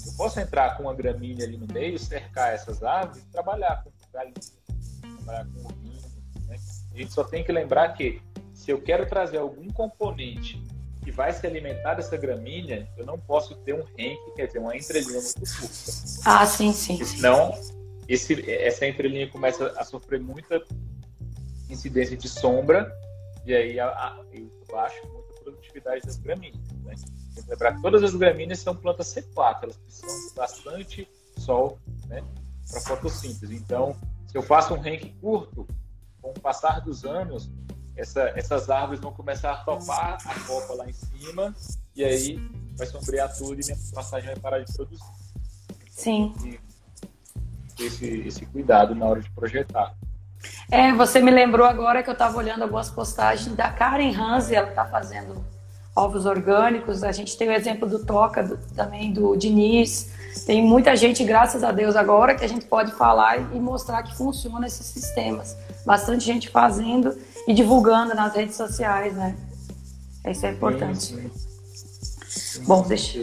Eu 0.06 0.12
posso 0.16 0.38
entrar 0.38 0.76
com 0.76 0.84
uma 0.84 0.94
gramínea 0.94 1.46
ali 1.46 1.56
no 1.56 1.66
meio, 1.72 1.98
cercar 1.98 2.52
essas 2.52 2.82
árvores 2.82 3.22
e 3.22 3.26
trabalhar 3.26 3.82
com 3.82 3.90
galinhas, 4.12 4.58
trabalhar 5.16 5.46
com 5.46 5.66
ovinhos. 5.66 6.04
Né? 6.46 6.56
A 6.92 6.98
gente 6.98 7.12
só 7.12 7.24
tem 7.24 7.42
que 7.42 7.52
lembrar 7.52 7.94
que 7.94 8.22
se 8.52 8.70
eu 8.70 8.80
quero 8.80 9.06
trazer 9.06 9.38
algum 9.38 9.68
componente 9.68 10.62
que 11.10 11.16
vai 11.16 11.32
se 11.32 11.44
alimentar 11.44 11.94
dessa 11.94 12.16
gramínea, 12.16 12.88
eu 12.96 13.04
não 13.04 13.18
posso 13.18 13.56
ter 13.56 13.74
um 13.74 13.82
renque, 13.96 14.30
quer 14.36 14.46
dizer, 14.46 14.60
uma 14.60 14.76
entrelinha 14.76 15.20
muito 15.20 15.40
curta. 15.40 15.92
Ah, 16.24 16.46
sim, 16.46 16.72
sim. 16.72 17.04
Senão, 17.04 17.52
esse, 18.08 18.48
essa 18.50 18.86
entrelinha 18.86 19.28
começa 19.28 19.74
a 19.76 19.84
sofrer 19.84 20.20
muita 20.20 20.62
incidência 21.68 22.16
de 22.16 22.28
sombra 22.28 22.92
e 23.44 23.52
aí 23.54 23.80
a, 23.80 23.88
a, 23.88 24.20
eu 24.32 24.48
baixo 24.70 25.04
muito 25.08 25.34
a 25.36 25.42
produtividade 25.42 26.02
das 26.02 26.16
gramíneas. 26.16 26.62
Né? 26.84 26.94
Tem 27.34 27.42
que 27.42 27.50
lembrar 27.50 27.74
que 27.74 27.82
todas 27.82 28.04
as 28.04 28.14
gramíneas 28.14 28.60
são 28.60 28.76
plantas 28.76 29.12
C4, 29.12 29.64
elas 29.64 29.76
precisam 29.76 30.28
de 30.28 30.34
bastante 30.34 31.08
sol 31.38 31.78
né, 32.06 32.22
para 32.70 32.80
fotossíntese. 32.82 33.54
Então, 33.56 33.96
se 34.28 34.38
eu 34.38 34.42
faço 34.42 34.74
um 34.74 34.78
renque 34.78 35.12
curto, 35.20 35.66
com 36.22 36.30
o 36.30 36.40
passar 36.40 36.80
dos 36.80 37.04
anos, 37.04 37.50
essa, 38.00 38.32
essas 38.34 38.70
árvores 38.70 39.00
vão 39.00 39.12
começar 39.12 39.52
a 39.52 39.56
topar 39.58 40.18
a 40.24 40.40
copa 40.46 40.74
lá 40.74 40.88
em 40.88 40.92
cima 40.92 41.54
e 41.94 42.02
aí 42.02 42.36
vai 42.76 42.86
sombrear 42.86 43.30
tudo 43.36 43.60
e 43.60 43.64
minha 43.64 43.76
passagem 43.94 44.30
vai 44.30 44.38
parar 44.38 44.58
de 44.60 44.72
produzir. 44.72 45.04
Sim. 45.90 46.34
esse, 47.78 48.06
esse 48.26 48.46
cuidado 48.46 48.94
na 48.94 49.04
hora 49.04 49.20
de 49.20 49.30
projetar. 49.32 49.94
É, 50.70 50.92
você 50.94 51.20
me 51.20 51.30
lembrou 51.30 51.66
agora 51.66 52.02
que 52.02 52.08
eu 52.08 52.14
estava 52.14 52.38
olhando 52.38 52.62
algumas 52.62 52.90
postagens 52.90 53.54
da 53.54 53.70
Karen 53.70 54.14
Hanze, 54.14 54.54
ela 54.54 54.70
está 54.70 54.86
fazendo 54.86 55.44
ovos 56.00 56.26
orgânicos. 56.26 57.02
A 57.02 57.12
gente 57.12 57.36
tem 57.36 57.48
o 57.48 57.52
exemplo 57.52 57.88
do 57.88 58.04
Toca, 58.04 58.42
do, 58.42 58.56
também 58.74 59.12
do 59.12 59.36
Diniz. 59.36 60.10
Tem 60.46 60.62
muita 60.62 60.96
gente, 60.96 61.22
graças 61.24 61.62
a 61.62 61.72
Deus, 61.72 61.96
agora 61.96 62.34
que 62.34 62.44
a 62.44 62.48
gente 62.48 62.64
pode 62.64 62.92
falar 62.92 63.38
e 63.54 63.60
mostrar 63.60 64.02
que 64.02 64.16
funciona 64.16 64.66
esses 64.66 64.86
sistemas. 64.86 65.56
Bastante 65.84 66.24
gente 66.24 66.48
fazendo 66.48 67.16
e 67.46 67.52
divulgando 67.52 68.14
nas 68.14 68.34
redes 68.34 68.56
sociais, 68.56 69.14
né? 69.14 69.36
Isso 70.26 70.46
é 70.46 70.50
importante. 70.50 71.06
Sim, 71.06 71.30
sim. 72.28 72.64
Bom, 72.64 72.82
deixa, 72.82 73.18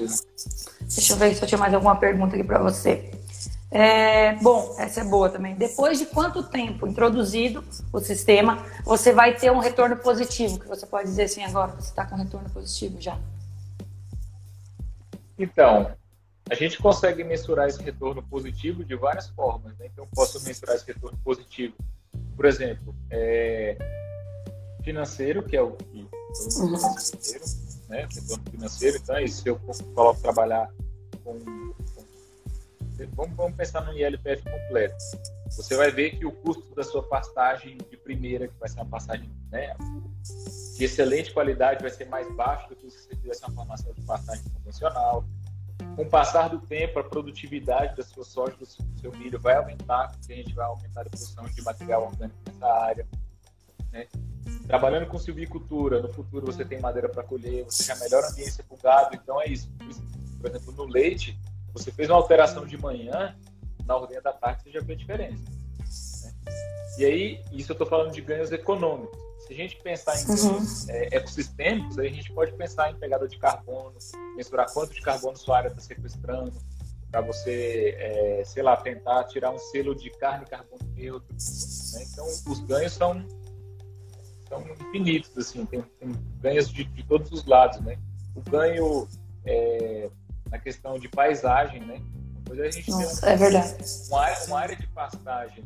deixa 0.82 1.14
eu 1.14 1.18
ver 1.18 1.36
se 1.36 1.42
eu 1.42 1.48
tinha 1.48 1.58
mais 1.58 1.74
alguma 1.74 1.96
pergunta 1.96 2.36
aqui 2.36 2.44
para 2.44 2.60
você. 2.60 3.12
É, 3.70 4.36
bom, 4.36 4.76
essa 4.80 5.02
é 5.02 5.04
boa 5.04 5.30
também. 5.30 5.56
Depois 5.56 6.00
de 6.00 6.06
quanto 6.06 6.44
tempo 6.44 6.88
introduzido 6.88 7.64
o 7.92 8.00
sistema, 8.00 8.66
você 8.84 9.12
vai 9.12 9.36
ter 9.36 9.52
um 9.52 9.60
retorno 9.60 9.98
positivo? 9.98 10.60
Que 10.60 10.68
você 10.68 10.86
pode 10.86 11.10
dizer 11.10 11.24
assim 11.24 11.44
agora, 11.44 11.74
você 11.74 11.90
está 11.90 12.06
com 12.06 12.16
retorno 12.16 12.50
positivo 12.50 13.00
já? 13.02 13.20
Então, 15.38 15.92
a 16.50 16.56
gente 16.56 16.78
consegue 16.78 17.24
mensurar 17.24 17.68
esse 17.68 17.84
retorno 17.84 18.24
positivo 18.24 18.86
de 18.86 18.96
várias 18.96 19.28
formas. 19.30 19.78
Né? 19.78 19.88
Então, 19.94 20.08
posso 20.16 20.42
mensurar 20.46 20.76
esse 20.76 20.88
retorno 20.88 21.18
positivo, 21.24 21.76
por 22.36 22.46
exemplo, 22.46 22.96
é, 23.12 23.78
financeiro, 24.82 25.44
que 25.44 25.58
é 25.58 25.62
o 25.62 25.72
que 25.72 26.08
financeiro, 26.54 27.46
né? 27.90 28.08
retorno 28.10 28.44
financeiro. 28.50 28.98
Então, 28.98 29.18
é 29.18 29.28
se 29.28 29.48
eu 29.48 29.60
coloco 29.94 30.22
trabalhar 30.22 30.70
com 31.24 31.38
vamos, 33.06 33.36
vamos 33.36 33.56
pensar 33.56 33.82
no 33.82 33.94
ILPF 33.94 34.44
completo. 34.44 34.96
Você 35.52 35.76
vai 35.76 35.92
ver 35.92 36.18
que 36.18 36.26
o 36.26 36.32
custo 36.32 36.74
da 36.76 36.84
sua 36.84 37.04
pastagem 37.04 37.78
de 37.90 37.98
primeira, 37.98 38.48
que 38.48 38.60
vai 38.60 38.70
ser 38.70 38.80
uma 38.80 38.86
pastagem 38.86 39.30
né, 39.52 39.76
de 40.76 40.84
excelente 40.84 41.32
qualidade, 41.32 41.82
vai 41.82 41.92
ser 41.92 42.06
mais 42.06 42.34
baixo 42.36 42.70
do 42.70 42.76
que 42.76 42.90
se 42.90 43.04
você 43.04 43.16
tivesse 43.16 43.44
uma 43.46 43.54
formação 43.54 43.94
de 43.94 44.02
pastagem 44.02 44.44
convencional. 44.50 45.26
Com 45.96 46.04
o 46.04 46.10
passar 46.10 46.50
do 46.50 46.60
tempo, 46.60 47.00
a 47.00 47.04
produtividade 47.04 47.96
da 47.96 48.04
sua 48.04 48.24
soja, 48.24 48.56
do 48.58 48.66
seu 48.66 49.12
milho 49.14 49.40
vai 49.40 49.56
aumentar, 49.56 50.12
porque 50.12 50.34
a 50.34 50.36
gente 50.36 50.54
vai 50.54 50.66
aumentar 50.66 51.02
a 51.02 51.06
produção 51.06 51.46
de 51.46 51.62
material 51.62 52.04
orgânico 52.04 52.38
nessa 52.46 52.68
área. 52.68 53.08
Né? 53.92 54.08
Trabalhando 54.68 55.08
com 55.08 55.18
silvicultura, 55.18 56.02
no 56.02 56.12
futuro 56.12 56.46
você 56.46 56.66
tem 56.66 56.80
madeira 56.80 57.10
para 57.10 57.24
colher, 57.24 57.64
você 57.66 57.84
já 57.84 57.96
melhora 57.96 58.28
a 58.28 58.30
ambiência 58.30 58.64
para 58.64 58.76
o 58.76 58.82
gado, 58.82 59.16
então 59.16 59.42
é 59.42 59.48
isso. 59.48 59.70
Por 60.40 60.50
exemplo, 60.50 60.72
no 60.74 60.86
leite, 60.86 61.40
você 61.78 61.92
fez 61.92 62.10
uma 62.10 62.18
alteração 62.18 62.66
de 62.66 62.78
manhã, 62.78 63.36
na 63.86 63.96
ordem 63.96 64.22
da 64.22 64.34
tarde 64.34 64.64
você 64.64 64.72
já 64.72 64.82
vê 64.82 64.94
a 64.94 64.96
diferença. 64.96 65.44
Né? 66.24 66.34
E 66.98 67.06
aí, 67.06 67.44
isso 67.52 67.72
eu 67.72 67.74
estou 67.74 67.88
falando 67.88 68.12
de 68.12 68.22
ganhos 68.22 68.52
econômicos. 68.52 69.18
Se 69.40 69.54
a 69.54 69.56
gente 69.56 69.78
pensar 69.82 70.20
em 70.20 70.26
uhum. 70.26 70.66
é, 70.90 71.16
ecossistêmicos, 71.16 71.98
aí 71.98 72.08
a 72.08 72.12
gente 72.12 72.34
pode 72.34 72.52
pensar 72.54 72.92
em 72.92 72.96
pegada 72.96 73.28
de 73.28 73.38
carbono, 73.38 73.94
mensurar 74.36 74.72
quanto 74.74 74.94
de 74.94 75.02
carbono 75.02 75.38
sua 75.38 75.58
área 75.58 75.70
está 75.70 75.80
sequestrando, 75.80 76.54
para 77.10 77.22
você, 77.22 77.96
é, 77.98 78.44
sei 78.46 78.62
lá, 78.62 78.76
tentar 78.76 79.24
tirar 79.26 79.52
um 79.52 79.58
selo 79.58 79.96
de 79.96 80.10
carne 80.12 80.44
e 80.46 80.50
carbono 80.50 80.82
neutro. 80.94 81.32
Né? 81.32 82.06
Então, 82.12 82.26
os 82.26 82.60
ganhos 82.62 82.94
são, 82.94 83.26
são 84.50 84.62
infinitos, 84.70 85.38
assim, 85.38 85.66
tem, 85.66 85.82
tem 85.82 86.12
ganhos 86.42 86.70
de, 86.70 86.84
de, 86.84 87.04
todos 87.06 87.32
os 87.32 87.46
lados, 87.46 87.80
né? 87.80 87.98
O 88.36 88.42
ganho 88.42 89.08
é, 89.46 90.10
na 90.50 90.58
questão 90.60 90.98
de 91.00 91.10
paisagem, 91.10 91.82
né? 91.82 92.02
Depois 92.40 92.60
a 92.60 92.70
gente 92.70 92.90
Nossa, 92.90 93.22
tem 93.22 93.30
um, 93.30 93.34
é 93.34 93.38
verdade. 93.38 93.76
Uma 94.10 94.22
área, 94.22 94.46
uma 94.46 94.60
área 94.60 94.76
de 94.76 94.88
pastagem 94.88 95.64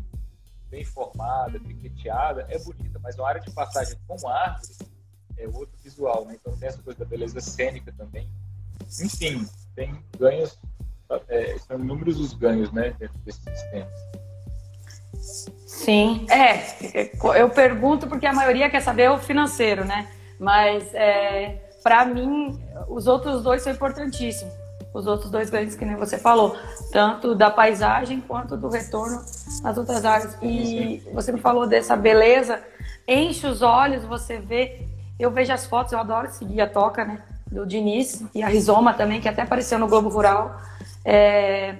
bem 0.69 0.83
formada, 0.83 1.59
piqueteada, 1.59 2.47
é 2.49 2.57
bonita, 2.59 2.99
mas 3.03 3.17
uma 3.17 3.27
área 3.27 3.41
de 3.41 3.51
passagem 3.51 3.97
com 4.07 4.27
árvore 4.27 4.73
é 5.37 5.47
outro 5.47 5.77
visual, 5.83 6.25
né? 6.25 6.37
Então 6.39 6.57
tem 6.57 6.69
essa 6.69 6.81
coisa 6.81 6.99
da 6.99 7.05
beleza 7.05 7.41
cênica 7.41 7.93
também. 7.97 8.29
Enfim, 9.01 9.47
tem 9.75 10.03
ganhos, 10.17 10.57
é, 11.27 11.57
são 11.59 11.77
inúmeros 11.77 12.19
os 12.19 12.33
ganhos, 12.33 12.71
né, 12.71 12.95
dentro 12.97 13.17
desses 13.19 13.43
sistemas. 13.43 13.93
Sim, 15.67 16.25
é, 16.29 17.37
eu 17.37 17.49
pergunto 17.49 18.07
porque 18.07 18.25
a 18.25 18.33
maioria 18.33 18.69
quer 18.69 18.81
saber 18.81 19.09
o 19.11 19.17
financeiro, 19.17 19.83
né? 19.83 20.09
Mas 20.39 20.93
é, 20.93 21.69
para 21.83 22.05
mim, 22.05 22.59
os 22.87 23.07
outros 23.07 23.43
dois 23.43 23.61
são 23.61 23.73
importantíssimos 23.73 24.60
os 24.93 25.07
outros 25.07 25.31
dois 25.31 25.49
ganhos 25.49 25.75
que 25.75 25.85
nem 25.85 25.95
você 25.95 26.17
falou, 26.17 26.55
tanto 26.91 27.33
da 27.33 27.49
paisagem 27.49 28.19
quanto 28.21 28.57
do 28.57 28.69
retorno 28.69 29.23
nas 29.61 29.77
outras 29.77 30.03
áreas. 30.03 30.37
E 30.41 31.01
você 31.13 31.31
me 31.31 31.39
falou 31.39 31.65
dessa 31.65 31.95
beleza, 31.95 32.61
enche 33.07 33.47
os 33.47 33.61
olhos, 33.61 34.03
você 34.03 34.37
vê. 34.37 34.85
Eu 35.19 35.31
vejo 35.31 35.53
as 35.53 35.65
fotos, 35.65 35.93
eu 35.93 35.99
adoro 35.99 36.31
seguir 36.31 36.61
a 36.61 36.67
toca, 36.67 37.05
né? 37.05 37.21
Do 37.47 37.65
Diniz 37.65 38.23
e 38.33 38.41
a 38.41 38.47
Rizoma 38.47 38.93
também, 38.93 39.21
que 39.21 39.29
até 39.29 39.41
apareceu 39.41 39.77
no 39.77 39.87
Globo 39.87 40.09
Rural. 40.09 40.59
É, 41.05 41.75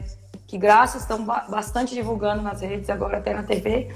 que 0.47 0.57
graças 0.57 1.03
estão 1.03 1.23
bastante 1.23 1.93
divulgando 1.93 2.41
nas 2.41 2.61
redes, 2.61 2.89
agora 2.89 3.17
até 3.17 3.33
na 3.33 3.43
TV. 3.43 3.89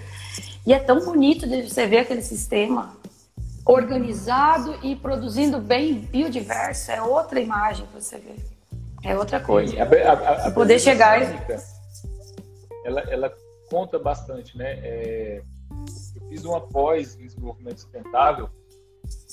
E 0.66 0.74
é 0.74 0.80
tão 0.80 1.04
bonito 1.04 1.46
de 1.48 1.70
você 1.70 1.86
ver 1.86 2.00
aquele 2.00 2.22
sistema 2.22 2.96
organizado 3.66 4.76
e 4.82 4.96
produzindo 4.96 5.60
bem 5.60 5.96
biodiverso. 5.96 6.92
É 6.92 7.02
outra 7.02 7.40
imagem 7.40 7.86
que 7.88 8.02
você 8.02 8.18
vê. 8.18 8.55
É 9.06 9.18
outra 9.18 9.40
coisa. 9.40 9.72
Sim, 9.72 9.80
a, 9.80 10.12
a, 10.12 10.48
a 10.48 10.52
poder 10.52 10.80
chegar. 10.80 11.22
Ela, 12.84 13.02
ela 13.02 13.34
conta 13.70 14.00
bastante, 14.00 14.58
né? 14.58 14.80
É, 14.84 15.42
eu 16.16 16.28
fiz 16.30 16.44
uma 16.44 16.62
pós 16.62 17.16
em 17.16 17.28
desenvolvimento 17.28 17.82
sustentável 17.82 18.50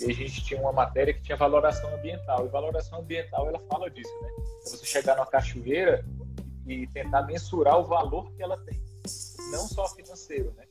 e 0.01 0.11
a 0.11 0.15
gente 0.15 0.45
tinha 0.45 0.61
uma 0.61 0.73
matéria 0.73 1.15
que 1.15 1.23
tinha 1.23 1.37
valoração 1.37 1.95
ambiental. 1.95 2.47
E 2.47 2.49
valoração 2.49 3.01
ambiental, 3.01 3.49
ela 3.49 3.59
fala 3.71 3.91
disso, 3.91 4.13
né? 4.21 4.29
É 4.67 4.71
você 4.71 4.85
chegar 4.85 5.17
numa 5.17 5.27
cachoeira 5.27 6.05
e 6.67 6.87
tentar 6.89 7.23
mensurar 7.23 7.79
o 7.79 7.85
valor 7.85 8.31
que 8.33 8.43
ela 8.43 8.59
tem. 8.59 8.81
Não 9.51 9.67
só 9.67 9.89
financeiro, 9.89 10.53
né? 10.57 10.65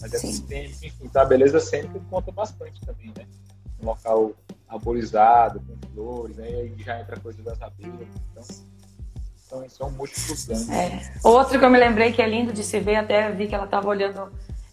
Mas 0.00 0.12
é 0.12 0.18
sistêmico, 0.18 0.84
enfim, 0.84 1.08
tá? 1.08 1.22
A 1.22 1.24
beleza 1.24 1.60
sempre 1.60 2.00
conta 2.10 2.30
bastante 2.32 2.80
também, 2.80 3.12
né? 3.16 3.26
Um 3.82 3.86
local 3.86 4.32
arborizado, 4.68 5.60
com 5.60 5.88
flores, 5.94 6.36
né? 6.36 6.46
aí 6.46 6.74
já 6.78 7.00
entra 7.00 7.16
a 7.16 7.20
coisa 7.20 7.42
das 7.42 7.60
abelhas. 7.60 8.08
Então, 8.32 8.44
então 9.46 9.68
são 9.68 9.90
múltiplos 9.90 10.44
ganhos. 10.44 10.68
É. 10.68 11.12
Outro 11.24 11.58
que 11.58 11.64
eu 11.64 11.70
me 11.70 11.78
lembrei 11.78 12.12
que 12.12 12.22
é 12.22 12.28
lindo 12.28 12.52
de 12.52 12.62
se 12.62 12.78
ver, 12.78 12.96
até 12.96 13.30
vi 13.32 13.48
que 13.48 13.54
ela 13.54 13.64
estava 13.64 13.88
olhando 13.88 14.30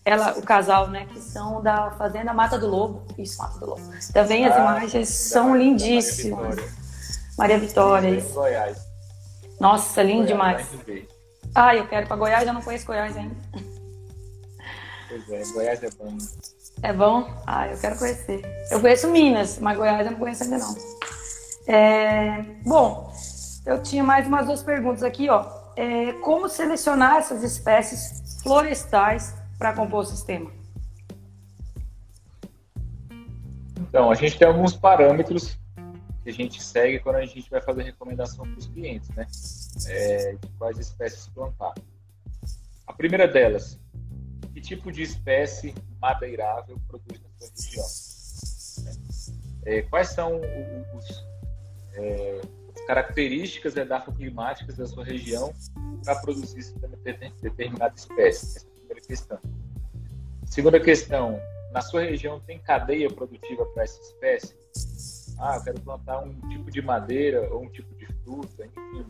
ela, 0.08 0.38
o 0.38 0.42
casal, 0.42 0.88
né, 0.88 1.06
que 1.12 1.20
são 1.20 1.62
da 1.62 1.92
Fazenda 1.92 2.34
Mata 2.34 2.58
do 2.58 2.68
Lobo. 2.68 3.06
Isso, 3.18 3.38
Mata 3.40 3.60
do 3.60 3.66
Lobo. 3.66 3.82
Também 4.14 4.46
ah, 4.46 4.50
as 4.50 4.56
imagens 4.56 5.10
são 5.10 5.50
Maria, 5.50 5.66
lindíssimas. 5.66 6.56
Maria 7.38 7.60
Vitória. 7.60 8.18
Maria 8.18 8.20
Vitória 8.20 8.34
Goiás. 8.34 8.78
Nossa, 9.60 10.02
lindo 10.02 10.28
Goiás, 10.28 10.70
demais. 10.78 11.08
Ah, 11.54 11.76
eu 11.76 11.88
quero 11.88 12.08
para 12.08 12.16
Goiás, 12.16 12.48
eu 12.48 12.54
não 12.54 12.62
conheço 12.62 12.86
Goiás 12.86 13.18
ainda. 13.18 13.36
Pois 15.10 15.30
é, 15.30 15.54
Goiás 15.54 15.84
é 15.84 15.90
bom. 15.92 16.18
É 16.82 16.94
bom? 16.94 17.28
Ah, 17.46 17.68
eu 17.68 17.78
quero 17.80 17.98
conhecer. 17.98 18.42
Eu 18.70 18.80
conheço 18.80 19.10
Minas, 19.10 19.58
mas 19.60 19.78
Goiás 19.78 20.06
eu 20.06 20.12
não 20.12 20.20
conheço 20.20 20.44
ainda 20.44 20.60
não. 20.60 20.76
É, 21.68 22.42
bom, 22.64 23.12
eu 23.66 23.82
tinha 23.82 24.04
mais 24.04 24.28
umas 24.28 24.46
duas 24.46 24.64
perguntas 24.64 25.04
aqui, 25.04 25.30
ó. 25.30 25.46
É, 25.76 26.14
como 26.24 26.48
selecionar 26.48 27.18
essas 27.18 27.44
espécies 27.44 28.42
florestais 28.42 29.36
para 29.58 29.74
compor 29.74 30.02
o 30.02 30.06
sistema? 30.06 30.52
Então, 33.80 34.12
a 34.12 34.16
gente 34.16 34.38
tem 34.38 34.48
alguns 34.48 34.74
parâmetros 34.74 35.58
que 36.24 36.30
a 36.30 36.34
gente 36.34 36.62
segue 36.62 37.00
quando 37.00 37.18
a 37.18 37.26
gente 37.26 37.50
vai 37.50 37.62
fazer 37.62 37.84
recomendação 37.84 38.46
para 38.46 38.60
os 38.60 38.68
clientes, 38.68 39.10
né? 39.10 39.26
É, 39.88 40.34
de 40.34 40.48
quais 40.58 40.78
espécies 40.78 41.28
plantar. 41.28 41.74
A 42.86 42.94
primeira 42.94 43.28
delas, 43.28 43.80
que 44.54 44.62
tipo 44.62 44.92
de 44.92 45.02
espécie 45.02 45.74
madeirável 46.02 46.80
produz 46.88 47.22
na 47.22 47.30
sua 47.30 47.50
região? 47.56 47.86
É, 49.66 49.82
quais 49.84 50.10
são 50.10 50.40
os, 50.96 51.26
é, 51.96 52.42
as 52.74 52.86
características 52.86 53.76
edafoclimáticas 53.76 54.78
da 54.78 54.86
sua 54.86 55.04
região 55.04 55.54
para 56.04 56.16
produzir 56.22 56.74
determinada 57.42 57.94
espécie? 57.96 58.58
Essa 58.58 58.60
é 58.60 58.62
a 58.62 58.74
primeira 58.74 59.02
questão. 59.02 59.40
Segunda 60.46 60.80
questão, 60.80 61.40
na 61.72 61.82
sua 61.82 62.02
região 62.02 62.40
tem 62.40 62.60
cadeia 62.60 63.10
produtiva 63.10 63.66
para 63.66 63.84
essa 63.84 64.02
espécie? 64.02 64.56
Ah, 65.40 65.58
eu 65.58 65.64
quero 65.64 65.82
plantar 65.82 66.20
um 66.20 66.34
tipo 66.50 66.72
de 66.72 66.82
madeira 66.82 67.54
ou 67.54 67.64
um 67.64 67.70
tipo 67.70 67.94
de 67.96 68.06
fruta, 68.24 68.66
enfim. 68.66 69.06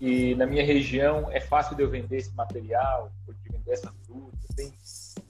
E 0.00 0.34
na 0.36 0.46
minha 0.46 0.64
região 0.64 1.30
é 1.30 1.40
fácil 1.40 1.76
de 1.76 1.82
eu 1.82 1.90
vender 1.90 2.18
esse 2.18 2.34
material, 2.34 3.10
de 3.26 3.50
vender 3.50 3.72
essa 3.72 3.92
fruta, 4.06 4.38
tem 4.56 4.72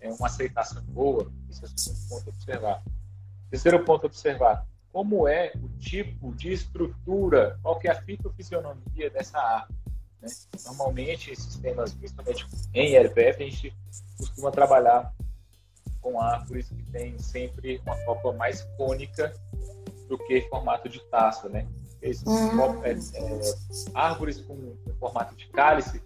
é, 0.05 0.13
uma 0.13 0.27
aceitação 0.27 0.83
boa, 0.83 1.33
esse 1.49 1.65
é 1.65 1.67
o 1.67 1.79
segundo 1.79 2.09
ponto 2.09 2.29
a 2.29 2.33
observar. 2.33 2.83
Terceiro 3.51 3.85
ponto 3.85 4.05
a 4.05 4.07
observar, 4.07 4.67
como 4.93 5.27
é 5.27 5.53
o 5.57 5.69
tipo 5.79 6.35
de 6.35 6.53
estrutura, 6.53 7.59
qual 7.63 7.79
que 7.79 7.89
é 7.89 7.91
a 7.91 8.03
fitofisionomia 8.03 9.11
dessa 9.11 9.39
árvore. 9.39 9.79
Né? 10.21 10.29
Normalmente, 10.67 11.31
esses 11.31 11.45
sistemas, 11.45 11.95
principalmente 11.95 12.47
em 12.75 12.95
LPF, 12.95 13.43
a 13.43 13.47
gente 13.47 13.75
costuma 14.19 14.51
trabalhar 14.51 15.13
com 16.03 16.21
árvores 16.21 16.69
que 16.69 16.83
têm 16.93 17.19
sempre 17.19 17.81
uma 17.87 17.97
copa 18.05 18.33
mais 18.33 18.63
cônica 18.77 19.33
do 20.07 20.19
que 20.19 20.43
formato 20.43 20.87
de 20.87 21.01
taça, 21.07 21.49
né? 21.49 21.67
Esses 22.03 22.25
uhum. 22.25 22.85
é, 22.85 22.93
é, 22.93 23.41
árvores 23.95 24.39
com, 24.43 24.77
com 24.77 24.95
formato 25.01 25.35
de 25.35 25.49
cálice 25.49 26.03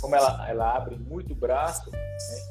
como 0.00 0.14
ela, 0.16 0.48
ela 0.48 0.76
abre 0.76 0.96
muito 0.96 1.32
o 1.32 1.36
braço, 1.36 1.90
né? 1.90 1.98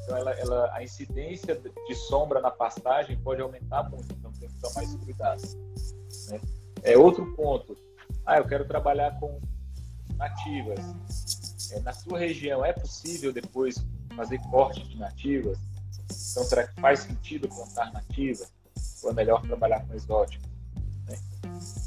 então 0.02 0.16
ela, 0.16 0.32
ela, 0.32 0.70
a 0.74 0.82
incidência 0.82 1.54
de 1.54 1.94
sombra 1.94 2.40
na 2.40 2.50
pastagem 2.50 3.16
pode 3.18 3.40
aumentar 3.40 3.88
muito, 3.90 4.12
então 4.12 4.32
tem 4.32 4.48
que 4.48 4.54
tomar 4.60 4.74
mais 4.76 4.94
cuidado. 4.96 5.42
Né? 6.28 6.40
É 6.82 6.96
outro 6.96 7.34
ponto. 7.34 7.76
Ah, 8.26 8.38
eu 8.38 8.46
quero 8.46 8.66
trabalhar 8.66 9.18
com 9.18 9.40
nativas. 10.16 10.78
É, 11.72 11.80
na 11.80 11.92
sua 11.92 12.18
região 12.18 12.64
é 12.64 12.72
possível 12.72 13.32
depois 13.32 13.84
fazer 14.14 14.38
corte 14.50 14.86
de 14.86 14.98
nativas? 14.98 15.58
Então 16.04 16.44
será 16.44 16.66
que 16.66 16.80
faz 16.80 17.00
sentido 17.00 17.48
plantar 17.48 17.92
nativas? 17.92 18.52
Ou 19.02 19.10
é 19.10 19.14
melhor 19.14 19.42
trabalhar 19.42 19.84
com 19.86 19.94
exóticas? 19.94 20.50
Né? 21.08 21.18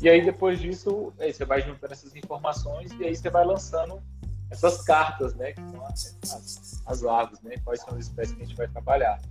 E 0.02 0.10
aí 0.10 0.24
depois 0.24 0.60
disso, 0.60 1.14
aí 1.20 1.34
você 1.34 1.46
vai 1.46 1.62
juntando 1.62 1.94
essas 1.94 2.16
informações 2.16 2.92
e 3.00 3.06
aí 3.06 3.16
você 3.16 3.30
vai 3.30 3.46
lançando 3.46 4.02
essas 4.50 4.82
cartas, 4.84 5.36
né, 5.36 5.52
que 5.52 5.62
são 5.70 5.86
as, 5.86 6.84
as, 6.86 7.04
aves, 7.04 7.42
né, 7.42 7.56
quais 7.64 7.82
são 7.82 7.94
as 7.94 8.06
espécies 8.06 8.36
que 8.36 8.44
a 8.44 8.46
gente 8.46 8.58
vai 8.58 8.68
trabalhar. 8.68 9.22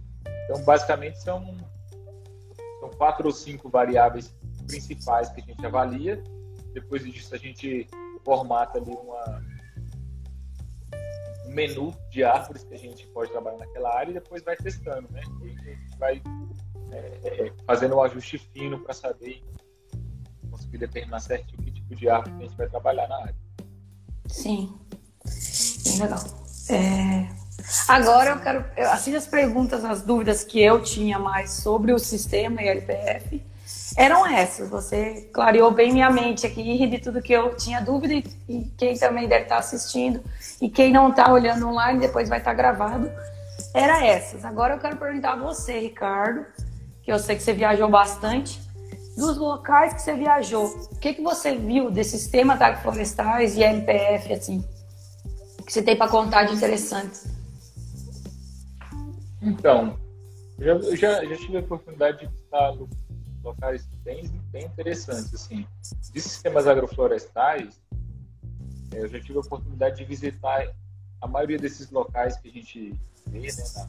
Então, 0.45 0.62
basicamente, 0.64 1.21
são, 1.23 1.57
são 2.81 2.91
quatro 2.91 3.27
ou 3.27 3.33
cinco 3.33 3.69
variáveis 3.69 4.35
principais 4.67 5.31
que 5.31 5.41
a 5.41 5.45
gente 5.45 5.64
avalia. 5.64 6.23
Depois 6.75 7.03
disso, 7.05 7.35
a 7.35 7.39
gente 7.39 7.89
formata 8.25 8.79
ali 8.79 8.91
uma, 8.91 9.43
um 11.47 11.55
menu 11.55 11.95
de 12.11 12.23
árvores 12.23 12.64
que 12.64 12.75
a 12.75 12.79
gente 12.79 13.07
pode 13.09 13.31
trabalhar 13.31 13.59
naquela 13.59 13.97
área 13.97 14.11
e 14.11 14.14
depois 14.14 14.43
vai 14.43 14.57
testando, 14.57 15.11
né? 15.11 15.23
E 15.43 15.51
a 15.51 15.75
gente 15.75 15.99
vai 15.99 16.23
é, 16.93 17.53
fazendo 17.67 17.97
um 17.97 18.03
ajuste 18.03 18.39
fino 18.39 18.79
para 18.81 18.93
saber 18.93 19.43
conseguir 20.51 20.79
determinar 20.79 21.21
certinho 21.21 21.62
que 21.62 21.71
tipo 21.71 21.95
de 21.95 22.09
árvore 22.09 22.37
que 22.37 22.45
a 22.45 22.47
gente 22.47 22.57
vai 22.57 22.69
trabalhar 22.69 23.09
na 23.09 23.17
área. 23.17 23.37
Sim, 24.27 24.77
legal. 26.01 26.22
É... 26.68 27.26
Agora 27.88 28.30
eu 28.30 28.40
quero, 28.40 28.64
assim, 28.92 29.14
as 29.14 29.26
perguntas, 29.26 29.84
as 29.84 30.03
dúvidas 30.03 30.44
que 30.44 30.61
eu 30.61 30.82
tinha 30.82 31.18
mais 31.18 31.51
sobre 31.51 31.92
o 31.92 31.99
sistema 31.99 32.62
e 32.62 32.68
LPF 32.68 33.42
eram 33.97 34.26
essas. 34.26 34.68
Você 34.68 35.28
clareou 35.32 35.70
bem 35.70 35.92
minha 35.92 36.11
mente 36.11 36.47
aqui 36.47 36.86
de 36.86 36.99
tudo 36.99 37.22
que 37.22 37.32
eu 37.32 37.57
tinha 37.57 37.80
dúvida 37.80 38.14
e, 38.14 38.24
e 38.49 38.64
quem 38.76 38.97
também 38.97 39.26
deve 39.26 39.44
estar 39.44 39.59
assistindo 39.59 40.22
e 40.61 40.68
quem 40.68 40.92
não 40.92 41.11
está 41.11 41.32
olhando 41.32 41.68
online 41.68 41.99
depois 41.99 42.28
vai 42.28 42.38
estar 42.38 42.55
gravado. 42.55 43.11
Era 43.74 44.05
essas. 44.05 44.44
Agora 44.44 44.74
eu 44.74 44.78
quero 44.78 44.97
perguntar 44.97 45.32
a 45.32 45.36
você, 45.36 45.78
Ricardo, 45.80 46.47
que 47.03 47.11
eu 47.11 47.18
sei 47.18 47.36
que 47.36 47.42
você 47.42 47.53
viajou 47.53 47.88
bastante, 47.88 48.61
dos 49.16 49.36
locais 49.38 49.94
que 49.94 50.03
você 50.03 50.14
viajou, 50.14 50.66
o 50.92 50.97
que, 50.97 51.14
que 51.14 51.22
você 51.22 51.57
viu 51.57 51.90
desses 51.90 52.20
sistemas 52.20 52.61
agroflorestais 52.61 53.57
e 53.57 53.62
LPF, 53.62 54.32
assim, 54.32 54.64
que 55.67 55.73
você 55.73 55.83
tem 55.83 55.97
para 55.97 56.09
contar 56.09 56.45
de 56.45 56.55
interessante? 56.55 57.21
Então, 59.43 59.99
eu 60.59 60.97
já, 60.97 61.25
já 61.25 61.37
tive 61.37 61.57
a 61.57 61.61
oportunidade 61.61 62.21
de 62.21 62.27
visitar 62.27 62.73
locais 63.43 63.87
bem, 64.05 64.29
bem 64.51 64.64
interessantes, 64.64 65.35
assim. 65.35 65.67
De 66.12 66.21
sistemas 66.21 66.67
agroflorestais, 66.67 67.81
é, 68.93 69.01
eu 69.01 69.09
já 69.09 69.21
tive 69.21 69.39
a 69.39 69.41
oportunidade 69.41 69.97
de 69.97 70.05
visitar 70.05 70.73
a 71.21 71.27
maioria 71.27 71.59
desses 71.59 71.91
locais 71.91 72.37
que 72.37 72.49
a 72.49 72.53
gente 72.53 72.95
vê 73.27 73.41
né, 73.41 73.64
na, 73.75 73.89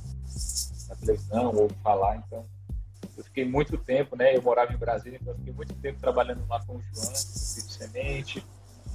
na 0.89 0.95
televisão 0.95 1.55
ou 1.55 1.69
falar, 1.83 2.17
então 2.17 2.43
eu 3.15 3.23
fiquei 3.23 3.45
muito 3.45 3.77
tempo, 3.77 4.15
né? 4.15 4.35
Eu 4.35 4.41
morava 4.41 4.73
em 4.73 4.77
Brasília, 4.77 5.17
então 5.19 5.33
eu 5.33 5.37
fiquei 5.39 5.53
muito 5.53 5.73
tempo 5.75 5.99
trabalhando 5.99 6.45
lá 6.47 6.63
com 6.65 6.75
o 6.75 6.81
João, 6.81 7.09
no 7.09 7.15
Semente, 7.15 8.45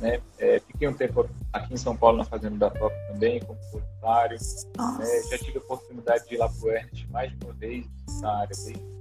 né? 0.02 0.20
É, 0.38 0.60
fiquei 0.60 0.88
um 0.88 0.92
tempo 0.92 1.28
aqui 1.52 1.72
em 1.72 1.76
São 1.76 1.96
Paulo 1.96 2.18
na 2.18 2.24
Fazenda 2.24 2.58
da 2.58 2.70
Top 2.70 2.94
também, 3.06 3.40
como 3.40 3.58
voluntário. 3.70 4.36
É, 4.36 5.30
já 5.30 5.38
tive 5.38 5.58
a 5.58 5.60
oportunidade 5.60 6.28
de 6.28 6.34
ir 6.34 6.38
lá 6.38 6.48
para 6.48 6.66
o 6.66 6.70
Ernest 6.70 7.08
mais 7.10 7.30
de 7.30 7.44
uma 7.44 7.54
vez 7.54 7.86
na 8.20 8.40
área 8.40 8.56
dele. 8.64 8.92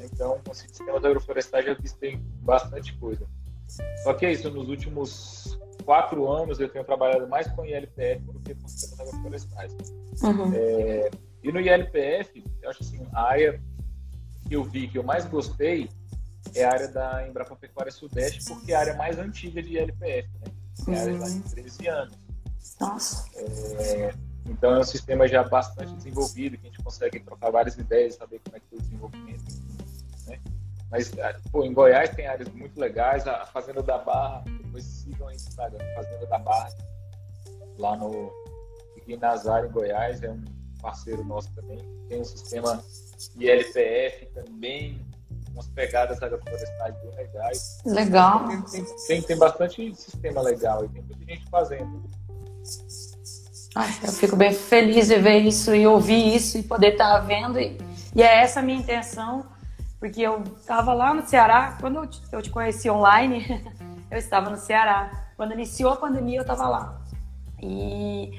Então, 0.00 0.40
com 0.44 0.54
sistemas 0.54 1.04
agroflorestais 1.04 1.66
já 1.66 1.74
visitei 1.74 2.16
bastante 2.40 2.96
coisa. 2.96 3.26
Só 4.02 4.14
que 4.14 4.26
é 4.26 4.32
isso, 4.32 4.50
nos 4.50 4.68
últimos 4.68 5.58
quatro 5.84 6.30
anos 6.30 6.58
eu 6.58 6.68
tenho 6.68 6.84
trabalhado 6.84 7.28
mais 7.28 7.46
com 7.52 7.64
ILPF 7.64 8.20
do 8.24 8.40
que 8.40 8.54
com 8.54 8.66
sistemas 8.66 9.00
agroflorestais. 9.00 9.76
Uhum. 10.22 10.52
É, 10.54 11.10
e 11.42 11.52
no 11.52 11.60
ILPF, 11.60 12.42
eu 12.62 12.70
acho 12.70 12.82
assim, 12.82 13.06
a 13.12 13.22
área 13.22 13.62
que 14.48 14.54
eu 14.54 14.64
vi 14.64 14.88
que 14.88 14.98
eu 14.98 15.02
mais 15.02 15.26
gostei 15.26 15.88
é 16.54 16.64
a 16.64 16.72
área 16.72 16.88
da 16.88 17.26
Embrapa 17.26 17.56
Pecuária 17.56 17.92
Sudeste, 17.92 18.44
porque 18.44 18.72
é 18.72 18.76
a 18.76 18.80
área 18.80 18.94
mais 18.94 19.18
antiga 19.18 19.62
de 19.62 19.74
ILPF, 19.76 20.28
né? 20.40 20.52
É 20.88 20.98
a 20.98 21.02
área 21.02 21.18
lá 21.18 21.28
de 21.28 21.40
13 21.40 21.88
anos. 21.88 22.18
Nossa. 22.80 23.28
É, 23.36 24.14
então 24.46 24.74
é 24.74 24.78
um 24.78 24.84
sistema 24.84 25.28
já 25.28 25.42
bastante 25.42 25.92
desenvolvido, 25.94 26.56
que 26.56 26.66
a 26.66 26.70
gente 26.70 26.82
consegue 26.82 27.20
trocar 27.20 27.50
várias 27.50 27.76
ideias, 27.76 28.14
saber 28.14 28.40
como 28.44 28.56
é 28.56 28.60
que 28.60 28.66
foi 28.68 28.78
o 28.78 28.82
desenvolvimento. 28.82 29.44
Né? 30.26 30.40
Mas, 30.90 31.12
ah, 31.18 31.38
pô, 31.52 31.64
em 31.64 31.72
Goiás 31.72 32.10
tem 32.10 32.26
áreas 32.26 32.48
muito 32.48 32.78
legais, 32.80 33.26
a 33.26 33.46
Fazenda 33.46 33.82
da 33.82 33.98
Barra, 33.98 34.44
depois 34.62 34.84
sigam 34.84 35.28
aí 35.28 35.36
no 35.36 35.42
Instagram, 35.42 35.84
Fazenda 35.94 36.26
da 36.26 36.38
Barra, 36.38 36.70
lá 37.78 37.96
no 37.96 38.32
em 39.06 39.16
Nazar, 39.16 39.64
em 39.64 39.70
Goiás, 39.70 40.22
é 40.22 40.30
um 40.30 40.44
parceiro 40.80 41.24
nosso 41.24 41.52
também, 41.52 41.78
tem 42.08 42.20
um 42.20 42.24
sistema 42.24 42.82
ILPF 43.36 44.26
também, 44.26 45.04
umas 45.52 45.66
pegadas 45.68 46.22
agroflorestais 46.22 46.94
bem 47.00 47.14
legais. 47.16 47.78
Legal. 47.84 48.48
Tem, 48.48 48.62
tem, 48.62 48.84
tem, 49.06 49.22
tem 49.22 49.38
bastante 49.38 49.94
sistema 49.94 50.40
legal 50.42 50.84
e 50.84 50.88
tem 50.88 51.02
muita 51.02 51.24
gente 51.24 51.48
fazendo. 51.50 52.02
Ai, 53.74 53.88
eu 54.02 54.12
fico 54.12 54.36
bem 54.36 54.52
feliz 54.52 55.08
de 55.08 55.16
ver 55.16 55.38
isso 55.38 55.74
e 55.74 55.86
ouvir 55.86 56.34
isso 56.34 56.58
e 56.58 56.62
poder 56.62 56.92
estar 56.92 57.12
tá 57.12 57.18
vendo. 57.20 57.58
E, 57.58 57.78
e 58.14 58.22
é 58.22 58.42
essa 58.42 58.60
a 58.60 58.62
minha 58.62 58.78
intenção, 58.78 59.46
porque 59.98 60.20
eu 60.20 60.42
estava 60.58 60.92
lá 60.92 61.14
no 61.14 61.26
Ceará, 61.26 61.76
quando 61.80 61.96
eu 61.96 62.06
te, 62.06 62.20
eu 62.32 62.42
te 62.42 62.50
conheci 62.50 62.90
online, 62.90 63.46
eu 64.10 64.18
estava 64.18 64.50
no 64.50 64.56
Ceará. 64.56 65.28
Quando 65.36 65.52
iniciou 65.52 65.92
a 65.92 65.96
pandemia, 65.96 66.38
eu 66.38 66.42
estava 66.42 66.68
lá. 66.68 67.00
E 67.62 68.32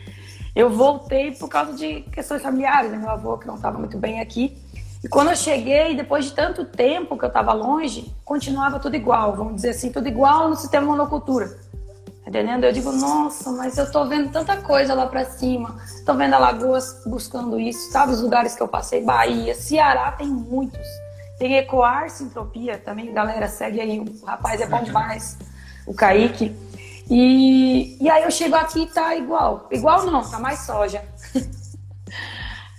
eu 0.55 0.69
voltei 0.69 1.31
por 1.31 1.47
causa 1.47 1.73
de 1.73 2.01
questões 2.01 2.41
familiares, 2.41 2.91
né? 2.91 2.97
meu 2.97 3.09
avô 3.09 3.37
que 3.37 3.47
não 3.47 3.55
estava 3.55 3.77
muito 3.77 3.97
bem 3.97 4.19
aqui. 4.19 4.60
E 5.03 5.07
quando 5.07 5.29
eu 5.29 5.35
cheguei, 5.35 5.95
depois 5.95 6.25
de 6.25 6.33
tanto 6.33 6.63
tempo 6.63 7.17
que 7.17 7.25
eu 7.25 7.27
estava 7.27 7.53
longe, 7.53 8.13
continuava 8.23 8.79
tudo 8.79 8.95
igual, 8.95 9.35
vamos 9.35 9.55
dizer 9.55 9.71
assim, 9.71 9.91
tudo 9.91 10.07
igual 10.07 10.49
no 10.49 10.55
sistema 10.55 10.85
monocultura. 10.85 11.57
Entendendo? 12.25 12.63
Eu 12.63 12.71
digo, 12.71 12.91
nossa, 12.91 13.51
mas 13.51 13.77
eu 13.77 13.91
tô 13.91 14.05
vendo 14.05 14.31
tanta 14.31 14.57
coisa 14.57 14.93
lá 14.93 15.07
para 15.07 15.25
cima. 15.25 15.75
Tô 16.05 16.13
vendo 16.13 16.35
Alagoas 16.35 17.01
buscando 17.05 17.59
isso, 17.59 17.91
sabe? 17.91 18.13
Os 18.13 18.21
lugares 18.21 18.55
que 18.55 18.61
eu 18.61 18.67
passei, 18.67 19.03
Bahia, 19.03 19.55
Ceará 19.55 20.11
tem 20.11 20.27
muitos. 20.27 20.87
Tem 21.39 21.57
Ecoar 21.57 22.09
Sintropia 22.11 22.77
também, 22.77 23.11
galera, 23.11 23.47
segue 23.47 23.81
aí, 23.81 23.99
o 23.99 24.25
rapaz 24.25 24.61
é 24.61 24.67
bom 24.67 24.83
demais, 24.83 25.39
o 25.87 25.93
Kaique. 25.93 26.55
E, 27.09 27.97
e 27.99 28.09
aí 28.09 28.23
eu 28.23 28.29
chego 28.29 28.55
aqui 28.55 28.83
e 28.83 28.87
tá 28.87 29.15
igual. 29.15 29.67
Igual 29.71 30.05
não, 30.05 30.21
tá 30.21 30.37
mais 30.37 30.59
soja. 30.59 31.03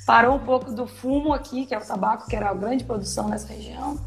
Parou 0.07 0.37
um 0.37 0.41
pouco 0.41 0.73
do 0.73 0.87
fumo 0.87 1.33
aqui, 1.33 1.67
que 1.67 1.75
é 1.75 1.79
o 1.79 1.85
tabaco, 1.85 2.27
que 2.29 2.35
era 2.35 2.51
a 2.51 2.55
grande 2.55 2.85
produção 2.85 3.29
nessa 3.29 3.53
região. 3.53 3.99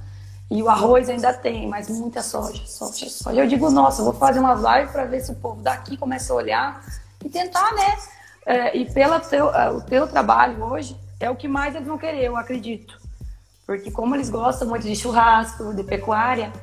E 0.52 0.62
o 0.62 0.70
arroz 0.70 1.10
ainda 1.10 1.34
tem, 1.34 1.68
mas 1.68 1.90
muita 1.90 2.22
soja, 2.22 2.66
soja, 2.66 3.10
soja. 3.10 3.42
Eu 3.42 3.48
digo, 3.48 3.70
nossa, 3.72 4.04
vou 4.04 4.14
fazer 4.14 4.40
umas 4.40 4.62
lives 4.62 4.92
para 4.92 5.06
ver 5.06 5.22
se 5.22 5.32
o 5.32 5.36
povo 5.36 5.62
daqui 5.62 5.98
começa 5.98 6.32
a 6.32 6.36
olhar 6.36 6.86
e 7.24 7.30
tentar, 7.30 7.74
né? 7.74 7.98
É, 8.46 8.78
e 8.78 8.86
pelo 8.86 9.20
teu, 9.22 9.54
é, 9.54 9.72
o 9.72 9.82
teu 9.82 10.08
trabalho 10.08 10.64
hoje, 10.64 10.96
é 11.20 11.30
o 11.30 11.36
que 11.36 11.48
mais 11.48 11.74
eles 11.74 11.88
vão 11.88 11.98
querer, 11.98 12.26
eu 12.26 12.38
acredito. 12.38 13.00
Porque 13.66 13.90
como 13.90 14.14
eles 14.14 14.30
gostam 14.30 14.68
muito 14.68 14.86
de 14.86 14.96
churrasco, 14.96 15.74
de 15.74 15.84
pecuária, 15.84 16.54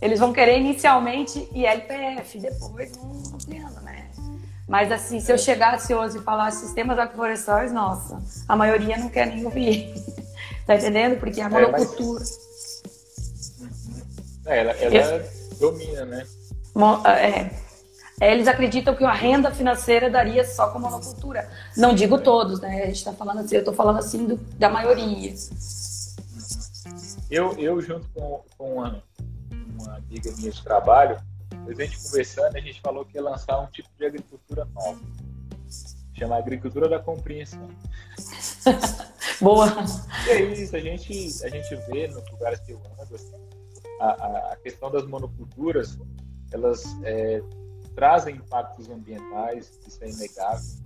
eles 0.00 0.20
vão 0.20 0.32
querer 0.32 0.58
inicialmente 0.58 1.48
ILPF, 1.52 2.38
depois 2.38 2.96
vão 2.96 3.22
ampliando, 3.34 3.80
né? 3.80 4.01
Mas 4.68 4.90
assim, 4.92 5.20
se 5.20 5.32
eu 5.32 5.38
chegasse 5.38 5.92
hoje 5.94 6.18
e 6.18 6.22
falasse 6.22 6.64
sistemas 6.64 6.98
agroflorestais, 6.98 7.72
nossa, 7.72 8.22
a 8.48 8.56
maioria 8.56 8.96
não 8.96 9.08
quer 9.08 9.26
nem 9.26 9.44
ouvir. 9.44 9.94
tá 10.66 10.76
entendendo? 10.76 11.18
Porque 11.18 11.40
é 11.40 11.44
a 11.44 11.50
monocultura. 11.50 12.24
É, 14.46 14.58
ela, 14.60 14.72
ela 14.72 14.96
eu... 14.96 15.58
domina, 15.58 16.04
né? 16.04 16.26
É. 17.06 17.50
Eles 18.20 18.46
acreditam 18.46 18.94
que 18.94 19.04
a 19.04 19.12
renda 19.12 19.50
financeira 19.50 20.08
daria 20.08 20.44
só 20.44 20.70
com 20.70 20.78
monocultura. 20.78 21.48
Não 21.76 21.92
digo 21.92 22.18
todos, 22.18 22.60
né? 22.60 22.82
A 22.82 22.86
gente 22.86 22.96
está 22.96 23.12
falando 23.12 23.40
assim, 23.40 23.56
eu 23.56 23.60
estou 23.60 23.74
falando 23.74 23.98
assim 23.98 24.26
do, 24.26 24.36
da 24.36 24.68
maioria. 24.68 25.34
Eu, 27.28 27.52
eu 27.58 27.80
junto 27.80 28.06
com, 28.14 28.44
com 28.56 28.74
uma, 28.74 29.02
uma 29.80 29.96
amiga 29.96 30.30
minha 30.36 30.52
de 30.52 30.62
trabalho, 30.62 31.18
a 31.68 31.74
gente 31.74 32.02
conversando, 32.02 32.56
a 32.56 32.60
gente 32.60 32.80
falou 32.80 33.04
que 33.04 33.16
ia 33.16 33.22
lançar 33.22 33.60
um 33.60 33.66
tipo 33.66 33.88
de 33.96 34.04
agricultura 34.04 34.64
nova. 34.66 35.00
Chama 36.14 36.36
Agricultura 36.36 36.88
da 36.88 36.98
Compreensão. 36.98 37.68
Boa! 39.40 39.66
E 40.26 40.30
é 40.30 40.42
isso, 40.42 40.76
a 40.76 40.80
gente, 40.80 41.12
a 41.44 41.48
gente 41.48 41.74
vê 41.90 42.06
nos 42.08 42.28
lugares 42.30 42.60
que 42.60 42.72
eu 42.72 42.82
ando, 43.00 43.14
assim, 43.14 43.34
a, 44.00 44.52
a 44.52 44.56
questão 44.56 44.90
das 44.90 45.06
monoculturas, 45.06 45.98
elas 46.52 46.84
é, 47.04 47.42
trazem 47.94 48.36
impactos 48.36 48.88
ambientais, 48.88 49.78
isso 49.86 50.02
é 50.02 50.10
inegável, 50.10 50.82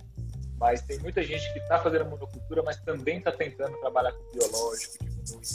mas 0.59 0.81
tem 0.81 0.99
muita 0.99 1.23
gente 1.23 1.51
que 1.53 1.59
está 1.59 1.79
fazendo 1.79 2.05
monocultura, 2.05 2.63
mas 2.63 2.77
também 2.77 3.19
está 3.19 3.31
tentando 3.31 3.77
trabalhar 3.79 4.11
com 4.11 4.31
biológico, 4.31 4.97
diminuir 5.03 5.45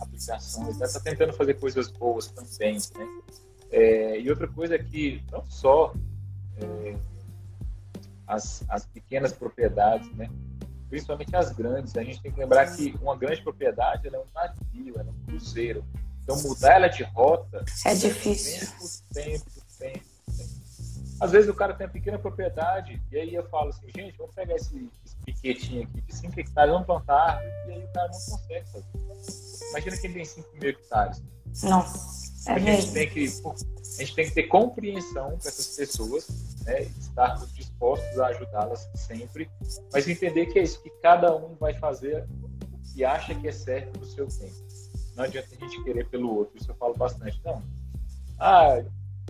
aplicações, 0.00 0.80
está 0.80 0.98
né? 0.98 1.04
tentando 1.04 1.32
fazer 1.32 1.54
coisas 1.54 1.88
boas 1.88 2.26
também, 2.28 2.74
né? 2.74 3.22
É, 3.72 4.20
e 4.20 4.28
outra 4.28 4.46
coisa 4.46 4.74
é 4.74 4.78
que 4.78 5.24
não 5.32 5.44
só 5.48 5.94
é, 6.58 6.94
as, 8.26 8.62
as 8.68 8.84
pequenas 8.86 9.32
propriedades, 9.32 10.14
né? 10.14 10.28
principalmente 10.92 11.34
as 11.34 11.50
grandes, 11.52 11.96
a 11.96 12.04
gente 12.04 12.20
tem 12.20 12.30
que 12.30 12.38
lembrar 12.38 12.66
que 12.76 12.94
uma 13.00 13.16
grande 13.16 13.40
propriedade 13.40 14.06
é 14.06 14.18
um 14.18 14.26
navio, 14.34 15.00
é 15.00 15.02
um 15.02 15.24
cruzeiro. 15.24 15.82
Então 16.22 16.40
mudar 16.42 16.74
ela 16.74 16.88
de 16.88 17.02
rota 17.02 17.64
é 17.86 17.94
difícil. 17.94 18.68
Tempo, 19.12 19.44
tempo, 19.78 20.04
tempo, 20.36 20.54
Às 21.18 21.32
vezes 21.32 21.48
o 21.48 21.54
cara 21.54 21.72
tem 21.72 21.86
uma 21.86 21.92
pequena 21.94 22.18
propriedade 22.18 23.02
e 23.10 23.16
aí 23.16 23.34
eu 23.34 23.48
falo 23.48 23.70
assim, 23.70 23.86
gente, 23.96 24.18
vamos 24.18 24.34
pegar 24.34 24.54
esse, 24.54 24.86
esse 25.04 25.16
piquetinho 25.24 25.84
aqui 25.84 26.02
de 26.02 26.14
5 26.14 26.38
hectares, 26.38 26.72
vamos 26.72 26.86
plantar 26.86 27.14
árvore, 27.14 27.52
e 27.68 27.72
aí 27.72 27.84
o 27.84 27.92
cara 27.94 28.08
não 28.08 28.36
consegue 28.36 28.66
fazer. 28.70 29.70
Imagina 29.70 29.96
quem 29.96 30.12
tem 30.12 30.24
5 30.26 30.48
mil 30.52 30.68
hectares. 30.68 31.22
Nossa. 31.62 32.31
É 32.46 32.52
a, 32.52 32.58
gente 32.58 32.92
tem 32.92 33.08
que, 33.08 33.24
a 33.24 34.02
gente 34.02 34.14
tem 34.14 34.24
que 34.26 34.32
ter 34.32 34.42
compreensão 34.44 35.30
com 35.30 35.48
essas 35.48 35.76
pessoas, 35.76 36.26
né, 36.64 36.82
estar 36.82 37.34
dispostos 37.52 38.18
a 38.18 38.26
ajudá-las 38.28 38.88
sempre, 38.94 39.48
mas 39.92 40.08
entender 40.08 40.46
que 40.46 40.58
é 40.58 40.62
isso, 40.62 40.82
que 40.82 40.90
cada 41.02 41.34
um 41.36 41.54
vai 41.54 41.74
fazer 41.74 42.26
o 42.72 42.78
que 42.92 43.04
acha 43.04 43.34
que 43.34 43.46
é 43.46 43.52
certo 43.52 43.98
no 43.98 44.04
seu 44.06 44.26
tempo. 44.26 44.56
Não 45.14 45.24
adianta 45.24 45.48
a 45.54 45.58
gente 45.58 45.84
querer 45.84 46.08
pelo 46.08 46.34
outro, 46.34 46.56
isso 46.58 46.70
eu 46.70 46.74
falo 46.74 46.94
bastante. 46.94 47.40
Não. 47.44 47.62
Ah, 48.38 48.82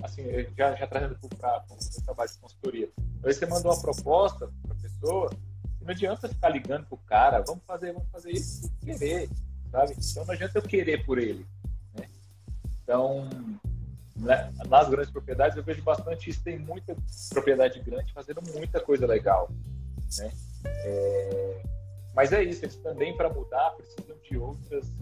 assim, 0.02 0.22
já, 0.56 0.74
já 0.74 0.86
trazendo 0.86 1.18
para 1.18 1.26
o 1.28 2.02
trabalho 2.04 2.30
de 2.30 2.38
consultoria. 2.38 2.90
Aí 3.24 3.34
você 3.34 3.46
manda 3.46 3.68
uma 3.68 3.80
proposta 3.80 4.50
para 4.62 4.72
a 4.72 4.80
pessoa, 4.80 5.30
não 5.80 5.90
adianta 5.90 6.28
ficar 6.28 6.48
ligando 6.48 6.86
para 6.86 6.94
o 6.94 6.98
cara, 6.98 7.42
vamos 7.46 7.62
fazer, 7.66 7.92
vamos 7.92 8.08
fazer 8.10 8.30
isso 8.30 8.72
querer, 8.80 9.28
sabe? 9.70 9.94
Então 9.98 10.24
não 10.24 10.34
adianta 10.34 10.58
eu 10.58 10.62
querer 10.62 11.04
por 11.04 11.18
ele. 11.18 11.46
Então, 12.82 13.28
né, 14.16 14.52
nas 14.68 14.88
grandes 14.88 15.10
propriedades 15.10 15.56
eu 15.56 15.62
vejo 15.62 15.82
bastante 15.82 16.30
isso, 16.30 16.42
tem 16.42 16.58
muita 16.58 16.96
propriedade 17.30 17.80
grande 17.80 18.12
fazendo 18.12 18.40
muita 18.54 18.80
coisa 18.80 19.06
legal. 19.06 19.50
Né? 20.18 20.30
É, 20.64 21.62
mas 22.14 22.32
é 22.32 22.42
isso, 22.42 22.64
eles 22.64 22.76
também 22.76 23.16
para 23.16 23.28
mudar 23.28 23.70
precisam 23.70 24.16
de 24.22 24.36
outras, 24.36 24.92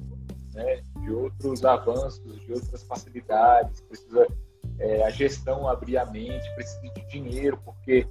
né, 0.55 0.83
de 1.01 1.11
outros 1.11 1.65
avanços, 1.65 2.41
de 2.41 2.53
outras 2.53 2.83
facilidades, 2.85 3.81
precisa 3.81 4.27
é, 4.79 5.05
a 5.05 5.11
gestão 5.11 5.69
abrir 5.69 5.99
a 5.99 6.07
mente, 6.07 6.49
precisa 6.55 6.81
de 6.95 7.07
dinheiro, 7.09 7.59
porque 7.65 8.07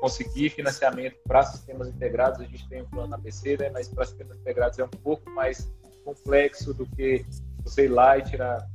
conseguir 0.00 0.48
financiamento 0.48 1.16
para 1.24 1.42
sistemas 1.42 1.88
integrados, 1.88 2.40
a 2.40 2.44
gente 2.44 2.66
tem 2.68 2.82
um 2.82 2.88
plano 2.88 3.14
ABC, 3.14 3.58
né, 3.58 3.70
mas 3.70 3.88
para 3.88 4.06
sistemas 4.06 4.38
integrados 4.38 4.78
é 4.78 4.84
um 4.84 4.88
pouco 4.88 5.28
mais 5.30 5.70
complexo 6.04 6.72
do 6.72 6.86
que 6.86 7.24
ir 7.76 7.88
lá 7.88 8.16
e 8.16 8.22
tirar 8.22 8.66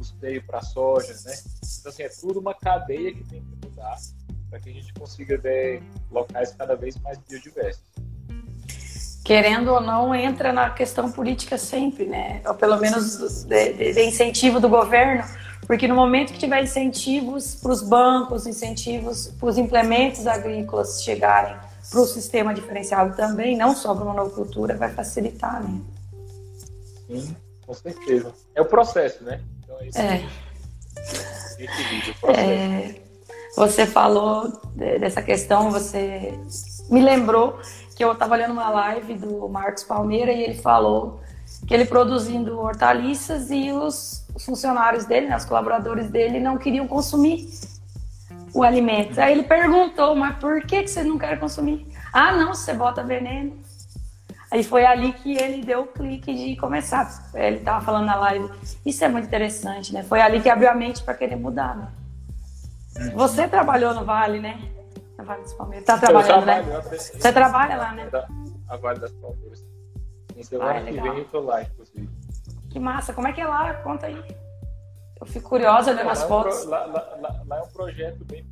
custeio 0.00 0.42
para 0.46 0.62
soja, 0.62 1.12
né? 1.26 1.34
Então, 1.78 1.92
assim, 1.92 2.02
é 2.02 2.08
tudo 2.08 2.40
uma 2.40 2.54
cadeia 2.54 3.12
que 3.12 3.22
tem 3.24 3.42
que 3.42 3.66
mudar 3.66 3.96
para 4.48 4.58
que 4.58 4.70
a 4.70 4.72
gente 4.72 4.92
consiga 4.94 5.36
ver 5.36 5.82
locais 6.10 6.54
cada 6.56 6.74
vez 6.74 6.96
mais 7.00 7.18
biodiversos. 7.18 7.84
Querendo 9.22 9.68
ou 9.68 9.80
não, 9.80 10.14
entra 10.14 10.52
na 10.52 10.70
questão 10.70 11.12
política 11.12 11.58
sempre, 11.58 12.06
né? 12.06 12.40
Ou 12.46 12.54
pelo 12.54 12.78
menos 12.78 13.44
de, 13.44 13.72
de, 13.74 13.92
de 13.92 14.02
incentivo 14.04 14.58
do 14.58 14.68
governo 14.68 15.22
porque 15.70 15.86
no 15.86 15.94
momento 15.94 16.32
que 16.32 16.38
tiver 16.40 16.64
incentivos 16.64 17.54
para 17.54 17.70
os 17.70 17.80
bancos, 17.80 18.44
incentivos 18.44 19.28
para 19.38 19.50
os 19.50 19.56
implementos 19.56 20.26
agrícolas 20.26 21.00
chegarem 21.00 21.56
para 21.88 22.00
o 22.00 22.06
sistema 22.06 22.52
diferenciado 22.52 23.14
também, 23.14 23.56
não 23.56 23.72
só 23.76 23.94
para 23.94 24.02
a 24.02 24.06
monocultura, 24.06 24.76
vai 24.76 24.90
facilitar, 24.90 25.62
né? 25.62 25.80
Sim, 27.06 27.36
com 27.64 27.72
certeza. 27.72 28.32
É 28.52 28.60
o 28.60 28.64
processo, 28.64 29.22
né? 29.22 29.40
É 29.80 29.88
isso 29.88 29.98
é. 29.98 30.18
que 31.56 31.64
a 31.64 31.68
gente 31.68 31.88
vive, 31.88 32.10
o 32.10 32.14
processo. 32.14 32.50
É, 32.50 32.94
você 33.56 33.86
falou 33.86 34.60
dessa 34.74 35.22
questão, 35.22 35.70
você 35.70 36.38
me 36.88 37.02
lembrou 37.02 37.58
que 37.96 38.04
eu 38.04 38.12
estava 38.12 38.34
olhando 38.34 38.52
uma 38.52 38.70
live 38.70 39.14
do 39.14 39.48
Marcos 39.48 39.84
Palmeira 39.84 40.32
e 40.32 40.42
ele 40.42 40.54
falou 40.54 41.20
que 41.66 41.74
ele 41.74 41.84
produzindo 41.84 42.58
hortaliças 42.58 43.50
e 43.50 43.70
os 43.72 44.20
os 44.34 44.44
funcionários 44.44 45.04
dele, 45.04 45.28
né, 45.28 45.36
os 45.36 45.44
colaboradores 45.44 46.10
dele, 46.10 46.40
não 46.40 46.56
queriam 46.56 46.86
consumir 46.86 47.48
o 48.52 48.62
alimento. 48.62 49.18
Aí 49.18 49.32
ele 49.32 49.42
perguntou, 49.42 50.14
mas 50.14 50.36
por 50.36 50.62
que, 50.62 50.82
que 50.82 50.90
você 50.90 51.02
não 51.02 51.18
quer 51.18 51.38
consumir? 51.38 51.86
Ah, 52.12 52.32
não, 52.32 52.54
você 52.54 52.72
bota 52.72 53.02
veneno. 53.02 53.58
Aí 54.50 54.64
foi 54.64 54.84
ali 54.84 55.12
que 55.12 55.36
ele 55.36 55.64
deu 55.64 55.82
o 55.82 55.86
clique 55.86 56.34
de 56.34 56.56
começar. 56.56 57.30
Ele 57.34 57.58
estava 57.58 57.84
falando 57.84 58.06
na 58.06 58.16
live. 58.16 58.50
Isso 58.84 59.04
é 59.04 59.08
muito 59.08 59.26
interessante, 59.26 59.92
né? 59.92 60.02
Foi 60.02 60.20
ali 60.20 60.40
que 60.40 60.48
abriu 60.48 60.68
a 60.68 60.74
mente 60.74 61.02
para 61.02 61.14
querer 61.14 61.36
mudar, 61.36 61.76
né? 61.76 61.92
Você 63.14 63.46
trabalhou 63.46 63.94
no 63.94 64.04
Vale, 64.04 64.40
né? 64.40 64.60
Na 65.16 65.22
Vale 65.22 65.42
dos 65.42 65.52
Palmeiras. 65.52 65.86
Tá 65.86 65.98
trabalhando, 65.98 66.46
né? 66.46 66.62
Você 66.90 67.32
trabalha 67.32 67.76
lá, 67.76 67.92
né? 67.92 68.10
A 68.68 68.76
Vale 68.76 68.98
das 68.98 69.12
Palmeiras. 69.12 69.64
Em 70.36 70.42
semana 70.42 70.80
ah, 70.80 70.84
que 70.84 71.00
vem 71.00 71.18
eu 71.18 71.24
tô 71.26 71.40
lá, 71.40 71.62
inclusive. 71.62 72.08
Que 72.70 72.80
massa. 72.80 73.12
Como 73.12 73.28
é 73.28 73.32
que 73.32 73.40
é 73.40 73.46
lá? 73.46 73.74
Conta 73.74 74.06
aí. 74.06 74.20
Eu 75.20 75.26
fico 75.26 75.48
curiosa 75.48 75.92
olhando 75.92 76.08
as 76.08 76.22
fotos. 76.22 76.64
lá, 76.64 76.86
lá, 76.86 77.16
lá, 77.20 77.42
lá, 77.46 77.58
é 77.58 77.62
um 77.62 77.68
projeto 77.68 78.24
bem. 78.24 78.44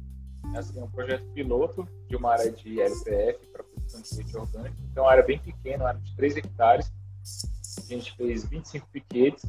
Assim, 0.56 0.78
é 0.78 0.84
um 0.84 0.90
projeto 0.90 1.24
piloto 1.32 1.88
de 2.06 2.16
uma 2.16 2.32
área 2.32 2.50
de 2.50 2.80
LPF 2.80 3.46
para 3.48 3.62
produção 3.88 4.02
de 4.02 4.14
leite 4.16 4.36
orgânico. 4.36 4.76
Então, 4.90 5.04
é 5.04 5.06
uma 5.06 5.12
área 5.12 5.24
bem 5.24 5.38
pequena, 5.38 5.84
uma 5.84 5.88
área 5.90 6.00
de 6.00 6.14
3 6.16 6.36
hectares. 6.36 6.92
A 7.78 7.80
gente 7.82 8.16
fez 8.16 8.44
25 8.44 8.86
piquetes 8.88 9.44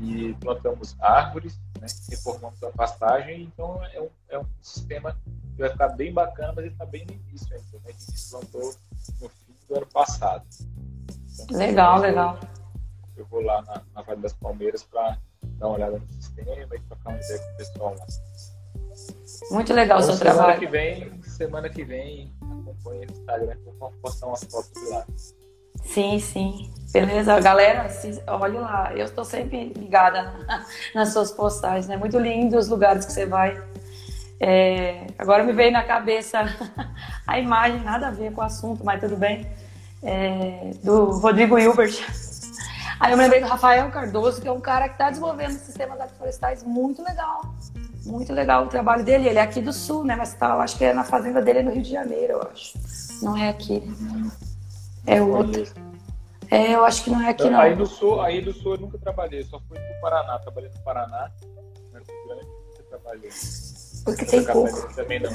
e 0.00 0.34
plantamos 0.40 0.96
árvores, 1.00 1.58
né? 1.80 1.86
reformamos 2.10 2.62
a 2.62 2.70
pastagem. 2.70 3.42
Então, 3.42 3.82
é 3.92 4.00
um, 4.00 4.08
é 4.28 4.38
um 4.38 4.46
sistema 4.60 5.16
que 5.54 5.60
vai 5.60 5.70
ficar 5.70 5.88
bem 5.88 6.12
bacana, 6.12 6.52
mas 6.54 6.64
ele 6.64 6.74
está 6.74 6.84
bem 6.84 7.06
no 7.06 7.14
início 7.14 7.46
ainda. 7.54 7.78
Né? 7.78 7.80
A 7.86 7.92
gente 7.92 8.30
plantou 8.30 8.74
no 9.20 9.28
fim 9.28 9.54
do 9.68 9.76
ano 9.76 9.86
passado. 9.86 10.44
Então, 11.40 11.58
legal, 11.58 11.98
legal 11.98 12.38
eu 13.16 13.24
vou 13.26 13.40
lá 13.40 13.62
na, 13.62 13.82
na 13.94 14.02
Vale 14.02 14.20
das 14.20 14.34
Palmeiras 14.34 14.82
para 14.84 15.18
dar 15.42 15.68
uma 15.68 15.76
olhada 15.76 15.98
no 15.98 16.12
sistema 16.12 16.52
e 16.52 16.80
trocar 16.80 17.10
uma 17.10 17.18
ideia 17.18 17.38
com 17.38 17.52
o 17.52 17.56
pessoal 17.56 17.96
lá. 17.98 18.06
Muito 19.50 19.74
legal 19.74 19.98
então, 19.98 20.12
o 20.12 20.14
seu 20.14 20.14
semana 20.14 20.36
trabalho. 20.36 20.60
Que 20.60 20.66
vem, 20.66 21.22
semana 21.22 21.68
que 21.68 21.84
vem, 21.84 22.32
acompanhe 22.70 23.06
no 23.06 23.12
Instagram, 23.12 23.56
vou 23.78 23.92
postar 24.02 24.26
umas 24.26 24.44
fotos 24.44 24.90
lá. 24.90 25.06
Sim, 25.84 26.18
sim. 26.18 26.70
Beleza, 26.92 27.38
galera, 27.40 27.88
olha 28.26 28.60
lá. 28.60 28.92
Eu 28.94 29.04
estou 29.04 29.24
sempre 29.24 29.72
ligada 29.76 30.34
nas 30.94 31.12
suas 31.12 31.30
postagens, 31.30 31.86
né? 31.86 31.96
Muito 31.96 32.18
lindo 32.18 32.56
os 32.56 32.68
lugares 32.68 33.04
que 33.04 33.12
você 33.12 33.26
vai. 33.26 33.62
É, 34.40 35.06
agora 35.18 35.44
me 35.44 35.52
veio 35.52 35.72
na 35.72 35.84
cabeça 35.84 36.40
a 37.26 37.38
imagem, 37.38 37.80
nada 37.80 38.08
a 38.08 38.10
ver 38.10 38.32
com 38.32 38.40
o 38.40 38.44
assunto, 38.44 38.84
mas 38.84 39.00
tudo 39.00 39.16
bem. 39.16 39.46
É, 40.02 40.70
do 40.82 41.10
Rodrigo 41.18 41.58
Hilbert 41.58 42.04
Aí 42.98 43.12
eu 43.12 43.16
me 43.16 43.24
lembrei 43.24 43.42
do 43.42 43.46
Rafael 43.46 43.90
Cardoso, 43.90 44.40
que 44.40 44.48
é 44.48 44.52
um 44.52 44.60
cara 44.60 44.88
que 44.88 44.94
está 44.94 45.10
desenvolvendo 45.10 45.52
sistemas 45.52 46.00
agroflorestais 46.00 46.62
muito 46.62 47.02
legal. 47.02 47.42
Muito 48.06 48.32
legal 48.32 48.64
o 48.64 48.68
trabalho 48.68 49.04
dele. 49.04 49.28
Ele 49.28 49.38
é 49.38 49.42
aqui 49.42 49.60
do 49.60 49.72
sul, 49.72 50.04
né? 50.04 50.14
Mas 50.16 50.34
tá, 50.34 50.54
eu 50.54 50.60
acho 50.60 50.78
que 50.78 50.84
é 50.84 50.94
na 50.94 51.04
fazenda 51.04 51.42
dele 51.42 51.62
no 51.62 51.72
Rio 51.72 51.82
de 51.82 51.90
Janeiro, 51.90 52.34
eu 52.34 52.42
acho. 52.42 52.78
Não 53.22 53.36
é 53.36 53.48
aqui. 53.48 53.82
É 55.06 55.20
o 55.20 55.36
outro. 55.36 55.64
É, 56.50 56.74
eu 56.74 56.84
acho 56.84 57.02
que 57.02 57.10
não 57.10 57.20
é 57.20 57.30
aqui, 57.30 57.50
não. 57.50 57.60
Aí 57.60 57.74
do 57.74 57.86
sul, 57.86 58.20
aí 58.20 58.40
do 58.40 58.52
sul 58.52 58.74
eu 58.74 58.80
nunca 58.80 58.98
trabalhei, 58.98 59.42
só 59.42 59.60
fui 59.68 59.78
pro 59.78 60.00
Paraná. 60.00 60.38
Trabalhei 60.38 60.70
no 60.70 60.80
Paraná, 60.80 61.30
você 61.92 62.82
trabalhou. 62.84 63.30
Porque 64.04 64.24
tem 64.24 64.44
pouco. 64.44 64.94
Também 64.94 65.20
não. 65.20 65.30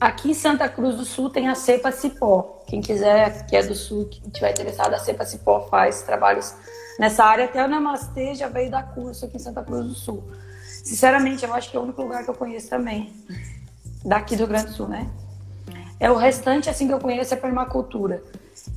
Aqui 0.00 0.30
em 0.30 0.34
Santa 0.34 0.68
Cruz 0.68 0.94
do 0.94 1.04
Sul 1.04 1.28
tem 1.28 1.48
a 1.48 1.56
Cepa 1.56 1.90
Cipó. 1.90 2.62
Quem 2.68 2.80
quiser, 2.80 3.46
que 3.46 3.56
é 3.56 3.64
do 3.64 3.74
Sul, 3.74 4.04
que 4.04 4.20
tiver 4.30 4.52
interessado, 4.52 4.94
a 4.94 4.98
Cepa 4.98 5.24
Cipó 5.24 5.62
faz 5.62 6.02
trabalhos 6.02 6.54
nessa 7.00 7.24
área. 7.24 7.46
Até 7.46 7.64
o 7.64 7.68
Namastê 7.68 8.32
já 8.36 8.46
veio 8.46 8.70
dar 8.70 8.94
curso 8.94 9.24
aqui 9.24 9.38
em 9.38 9.40
Santa 9.40 9.60
Cruz 9.64 9.86
do 9.86 9.94
Sul. 9.94 10.22
Sinceramente, 10.88 11.44
eu 11.44 11.52
acho 11.52 11.70
que 11.70 11.76
é 11.76 11.80
o 11.80 11.82
único 11.82 12.00
lugar 12.00 12.24
que 12.24 12.30
eu 12.30 12.34
conheço 12.34 12.70
também, 12.70 13.12
daqui 14.02 14.34
do 14.34 14.38
Rio 14.38 14.46
Grande 14.46 14.68
do 14.68 14.72
Sul, 14.72 14.88
né? 14.88 15.06
É 16.00 16.10
o 16.10 16.16
restante, 16.16 16.70
assim, 16.70 16.86
que 16.86 16.94
eu 16.94 16.98
conheço 16.98 17.34
é 17.34 17.36
permacultura. 17.36 18.22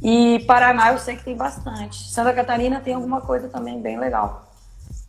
E 0.03 0.43
Paraná 0.45 0.91
eu 0.91 0.99
sei 0.99 1.15
que 1.15 1.23
tem 1.23 1.37
bastante. 1.37 2.11
Santa 2.11 2.33
Catarina 2.33 2.81
tem 2.81 2.95
alguma 2.95 3.21
coisa 3.21 3.47
também 3.47 3.81
bem 3.81 3.97
legal. 3.97 4.51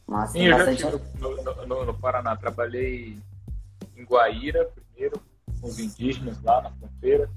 Mas 0.06 0.30
Sim, 0.30 0.46
eu 0.46 0.56
já 0.56 0.70
estive 0.70 1.00
no, 1.18 1.42
no, 1.42 1.66
no, 1.66 1.84
no 1.86 1.94
Paraná. 1.94 2.36
Trabalhei 2.36 3.18
em 3.96 4.04
Guaíra 4.04 4.66
primeiro, 4.66 5.20
com 5.60 5.66
os 5.66 5.80
indígenas 5.80 6.40
lá 6.40 6.62
na 6.62 6.70
fronteira. 6.70 7.28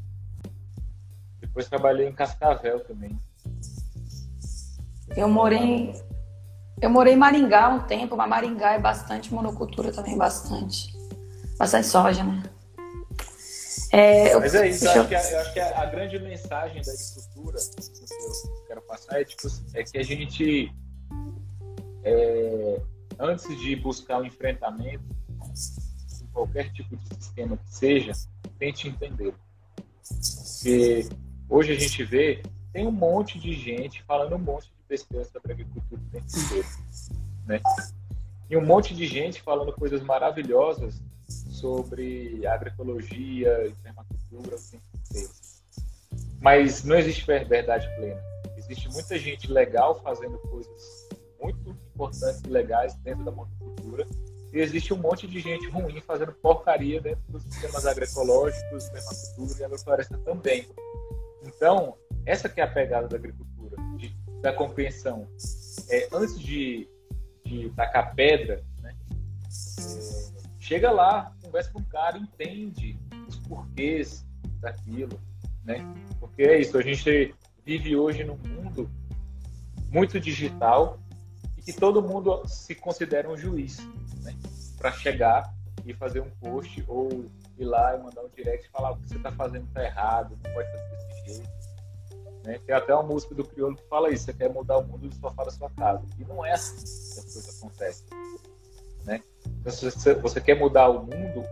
Depois 1.41 1.67
trabalhei 1.67 2.07
em 2.07 2.13
Cascavel 2.13 2.81
também. 2.81 3.19
Eu 5.17 5.27
morei 5.27 5.95
eu 6.85 6.89
morei 6.89 7.13
em 7.13 7.17
Maringá 7.17 7.69
um 7.69 7.79
tempo, 7.79 8.15
mas 8.15 8.29
Maringá 8.29 8.73
é 8.73 8.79
bastante 8.79 9.33
monocultura 9.33 9.91
também, 9.91 10.15
bastante. 10.15 10.93
Bastante 11.57 11.87
soja, 11.87 12.23
né? 12.23 12.43
É, 13.91 14.37
mas 14.37 14.53
é 14.53 14.69
isso, 14.69 14.85
eu, 14.85 14.91
acho 14.91 15.07
que 15.07 15.15
a, 15.15 15.31
eu 15.31 15.39
acho 15.39 15.53
que 15.53 15.59
a, 15.59 15.81
a, 15.81 15.85
grande 15.85 16.19
mensagem 16.19 16.81
da 16.81 16.91
agricultura 16.91 17.57
que 17.57 18.13
eu 18.13 18.65
quero 18.67 18.81
passar 18.81 19.21
é, 19.21 19.23
tipo, 19.23 19.47
é 19.73 19.83
que 19.83 19.97
a 19.97 20.03
gente, 20.03 20.71
é, 22.03 22.81
antes 23.17 23.47
de 23.59 23.75
buscar 23.77 24.17
o 24.19 24.21
um 24.21 24.25
enfrentamento, 24.25 25.03
qualquer 26.33 26.71
tipo 26.73 26.97
de 26.97 27.15
sistema 27.15 27.57
que 27.57 27.73
seja, 27.73 28.11
tente 28.59 28.87
entender. 28.87 29.33
Porque 30.03 31.07
hoje 31.49 31.71
a 31.71 31.79
gente 31.79 32.03
vê, 32.03 32.43
tem 32.75 32.85
um 32.85 32.91
monte 32.91 33.39
de 33.39 33.53
gente 33.53 34.03
falando 34.03 34.35
um 34.35 34.37
monte 34.37 34.65
de 34.65 34.73
besteira 34.89 35.23
sobre 35.23 35.53
agricultura 35.53 36.01
o 36.01 36.11
tempo. 36.11 36.25
Né? 37.47 37.61
E 38.49 38.57
um 38.57 38.65
monte 38.65 38.93
de 38.93 39.07
gente 39.07 39.41
falando 39.41 39.71
coisas 39.71 40.03
maravilhosas 40.03 41.01
sobre 41.25 42.45
agroecologia 42.45 43.65
e 43.65 43.71
permacultura 43.75 44.57
o 44.57 44.69
tempo. 44.69 45.33
Mas 46.41 46.83
não 46.83 46.97
existe 46.97 47.25
verdade 47.25 47.87
plena. 47.95 48.21
Existe 48.57 48.89
muita 48.91 49.17
gente 49.17 49.49
legal 49.49 49.95
fazendo 50.01 50.37
coisas 50.39 51.07
muito 51.41 51.69
importantes 51.69 52.41
e 52.41 52.49
legais 52.49 52.93
dentro 52.95 53.23
da 53.23 53.31
monocultura 53.31 54.05
e 54.51 54.59
existe 54.59 54.93
um 54.93 54.97
monte 54.97 55.27
de 55.27 55.39
gente 55.39 55.69
ruim 55.69 56.01
fazendo 56.01 56.33
porcaria 56.33 56.99
dentro 56.99 57.23
dos 57.29 57.41
sistemas 57.43 57.85
agroecológicos, 57.85 58.89
permacultura 58.89 59.59
e 59.61 59.63
agrofloresta 59.63 60.17
também. 60.25 60.67
Então, 61.41 61.95
essa 62.25 62.49
que 62.49 62.59
é 62.59 62.63
a 62.63 62.67
pegada 62.67 63.07
da 63.07 63.17
agricultura, 63.17 63.75
de, 63.97 64.09
da 64.41 64.51
compreensão. 64.53 65.27
É, 65.89 66.07
antes 66.11 66.39
de, 66.39 66.87
de 67.45 67.69
tacar 67.75 68.15
pedra, 68.15 68.63
né, 68.81 68.95
é, 69.09 70.25
chega 70.59 70.91
lá, 70.91 71.33
conversa 71.43 71.71
com 71.71 71.79
o 71.79 71.85
cara, 71.85 72.17
entende 72.17 72.97
os 73.27 73.37
porquês 73.39 74.25
daquilo, 74.59 75.19
né? 75.63 75.77
Porque 76.19 76.43
é 76.43 76.59
isso, 76.59 76.77
a 76.77 76.81
gente 76.81 77.33
vive 77.63 77.95
hoje 77.95 78.23
num 78.23 78.37
mundo 78.37 78.89
muito 79.89 80.19
digital 80.19 80.99
e 81.57 81.61
que 81.61 81.73
todo 81.73 82.01
mundo 82.01 82.43
se 82.47 82.75
considera 82.75 83.29
um 83.29 83.37
juiz, 83.37 83.77
né? 84.23 84.35
Para 84.77 84.91
chegar 84.91 85.53
e 85.85 85.93
fazer 85.93 86.19
um 86.19 86.29
post 86.41 86.83
ou 86.87 87.25
ir 87.57 87.65
lá 87.65 87.95
e 87.95 88.01
mandar 88.01 88.23
um 88.23 88.29
direct 88.29 88.67
e 88.67 88.69
falar 88.69 88.91
o 88.91 88.97
que 88.97 89.07
você 89.07 89.17
está 89.17 89.31
fazendo 89.31 89.65
está 89.67 89.83
errado, 89.83 90.37
não 90.43 90.53
pode 90.53 90.69
fazer 90.71 90.89
desse 90.89 91.25
jeito. 91.25 91.64
Né? 92.45 92.59
Tem 92.65 92.75
até 92.75 92.93
uma 92.93 93.03
música 93.03 93.33
do 93.33 93.43
Criolo 93.43 93.75
que 93.75 93.83
fala 93.87 94.11
isso, 94.11 94.25
você 94.25 94.33
quer 94.33 94.49
mudar 94.49 94.77
o 94.77 94.83
mundo 94.85 95.09
do 95.09 95.15
sofá 95.15 95.43
da 95.43 95.51
sua 95.51 95.69
casa. 95.71 96.03
E 96.19 96.23
não 96.23 96.45
é 96.45 96.51
assim 96.51 96.75
que 96.75 97.19
as 97.19 97.33
coisas 97.33 97.57
acontecem. 97.57 98.07
Né? 99.03 99.21
Então, 99.45 99.73
você, 100.21 100.41
quer 100.41 100.55
mudar 100.55 100.89
o 100.89 101.01
mundo, 101.01 101.43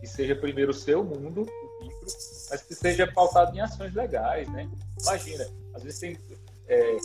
que 0.00 0.06
seja 0.06 0.34
primeiro 0.34 0.70
o 0.70 0.74
seu 0.74 1.04
mundo, 1.04 1.42
o 1.42 1.84
micro, 1.84 2.06
mas 2.50 2.62
que 2.62 2.74
seja 2.74 3.10
pautado 3.12 3.54
em 3.54 3.60
ações 3.60 3.94
legais. 3.94 4.48
Né? 4.50 4.68
Imagina, 5.02 5.46
às 5.74 5.82
vezes 5.82 6.00
tem. 6.00 6.18
É, 6.66 6.96
eu 6.96 7.02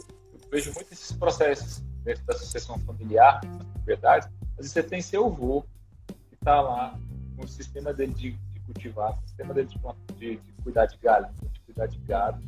vejo 0.50 0.74
muito 0.74 0.92
esses 0.94 1.12
processos 1.12 1.82
dentro 2.04 2.24
da 2.26 2.34
sucessão 2.34 2.78
familiar, 2.80 3.42
nas 3.46 3.68
propriedades, 3.68 4.28
às 4.28 4.58
vezes 4.58 4.72
você 4.72 4.84
tem 4.84 5.02
seu 5.02 5.26
avô 5.26 5.64
que 6.08 6.36
está 6.36 6.62
lá 6.62 7.00
com 7.36 7.46
o 7.46 7.48
sistema 7.48 7.94
dele 7.94 8.14
de, 8.14 8.32
de 8.32 8.60
cultivar, 8.60 9.18
o 9.18 9.28
sistema 9.28 9.54
dele 9.54 9.68
de, 9.68 9.80
de, 10.16 10.36
de 10.38 10.54
cuidar 10.64 10.86
de 10.86 10.98
galinha, 10.98 11.34
de 11.42 11.60
cuidar 11.62 11.88
de 11.88 11.98
gado, 12.00 12.44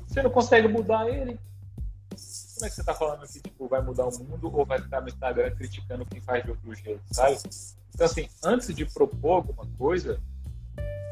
você 0.00 0.22
não 0.22 0.30
consegue 0.30 0.68
mudar 0.68 1.08
ele. 1.08 1.38
Como 2.54 2.66
é 2.66 2.68
que 2.68 2.74
você 2.74 2.80
está 2.82 2.94
falando 2.94 3.26
que 3.26 3.40
tipo, 3.40 3.66
vai 3.66 3.82
mudar 3.82 4.06
o 4.06 4.18
mundo 4.18 4.54
ou 4.54 4.64
vai 4.64 4.80
ficar 4.80 5.00
no 5.00 5.08
Instagram 5.08 5.54
criticando 5.54 6.06
quem 6.06 6.20
faz 6.20 6.44
de 6.44 6.50
outro 6.50 6.74
jeito, 6.74 7.02
sabe? 7.10 7.38
Então, 7.94 8.06
assim, 8.06 8.28
antes 8.44 8.74
de 8.74 8.84
propor 8.86 9.36
alguma 9.36 9.66
coisa, 9.76 10.20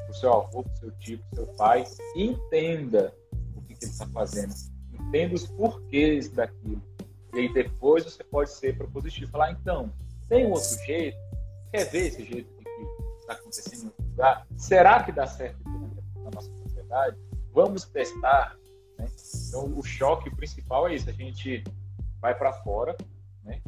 o 0.09 0.15
seu 0.15 0.33
avô, 0.33 0.61
o 0.61 0.77
seu 0.79 0.91
tio, 0.93 1.21
o 1.33 1.35
seu 1.37 1.47
pai, 1.49 1.85
entenda 2.15 3.15
o 3.55 3.63
que, 3.63 3.75
que 3.75 3.85
ele 3.85 3.93
está 3.93 4.07
fazendo. 4.07 4.55
Entenda 4.93 5.35
os 5.35 5.47
porquês 5.47 6.29
daquilo. 6.29 6.83
E 7.35 7.39
aí 7.41 7.53
depois 7.53 8.05
você 8.05 8.25
pode 8.25 8.51
ser 8.51 8.77
propositivo. 8.77 9.31
Falar, 9.31 9.53
então, 9.53 9.93
tem 10.29 10.47
um 10.47 10.51
outro 10.51 10.77
jeito? 10.85 11.19
Quer 11.73 11.85
ver 11.91 12.07
esse 12.07 12.25
jeito 12.25 12.53
que 12.55 12.69
está 13.21 13.35
acontecendo 13.35 13.83
em 13.83 13.87
outro 13.87 14.05
lugar? 14.05 14.47
Será 14.57 15.03
que 15.03 15.13
dá 15.13 15.27
certo 15.27 15.59
na 16.17 16.31
nossa 16.35 16.51
sociedade? 16.57 17.17
Vamos 17.53 17.85
testar 17.85 18.57
né? 19.01 19.09
Então, 19.49 19.73
o 19.77 19.83
choque 19.83 20.31
principal 20.31 20.87
é 20.87 20.95
isso: 20.95 21.09
a 21.09 21.13
gente 21.13 21.65
vai 22.21 22.35
para 22.35 22.53
fora, 22.53 22.97
né? 23.43 23.61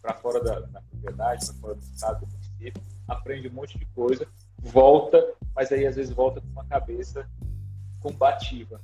para 0.00 0.14
fora 0.14 0.42
da, 0.42 0.60
da 0.60 0.80
propriedade, 0.82 1.46
para 1.46 1.54
fora 1.54 1.74
do 1.74 1.82
estado, 1.82 2.20
do 2.20 2.30
município, 2.30 2.82
aprende 3.08 3.48
um 3.48 3.52
monte 3.52 3.78
de 3.78 3.86
coisa, 3.86 4.28
volta, 4.58 5.34
mas 5.54 5.72
aí 5.72 5.86
às 5.86 5.96
vezes 5.96 6.12
volta 6.12 6.40
com 6.40 6.48
uma 6.48 6.64
cabeça 6.66 7.28
combativa. 8.00 8.80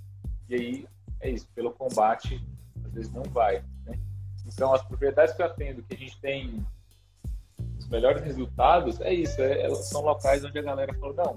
E 0.48 0.54
aí 0.54 0.88
é 1.20 1.30
isso: 1.30 1.46
pelo 1.54 1.72
combate, 1.72 2.42
às 2.84 2.92
vezes 2.92 3.12
não 3.12 3.22
vai. 3.24 3.62
Né? 3.84 3.98
Então, 4.46 4.72
as 4.72 4.82
propriedades 4.82 5.34
que 5.34 5.42
eu 5.42 5.46
atendo, 5.46 5.82
que 5.82 5.94
a 5.94 5.98
gente 5.98 6.18
tem 6.20 6.66
os 7.78 7.86
melhores 7.88 8.24
resultados, 8.24 9.00
é 9.02 9.12
isso: 9.12 9.40
é, 9.42 9.72
são 9.74 10.00
locais 10.00 10.42
onde 10.44 10.58
a 10.58 10.62
galera 10.62 10.94
falou: 10.94 11.14
não, 11.14 11.34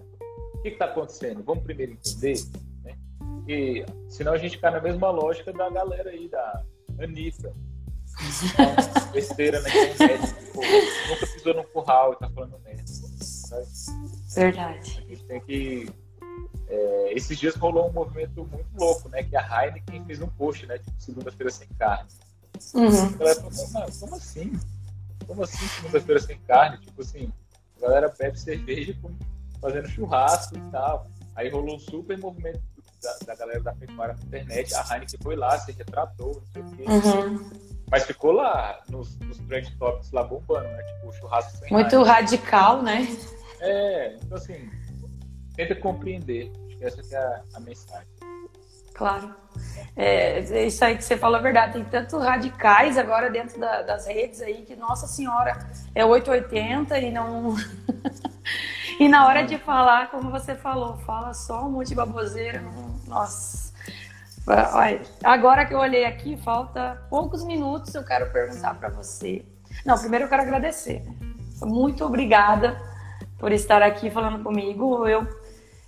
o 0.53 0.61
que 0.61 0.69
está 0.69 0.85
acontecendo? 0.85 1.43
Vamos 1.43 1.63
primeiro 1.63 1.91
entender 1.91 2.37
porque 3.45 3.85
senão 4.09 4.33
a 4.33 4.37
gente 4.39 4.57
cai 4.57 4.71
na 4.71 4.81
mesma 4.81 5.11
lógica 5.11 5.53
da 5.53 5.69
galera 5.69 6.09
aí, 6.09 6.27
da 6.27 6.63
Anitta. 6.99 7.53
besteira 9.11 9.61
na 9.61 9.67
internet, 9.67 10.33
tipo, 10.35 10.61
nunca 11.09 11.27
pisou 11.27 11.53
no 11.53 11.63
curral 11.65 12.13
e 12.13 12.15
tá 12.15 12.29
falando 12.29 12.57
merda. 12.63 12.83
Verdade. 14.33 15.03
A 15.05 15.09
gente 15.09 15.23
tem 15.25 15.41
que. 15.41 15.89
É, 16.67 17.13
esses 17.13 17.37
dias 17.37 17.55
rolou 17.55 17.89
um 17.89 17.93
movimento 17.93 18.45
muito 18.45 18.69
louco, 18.77 19.09
né? 19.09 19.21
Que 19.21 19.35
a 19.35 19.65
Heineken 19.65 20.05
fez 20.05 20.21
um 20.21 20.29
post, 20.29 20.65
né? 20.65 20.77
Tipo, 20.77 20.93
segunda-feira 20.97 21.51
sem 21.51 21.67
carne. 21.77 22.09
Uhum. 22.73 22.87
A 22.87 23.17
galera 23.17 23.41
falou, 23.41 23.91
como 23.99 24.15
assim? 24.15 24.59
Como 25.27 25.43
assim 25.43 25.67
segunda-feira 25.67 26.21
sem 26.21 26.39
carne? 26.39 26.77
Tipo 26.77 27.01
assim, 27.01 27.33
a 27.77 27.81
galera 27.81 28.13
bebe 28.17 28.39
cerveja 28.39 28.95
fazendo 29.59 29.89
churrasco 29.89 30.57
e 30.57 30.71
tal. 30.71 31.11
Aí 31.35 31.49
rolou 31.49 31.75
um 31.75 31.79
super 31.79 32.17
movimento 32.17 32.61
da, 33.01 33.17
da, 33.25 33.35
galera 33.35 33.61
da 33.61 33.73
pecuária 33.73 34.15
na 34.15 34.23
internet. 34.23 34.73
A 34.75 34.93
Heineken 34.93 35.19
foi 35.21 35.35
lá, 35.35 35.57
se 35.59 35.71
retratou, 35.71 36.41
não 36.41 36.45
sei 36.51 36.61
o 36.61 36.77
quê. 36.77 36.83
Uhum. 36.87 37.49
Mas 37.91 38.03
ficou 38.03 38.31
lá 38.31 38.81
nos, 38.89 39.17
nos 39.19 39.37
trend 39.39 39.75
topics 39.77 40.11
lá 40.11 40.23
bombando, 40.23 40.67
né? 40.67 40.83
Tipo, 40.83 41.13
churrasco 41.13 41.57
sem 41.57 41.71
Muito 41.71 41.95
Heineken. 41.95 42.13
radical, 42.13 42.81
né? 42.81 43.07
É, 43.59 44.15
então 44.15 44.37
assim, 44.37 44.69
tenta 45.55 45.75
compreender. 45.75 46.51
Acho 46.67 46.77
que 46.77 46.85
essa 46.85 47.15
é 47.15 47.17
a, 47.17 47.43
a 47.55 47.59
mensagem. 47.59 48.07
Claro. 48.93 49.35
É, 49.95 50.39
isso 50.65 50.83
aí 50.83 50.97
que 50.97 51.03
você 51.03 51.17
falou 51.17 51.37
é 51.37 51.41
verdade. 51.41 51.73
Tem 51.73 51.83
tantos 51.83 52.21
radicais 52.21 52.97
agora 52.97 53.29
dentro 53.29 53.59
da, 53.59 53.81
das 53.81 54.07
redes 54.07 54.41
aí 54.41 54.63
que, 54.63 54.75
nossa 54.75 55.05
senhora, 55.05 55.57
é 55.93 56.05
880 56.05 56.97
e 56.99 57.11
não. 57.11 57.55
E 58.99 59.09
na 59.09 59.27
hora 59.27 59.43
de 59.43 59.57
falar, 59.57 60.09
como 60.09 60.31
você 60.31 60.55
falou, 60.55 60.97
fala 60.99 61.33
só 61.33 61.65
um 61.65 61.71
monte 61.71 61.89
de 61.89 61.95
baboseira. 61.95 62.63
Nossa. 63.07 63.73
Olha, 64.47 65.01
agora 65.23 65.65
que 65.65 65.73
eu 65.73 65.79
olhei 65.79 66.05
aqui, 66.05 66.37
falta 66.37 67.01
poucos 67.09 67.43
minutos, 67.43 67.93
eu 67.93 68.03
quero 68.03 68.31
perguntar 68.31 68.75
para 68.75 68.89
você. 68.89 69.43
Não, 69.85 69.97
primeiro 69.97 70.25
eu 70.25 70.29
quero 70.29 70.43
agradecer. 70.43 71.03
Muito 71.61 72.05
obrigada 72.05 72.79
por 73.37 73.51
estar 73.51 73.81
aqui 73.81 74.09
falando 74.09 74.43
comigo. 74.43 75.07
Eu, 75.07 75.27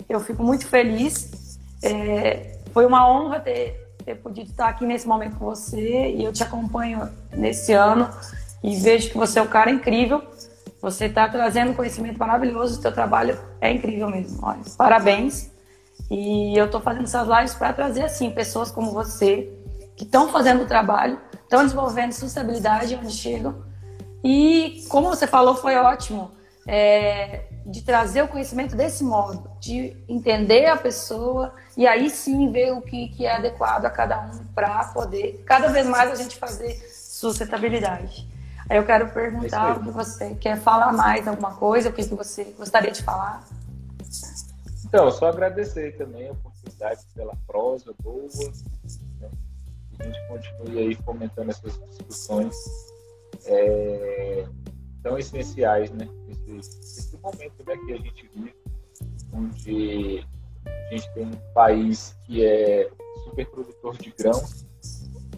eu 0.09 0.19
fico 0.19 0.43
muito 0.43 0.67
feliz. 0.67 1.59
É, 1.83 2.59
foi 2.73 2.85
uma 2.85 3.09
honra 3.09 3.39
ter, 3.39 3.93
ter 4.03 4.15
podido 4.15 4.49
estar 4.49 4.67
aqui 4.67 4.85
nesse 4.85 5.07
momento 5.07 5.37
com 5.37 5.45
você 5.45 6.11
e 6.11 6.23
eu 6.23 6.33
te 6.33 6.43
acompanho 6.43 7.09
nesse 7.31 7.71
ano 7.71 8.09
e 8.63 8.75
vejo 8.75 9.11
que 9.11 9.17
você 9.17 9.39
é 9.39 9.41
um 9.41 9.47
cara 9.47 9.69
incrível 9.69 10.21
você 10.81 11.05
está 11.05 11.27
trazendo 11.27 11.73
conhecimento 11.73 12.17
maravilhoso, 12.17 12.79
o 12.79 12.81
seu 12.81 12.91
trabalho 12.91 13.39
é 13.59 13.71
incrível 13.71 14.09
mesmo. 14.09 14.39
Olha, 14.43 14.61
parabéns. 14.77 15.51
E 16.09 16.57
eu 16.57 16.65
estou 16.65 16.79
fazendo 16.79 17.05
essas 17.05 17.27
lives 17.27 17.55
para 17.55 17.73
trazer 17.73 18.03
assim 18.03 18.29
pessoas 18.29 18.71
como 18.71 18.91
você 18.91 19.51
que 19.95 20.03
estão 20.03 20.29
fazendo 20.29 20.63
o 20.63 20.67
trabalho, 20.67 21.19
estão 21.43 21.63
desenvolvendo 21.63 22.11
sustentabilidade 22.13 22.95
onde 22.95 23.11
chegam. 23.11 23.63
E 24.23 24.85
como 24.89 25.09
você 25.09 25.25
falou, 25.25 25.55
foi 25.55 25.75
ótimo 25.75 26.31
é, 26.67 27.45
de 27.65 27.81
trazer 27.81 28.21
o 28.21 28.27
conhecimento 28.27 28.75
desse 28.75 29.03
modo, 29.03 29.49
de 29.59 29.97
entender 30.07 30.67
a 30.67 30.77
pessoa 30.77 31.53
e 31.75 31.87
aí 31.87 32.09
sim 32.09 32.51
ver 32.51 32.73
o 32.73 32.81
que, 32.81 33.09
que 33.09 33.25
é 33.25 33.35
adequado 33.35 33.85
a 33.85 33.89
cada 33.89 34.19
um 34.21 34.45
para 34.53 34.85
poder 34.85 35.43
cada 35.45 35.67
vez 35.69 35.87
mais 35.87 36.11
a 36.11 36.15
gente 36.15 36.37
fazer 36.37 36.75
sustentabilidade. 36.91 38.27
Aí 38.69 38.77
eu 38.77 38.85
quero 38.85 39.09
perguntar 39.09 39.77
o 39.77 39.83
que 39.83 39.91
você 39.91 40.35
quer 40.35 40.59
falar 40.59 40.91
mais 40.91 41.27
alguma 41.27 41.55
coisa, 41.55 41.89
o 41.89 41.93
que 41.93 42.03
você 42.03 42.43
gostaria 42.57 42.91
de 42.91 43.01
falar. 43.01 43.47
Então, 44.85 45.09
só 45.11 45.27
agradecer 45.27 45.97
também 45.97 46.29
a 46.29 46.31
oportunidade 46.31 47.01
pela 47.13 47.35
prosa 47.45 47.93
boa, 48.01 48.27
né? 49.19 49.29
que 49.95 50.03
a 50.03 50.05
gente 50.05 50.27
continue 50.27 50.79
aí 50.79 50.95
fomentando 50.95 51.51
essas 51.51 51.77
discussões 51.89 52.55
é, 53.45 54.45
tão 55.01 55.17
essenciais, 55.17 55.91
né? 55.91 56.07
Nesse, 56.45 56.77
nesse 56.77 57.17
momento 57.17 57.63
né, 57.65 57.77
que 57.85 57.93
a 57.93 57.97
gente 57.97 58.29
vive, 58.33 58.55
onde 59.33 60.25
a 60.65 60.95
gente 60.95 61.13
tem 61.13 61.25
um 61.25 61.53
país 61.53 62.15
que 62.25 62.45
é 62.45 62.89
super 63.25 63.45
produtor 63.47 63.97
de 63.97 64.11
grãos, 64.11 64.65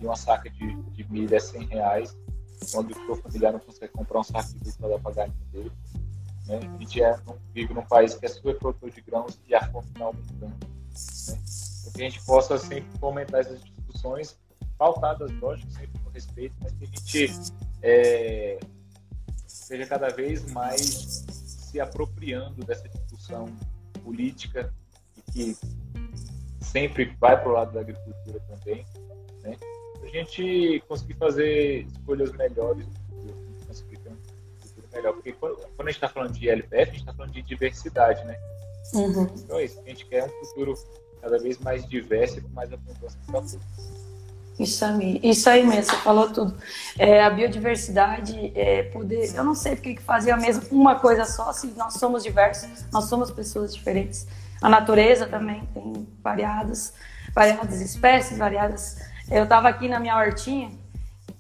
e 0.02 0.06
uma 0.06 0.16
saca 0.16 0.50
de, 0.50 0.76
de 0.94 1.12
milho 1.12 1.36
é 1.36 1.40
100 1.40 1.66
reais, 1.66 2.18
o 2.74 2.80
agricultor 2.80 3.22
familiar 3.22 3.54
não 3.54 3.60
consegue 3.60 3.94
comprar 3.94 4.20
um 4.20 4.24
saco 4.24 4.50
de 4.60 4.72
para 4.74 4.90
dar 4.90 5.00
para 5.00 5.16
galinha 5.16 5.46
dele. 5.52 5.72
Né? 6.48 6.60
A 6.64 6.78
gente 6.78 7.02
é, 7.02 7.20
vive 7.54 7.74
num 7.74 7.86
país 7.86 8.16
que 8.16 8.26
é 8.26 8.30
super 8.30 8.58
produtor 8.58 8.92
de 8.92 9.02
grãos 9.02 9.40
e 9.48 9.56
a 9.56 9.72
fome 9.72 9.88
está 9.88 10.06
aumentando. 10.06 10.48
Né? 10.48 11.40
Para 11.84 11.94
que 11.94 12.02
a 12.02 12.10
gente 12.10 12.24
possa 12.26 12.58
sempre 12.58 12.98
fomentar 13.00 13.42
essas 13.42 13.64
discussões 13.64 14.38
pautadas, 14.78 15.32
lógico, 15.40 15.72
sempre 15.72 16.00
com 16.04 16.10
respeito, 16.10 16.56
mas 16.62 16.74
que 16.74 16.84
a 16.84 16.88
gente 16.88 17.52
é, 17.82 18.60
seja 19.46 19.86
cada 19.86 20.10
vez 20.10 20.50
mais 20.52 21.26
se 21.30 21.80
apropriando 21.80 22.66
dessa 22.66 22.88
discussão 22.90 23.46
política 24.04 24.74
e 25.18 25.32
que 25.32 25.58
sempre 26.62 27.16
vai 27.20 27.40
para 27.40 27.50
o 27.50 27.54
lado 27.54 27.74
da 27.74 27.82
agricultura 27.82 28.40
também, 28.42 28.86
né? 29.44 29.56
A 30.18 30.22
gente 30.22 30.84
conseguir 30.88 31.14
fazer 31.16 31.88
escolhas 31.88 32.32
melhores, 32.34 32.86
conseguir 33.68 33.98
ter 33.98 34.10
um 34.10 34.18
futuro 34.60 34.88
melhor. 34.94 35.14
Porque 35.14 35.32
quando, 35.34 35.56
quando 35.56 35.88
a 35.88 35.92
gente 35.92 35.98
está 35.98 36.10
falando 36.10 36.34
de 36.34 36.50
LPF, 36.50 36.82
a 36.82 36.86
gente 36.86 37.00
está 37.00 37.14
falando 37.14 37.32
de 37.32 37.42
diversidade, 37.42 38.24
né? 38.26 38.38
Uhum. 38.94 39.30
Então 39.38 39.60
é 39.60 39.66
isso, 39.66 39.80
a 39.80 39.90
gente 39.90 40.06
quer 40.06 40.26
um 40.26 40.46
futuro 40.46 40.74
cada 41.22 41.38
vez 41.38 41.58
mais 41.60 41.88
diverso 41.88 42.40
e 42.40 42.42
com 42.42 42.50
mais 42.50 42.72
abundância 42.72 43.20
para 43.26 43.34
todos. 43.34 43.58
Isso 44.60 44.84
aí, 44.84 45.22
isso 45.24 45.50
aí 45.50 45.66
mesmo, 45.66 45.86
você 45.86 46.02
falou 46.02 46.30
tudo. 46.32 46.54
É, 46.98 47.24
a 47.24 47.30
biodiversidade 47.30 48.52
é 48.54 48.84
poder. 48.84 49.34
Eu 49.34 49.44
não 49.44 49.56
sei 49.56 49.76
porque 49.76 49.96
que 49.96 50.02
fazer 50.02 50.32
a 50.32 50.38
mesma 50.38 50.64
uma 50.70 51.00
coisa 51.00 51.24
só, 51.24 51.54
se 51.54 51.68
nós 51.78 51.94
somos 51.94 52.24
diversos, 52.24 52.84
nós 52.92 53.06
somos 53.06 53.32
pessoas 53.32 53.74
diferentes. 53.74 54.28
A 54.62 54.68
natureza 54.68 55.26
também 55.26 55.64
tem 55.74 56.06
variadas, 56.22 56.94
variadas 57.34 57.80
espécies, 57.80 58.38
variadas. 58.38 58.98
Eu 59.32 59.44
estava 59.44 59.70
aqui 59.70 59.88
na 59.88 60.00
minha 60.00 60.18
hortinha, 60.18 60.72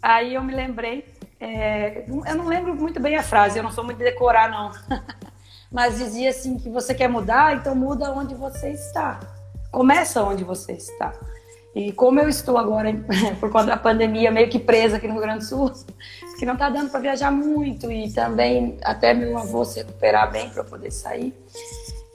aí 0.01 0.35
eu 0.35 0.43
me 0.43 0.53
lembrei. 0.53 1.05
É, 1.39 2.05
eu 2.07 2.35
não 2.35 2.47
lembro 2.47 2.75
muito 2.75 2.99
bem 2.99 3.15
a 3.15 3.23
frase, 3.23 3.57
eu 3.57 3.63
não 3.63 3.71
sou 3.71 3.83
muito 3.83 3.97
de 3.97 4.03
decorar, 4.03 4.49
não. 4.49 4.71
Mas 5.71 5.97
dizia 5.97 6.29
assim 6.29 6.57
que 6.57 6.69
você 6.69 6.93
quer 6.93 7.07
mudar, 7.07 7.55
então 7.55 7.75
muda 7.75 8.11
onde 8.11 8.35
você 8.35 8.71
está. 8.71 9.19
Começa 9.71 10.23
onde 10.23 10.43
você 10.43 10.73
está. 10.73 11.13
E 11.75 11.91
como 11.91 12.19
eu 12.19 12.27
estou 12.27 12.57
agora, 12.57 12.89
por 13.39 13.51
conta 13.51 13.67
da 13.67 13.77
pandemia, 13.77 14.31
meio 14.31 14.49
que 14.49 14.59
presa 14.59 14.97
aqui 14.97 15.07
no 15.07 15.13
Rio 15.13 15.21
Grande 15.21 15.39
do 15.39 15.45
Sul, 15.45 15.71
que 16.37 16.45
não 16.45 16.53
está 16.53 16.69
dando 16.69 16.89
para 16.89 16.99
viajar 16.99 17.31
muito 17.31 17.91
e 17.91 18.11
também 18.11 18.77
até 18.83 19.13
meu 19.13 19.37
avô 19.37 19.63
se 19.65 19.79
recuperar 19.79 20.31
bem 20.31 20.49
para 20.49 20.63
poder 20.63 20.91
sair. 20.91 21.33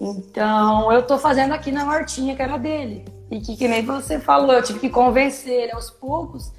Então, 0.00 0.92
eu 0.92 1.00
estou 1.00 1.18
fazendo 1.18 1.52
aqui 1.54 1.70
na 1.70 1.88
hortinha 1.88 2.34
que 2.34 2.42
era 2.42 2.58
dele. 2.58 3.04
E 3.34 3.40
que, 3.40 3.56
que 3.56 3.66
nem 3.66 3.84
você 3.84 4.20
falou, 4.20 4.52
eu 4.52 4.62
tive 4.62 4.78
que 4.78 4.88
convencer 4.88 5.64
ele 5.64 5.72
aos 5.72 5.90
poucos 5.90 6.52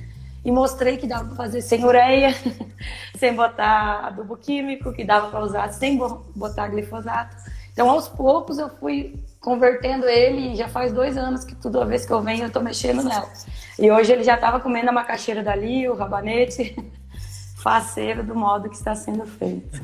e 0.44 0.52
mostrei 0.52 0.98
que 0.98 1.08
dava 1.08 1.24
para 1.24 1.36
fazer 1.38 1.62
sem 1.62 1.86
ureia, 1.86 2.36
sem 3.18 3.34
botar 3.34 4.08
adubo 4.08 4.36
químico, 4.36 4.92
que 4.92 5.06
dava 5.06 5.30
para 5.30 5.40
usar 5.40 5.72
sem 5.72 5.98
botar 6.36 6.68
glifosato. 6.68 7.34
Então, 7.72 7.90
aos 7.90 8.10
poucos, 8.10 8.58
eu 8.58 8.68
fui 8.68 9.18
convertendo 9.40 10.06
ele 10.06 10.52
e 10.52 10.56
já 10.58 10.68
faz 10.68 10.92
dois 10.92 11.16
anos 11.16 11.46
que 11.46 11.56
toda 11.56 11.86
vez 11.86 12.06
que 12.06 12.12
eu 12.12 12.22
venho 12.22 12.44
eu 12.44 12.52
tô 12.52 12.60
mexendo 12.60 13.02
nela. 13.04 13.32
E 13.80 13.90
hoje 13.90 14.12
ele 14.12 14.24
já 14.24 14.36
estava 14.36 14.60
comendo 14.60 14.90
a 14.90 14.94
macaxeira 14.94 15.42
dali, 15.42 15.88
o 15.88 15.96
rabanete, 15.96 16.76
faceiro 17.64 18.22
do 18.22 18.36
modo 18.36 18.68
que 18.68 18.76
está 18.76 18.94
sendo 18.96 19.26
feito. 19.26 19.82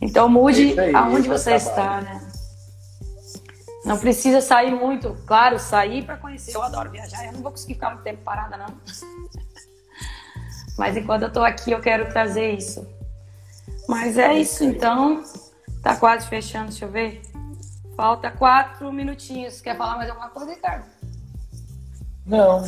Então 0.00 0.28
mude 0.28 0.78
aí, 0.78 0.92
aonde 0.92 1.28
você 1.28 1.56
trabalho. 1.56 1.68
está, 1.68 2.00
né? 2.00 2.31
Não 3.84 3.98
precisa 3.98 4.40
sair 4.40 4.72
muito, 4.72 5.16
claro, 5.26 5.58
sair 5.58 6.04
para 6.04 6.16
conhecer. 6.16 6.54
Eu 6.54 6.62
adoro 6.62 6.90
viajar, 6.90 7.26
eu 7.26 7.32
não 7.32 7.40
vou 7.40 7.50
conseguir 7.50 7.74
ficar 7.74 7.90
muito 7.90 8.04
tempo 8.04 8.22
parada, 8.22 8.56
não. 8.56 8.68
Mas 10.78 10.96
enquanto 10.96 11.22
eu 11.22 11.28
estou 11.28 11.44
aqui, 11.44 11.72
eu 11.72 11.80
quero 11.80 12.12
trazer 12.12 12.52
isso. 12.52 12.86
Mas 13.88 14.16
é 14.16 14.34
isso, 14.34 14.62
então. 14.64 15.22
Tá 15.82 15.96
quase 15.96 16.28
fechando, 16.28 16.68
deixa 16.68 16.84
eu 16.84 16.90
ver. 16.90 17.22
Falta 17.96 18.30
quatro 18.30 18.92
minutinhos. 18.92 19.60
Quer 19.60 19.76
falar 19.76 19.96
mais 19.96 20.08
alguma 20.08 20.30
coisa, 20.30 20.52
Ricardo? 20.52 20.86
Não. 22.24 22.64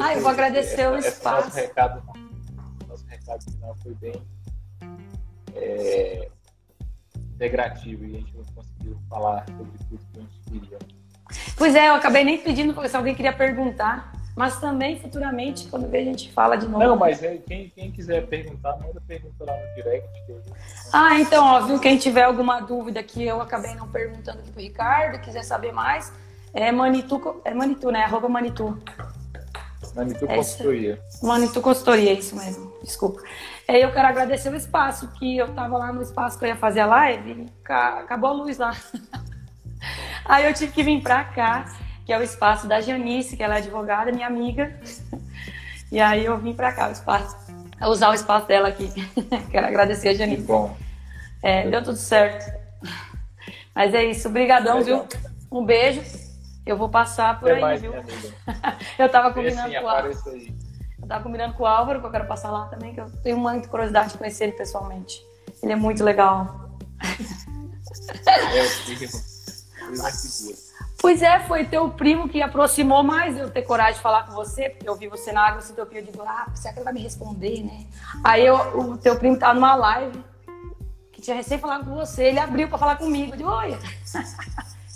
ah, 0.00 0.14
eu 0.14 0.22
vou 0.22 0.30
agradecer 0.30 0.80
essa, 0.80 0.90
o 0.90 0.98
espaço. 0.98 1.44
Nosso 1.48 1.56
recado, 1.56 2.02
nosso 2.88 3.06
recado 3.06 3.44
final 3.44 3.76
foi 3.82 3.94
bem 3.94 4.22
é, 5.54 6.28
integrativo 7.16 8.04
e 8.04 8.16
a 8.16 8.18
gente 8.20 8.34
não 8.34 8.44
conseguiu 8.78 8.96
falar 9.08 9.44
sobre 9.46 9.72
tudo 9.88 10.00
que 10.12 10.18
a 10.18 10.22
gente 10.22 10.60
queria. 10.60 10.78
Pois 11.56 11.74
é, 11.74 11.88
eu 11.88 11.94
acabei 11.94 12.24
nem 12.24 12.38
pedindo 12.38 12.88
se 12.88 12.96
alguém 12.96 13.14
queria 13.14 13.32
perguntar. 13.32 14.12
Mas 14.34 14.60
também, 14.60 15.00
futuramente, 15.00 15.66
quando 15.66 15.92
a 15.92 15.98
gente 15.98 16.30
fala 16.30 16.54
de 16.54 16.68
novo. 16.68 16.78
Não, 16.78 16.94
mas 16.94 17.20
é, 17.24 17.38
quem, 17.38 17.68
quem 17.70 17.90
quiser 17.90 18.24
perguntar, 18.28 18.76
manda 18.78 19.02
pergunta 19.04 19.44
lá 19.44 19.52
no 19.52 19.74
direct. 19.74 20.08
Eu... 20.28 20.40
Ah, 20.92 21.18
então, 21.18 21.44
ó, 21.44 21.60
viu? 21.62 21.80
Quem 21.80 21.98
tiver 21.98 22.22
alguma 22.22 22.60
dúvida 22.60 23.02
que 23.02 23.24
eu 23.24 23.40
acabei 23.42 23.74
não 23.74 23.88
perguntando 23.88 24.38
aqui 24.38 24.52
pro 24.52 24.62
Ricardo, 24.62 25.20
quiser 25.20 25.42
saber 25.42 25.72
mais, 25.72 26.12
é 26.54 26.70
Manitu, 26.70 27.40
é 27.44 27.52
Manitu, 27.52 27.90
né? 27.90 28.04
Arroba 28.04 28.28
Manitu. 28.28 28.80
Manitu 29.96 30.24
é 30.26 30.36
Consultoria. 30.36 31.02
Manitu 31.20 31.60
Consultoria, 31.60 32.12
isso 32.12 32.36
mesmo. 32.36 32.72
Desculpa. 32.84 33.20
É, 33.68 33.84
eu 33.84 33.92
quero 33.92 34.08
agradecer 34.08 34.48
o 34.48 34.56
espaço, 34.56 35.08
que 35.18 35.36
eu 35.36 35.52
tava 35.52 35.76
lá 35.76 35.92
no 35.92 36.00
espaço 36.00 36.38
que 36.38 36.44
eu 36.46 36.48
ia 36.48 36.56
fazer 36.56 36.80
a 36.80 36.86
live 36.86 37.32
e 37.32 37.46
acabou 37.70 38.30
a 38.30 38.32
luz 38.32 38.56
lá. 38.56 38.72
Aí 40.24 40.46
eu 40.46 40.54
tive 40.54 40.72
que 40.72 40.82
vir 40.82 41.02
pra 41.02 41.22
cá 41.22 41.66
que 42.06 42.12
é 42.14 42.18
o 42.18 42.22
espaço 42.22 42.66
da 42.66 42.80
Janice, 42.80 43.36
que 43.36 43.42
ela 43.42 43.56
é 43.56 43.58
advogada, 43.58 44.10
minha 44.10 44.26
amiga. 44.26 44.74
E 45.90 45.98
aí 45.98 46.26
eu 46.26 46.36
vim 46.36 46.52
para 46.52 46.70
cá, 46.70 46.88
o 46.88 46.92
espaço, 46.92 47.34
usar 47.80 48.10
o 48.10 48.14
espaço 48.14 48.46
dela 48.46 48.68
aqui. 48.68 48.92
Quero 49.50 49.66
agradecer 49.66 50.10
a 50.10 50.14
Janice. 50.14 50.42
Que 50.42 50.46
bom. 50.46 50.76
É, 51.42 51.66
deu 51.66 51.82
tudo 51.82 51.96
certo. 51.96 52.44
Mas 53.74 53.94
é 53.94 54.04
isso, 54.04 54.28
brigadão, 54.28 54.82
viu? 54.82 55.06
Um 55.50 55.64
beijo. 55.64 56.02
Eu 56.66 56.76
vou 56.76 56.90
passar 56.90 57.40
por 57.40 57.50
Até 57.50 57.56
aí, 57.56 57.62
mais, 57.62 57.80
viu? 57.80 57.94
eu 58.98 59.08
tava 59.08 59.32
combinando 59.32 59.72
com 59.76 59.86
o 59.86 60.67
Tava 61.08 61.24
combinando 61.24 61.54
com 61.54 61.62
o 61.62 61.66
Álvaro, 61.66 62.00
que 62.00 62.06
eu 62.06 62.10
quero 62.10 62.26
passar 62.26 62.50
lá 62.50 62.66
também, 62.66 62.92
que 62.92 63.00
eu 63.00 63.10
tenho 63.22 63.38
muita 63.38 63.66
curiosidade 63.66 64.12
de 64.12 64.18
conhecer 64.18 64.44
ele 64.44 64.52
pessoalmente. 64.52 65.24
Ele 65.62 65.72
é 65.72 65.76
muito 65.76 66.04
legal. 66.04 66.68
É, 68.26 68.60
eu 68.60 68.64
fico. 68.64 69.18
Pois 71.00 71.22
é, 71.22 71.40
foi 71.40 71.64
teu 71.64 71.88
primo 71.90 72.28
que 72.28 72.42
aproximou 72.42 73.02
mais 73.02 73.38
eu 73.38 73.50
ter 73.50 73.62
coragem 73.62 73.94
de 73.94 74.00
falar 74.00 74.26
com 74.26 74.32
você, 74.32 74.68
porque 74.68 74.88
eu 74.88 74.96
vi 74.96 75.08
você 75.08 75.32
na 75.32 75.46
água, 75.46 75.62
teu 75.62 75.88
eu 75.90 76.02
digo, 76.02 76.22
ah, 76.22 76.46
será 76.54 76.74
que 76.74 76.80
ele 76.80 76.84
vai 76.84 76.92
me 76.92 77.00
responder, 77.00 77.62
né? 77.62 77.86
Aí 78.24 78.44
eu, 78.44 78.56
o 78.78 78.98
teu 78.98 79.16
primo 79.16 79.38
tava 79.38 79.54
numa 79.54 79.76
live, 79.76 80.22
que 81.12 81.22
tinha 81.22 81.36
recém 81.36 81.56
falado 81.58 81.84
com 81.84 81.94
você, 81.94 82.24
ele 82.24 82.40
abriu 82.40 82.68
para 82.68 82.78
falar 82.78 82.96
comigo, 82.96 83.32
eu 83.32 83.36
digo, 83.36 83.48
olha, 83.48 83.78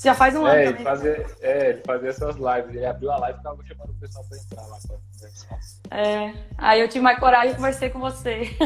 já 0.03 0.14
faz 0.14 0.34
um 0.34 0.46
é, 0.46 0.62
ano 0.62 0.70
também. 0.70 0.84
Fazia, 0.84 1.26
é, 1.40 1.68
ele 1.70 1.82
fazia 1.84 2.09
essas 2.09 2.36
lives, 2.36 2.74
ele 2.74 2.86
abriu 2.86 3.12
a 3.12 3.18
live 3.18 3.38
e 3.38 3.42
tava 3.42 3.64
chamando 3.64 3.90
o 3.90 3.94
pessoal 3.94 4.24
para 4.28 4.38
entrar 4.38 4.66
lá 4.66 4.78
pra. 4.86 5.98
É, 5.98 6.34
aí 6.59 6.80
eu 6.80 6.88
tive 6.88 7.03
mais 7.03 7.18
coragem 7.18 7.53
e 7.53 7.55
conversei 7.55 7.90
com 7.90 8.00
você. 8.00 8.57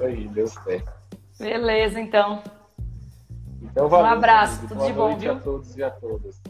Aí, 0.00 0.28
deu 0.28 0.46
certo. 0.46 0.92
Beleza, 1.38 1.98
então. 1.98 2.42
Então, 3.62 3.88
valeu, 3.88 4.06
um 4.06 4.12
abraço, 4.12 4.60
tudo 4.62 4.74
Boa 4.74 4.86
de 4.86 4.92
bom, 4.92 5.08
noite 5.08 5.20
viu? 5.20 5.32
a 5.32 5.40
todos 5.40 5.76
e 5.76 5.82
a 5.82 5.90
todas. 5.90 6.40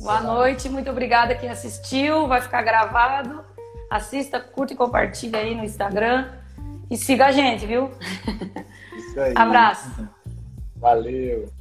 Boa 0.00 0.20
noite, 0.20 0.68
muito 0.68 0.90
obrigada 0.90 1.34
quem 1.34 1.48
assistiu, 1.48 2.26
vai 2.26 2.40
ficar 2.40 2.62
gravado. 2.62 3.44
Assista, 3.90 4.40
curte 4.40 4.74
e 4.74 4.76
compartilha 4.76 5.38
aí 5.38 5.54
no 5.54 5.64
Instagram 5.64 6.32
e 6.90 6.96
siga 6.96 7.26
a 7.26 7.32
gente, 7.32 7.66
viu? 7.66 7.90
Isso 8.96 9.20
aí. 9.20 9.34
Abraço. 9.36 10.08
Valeu. 10.82 11.52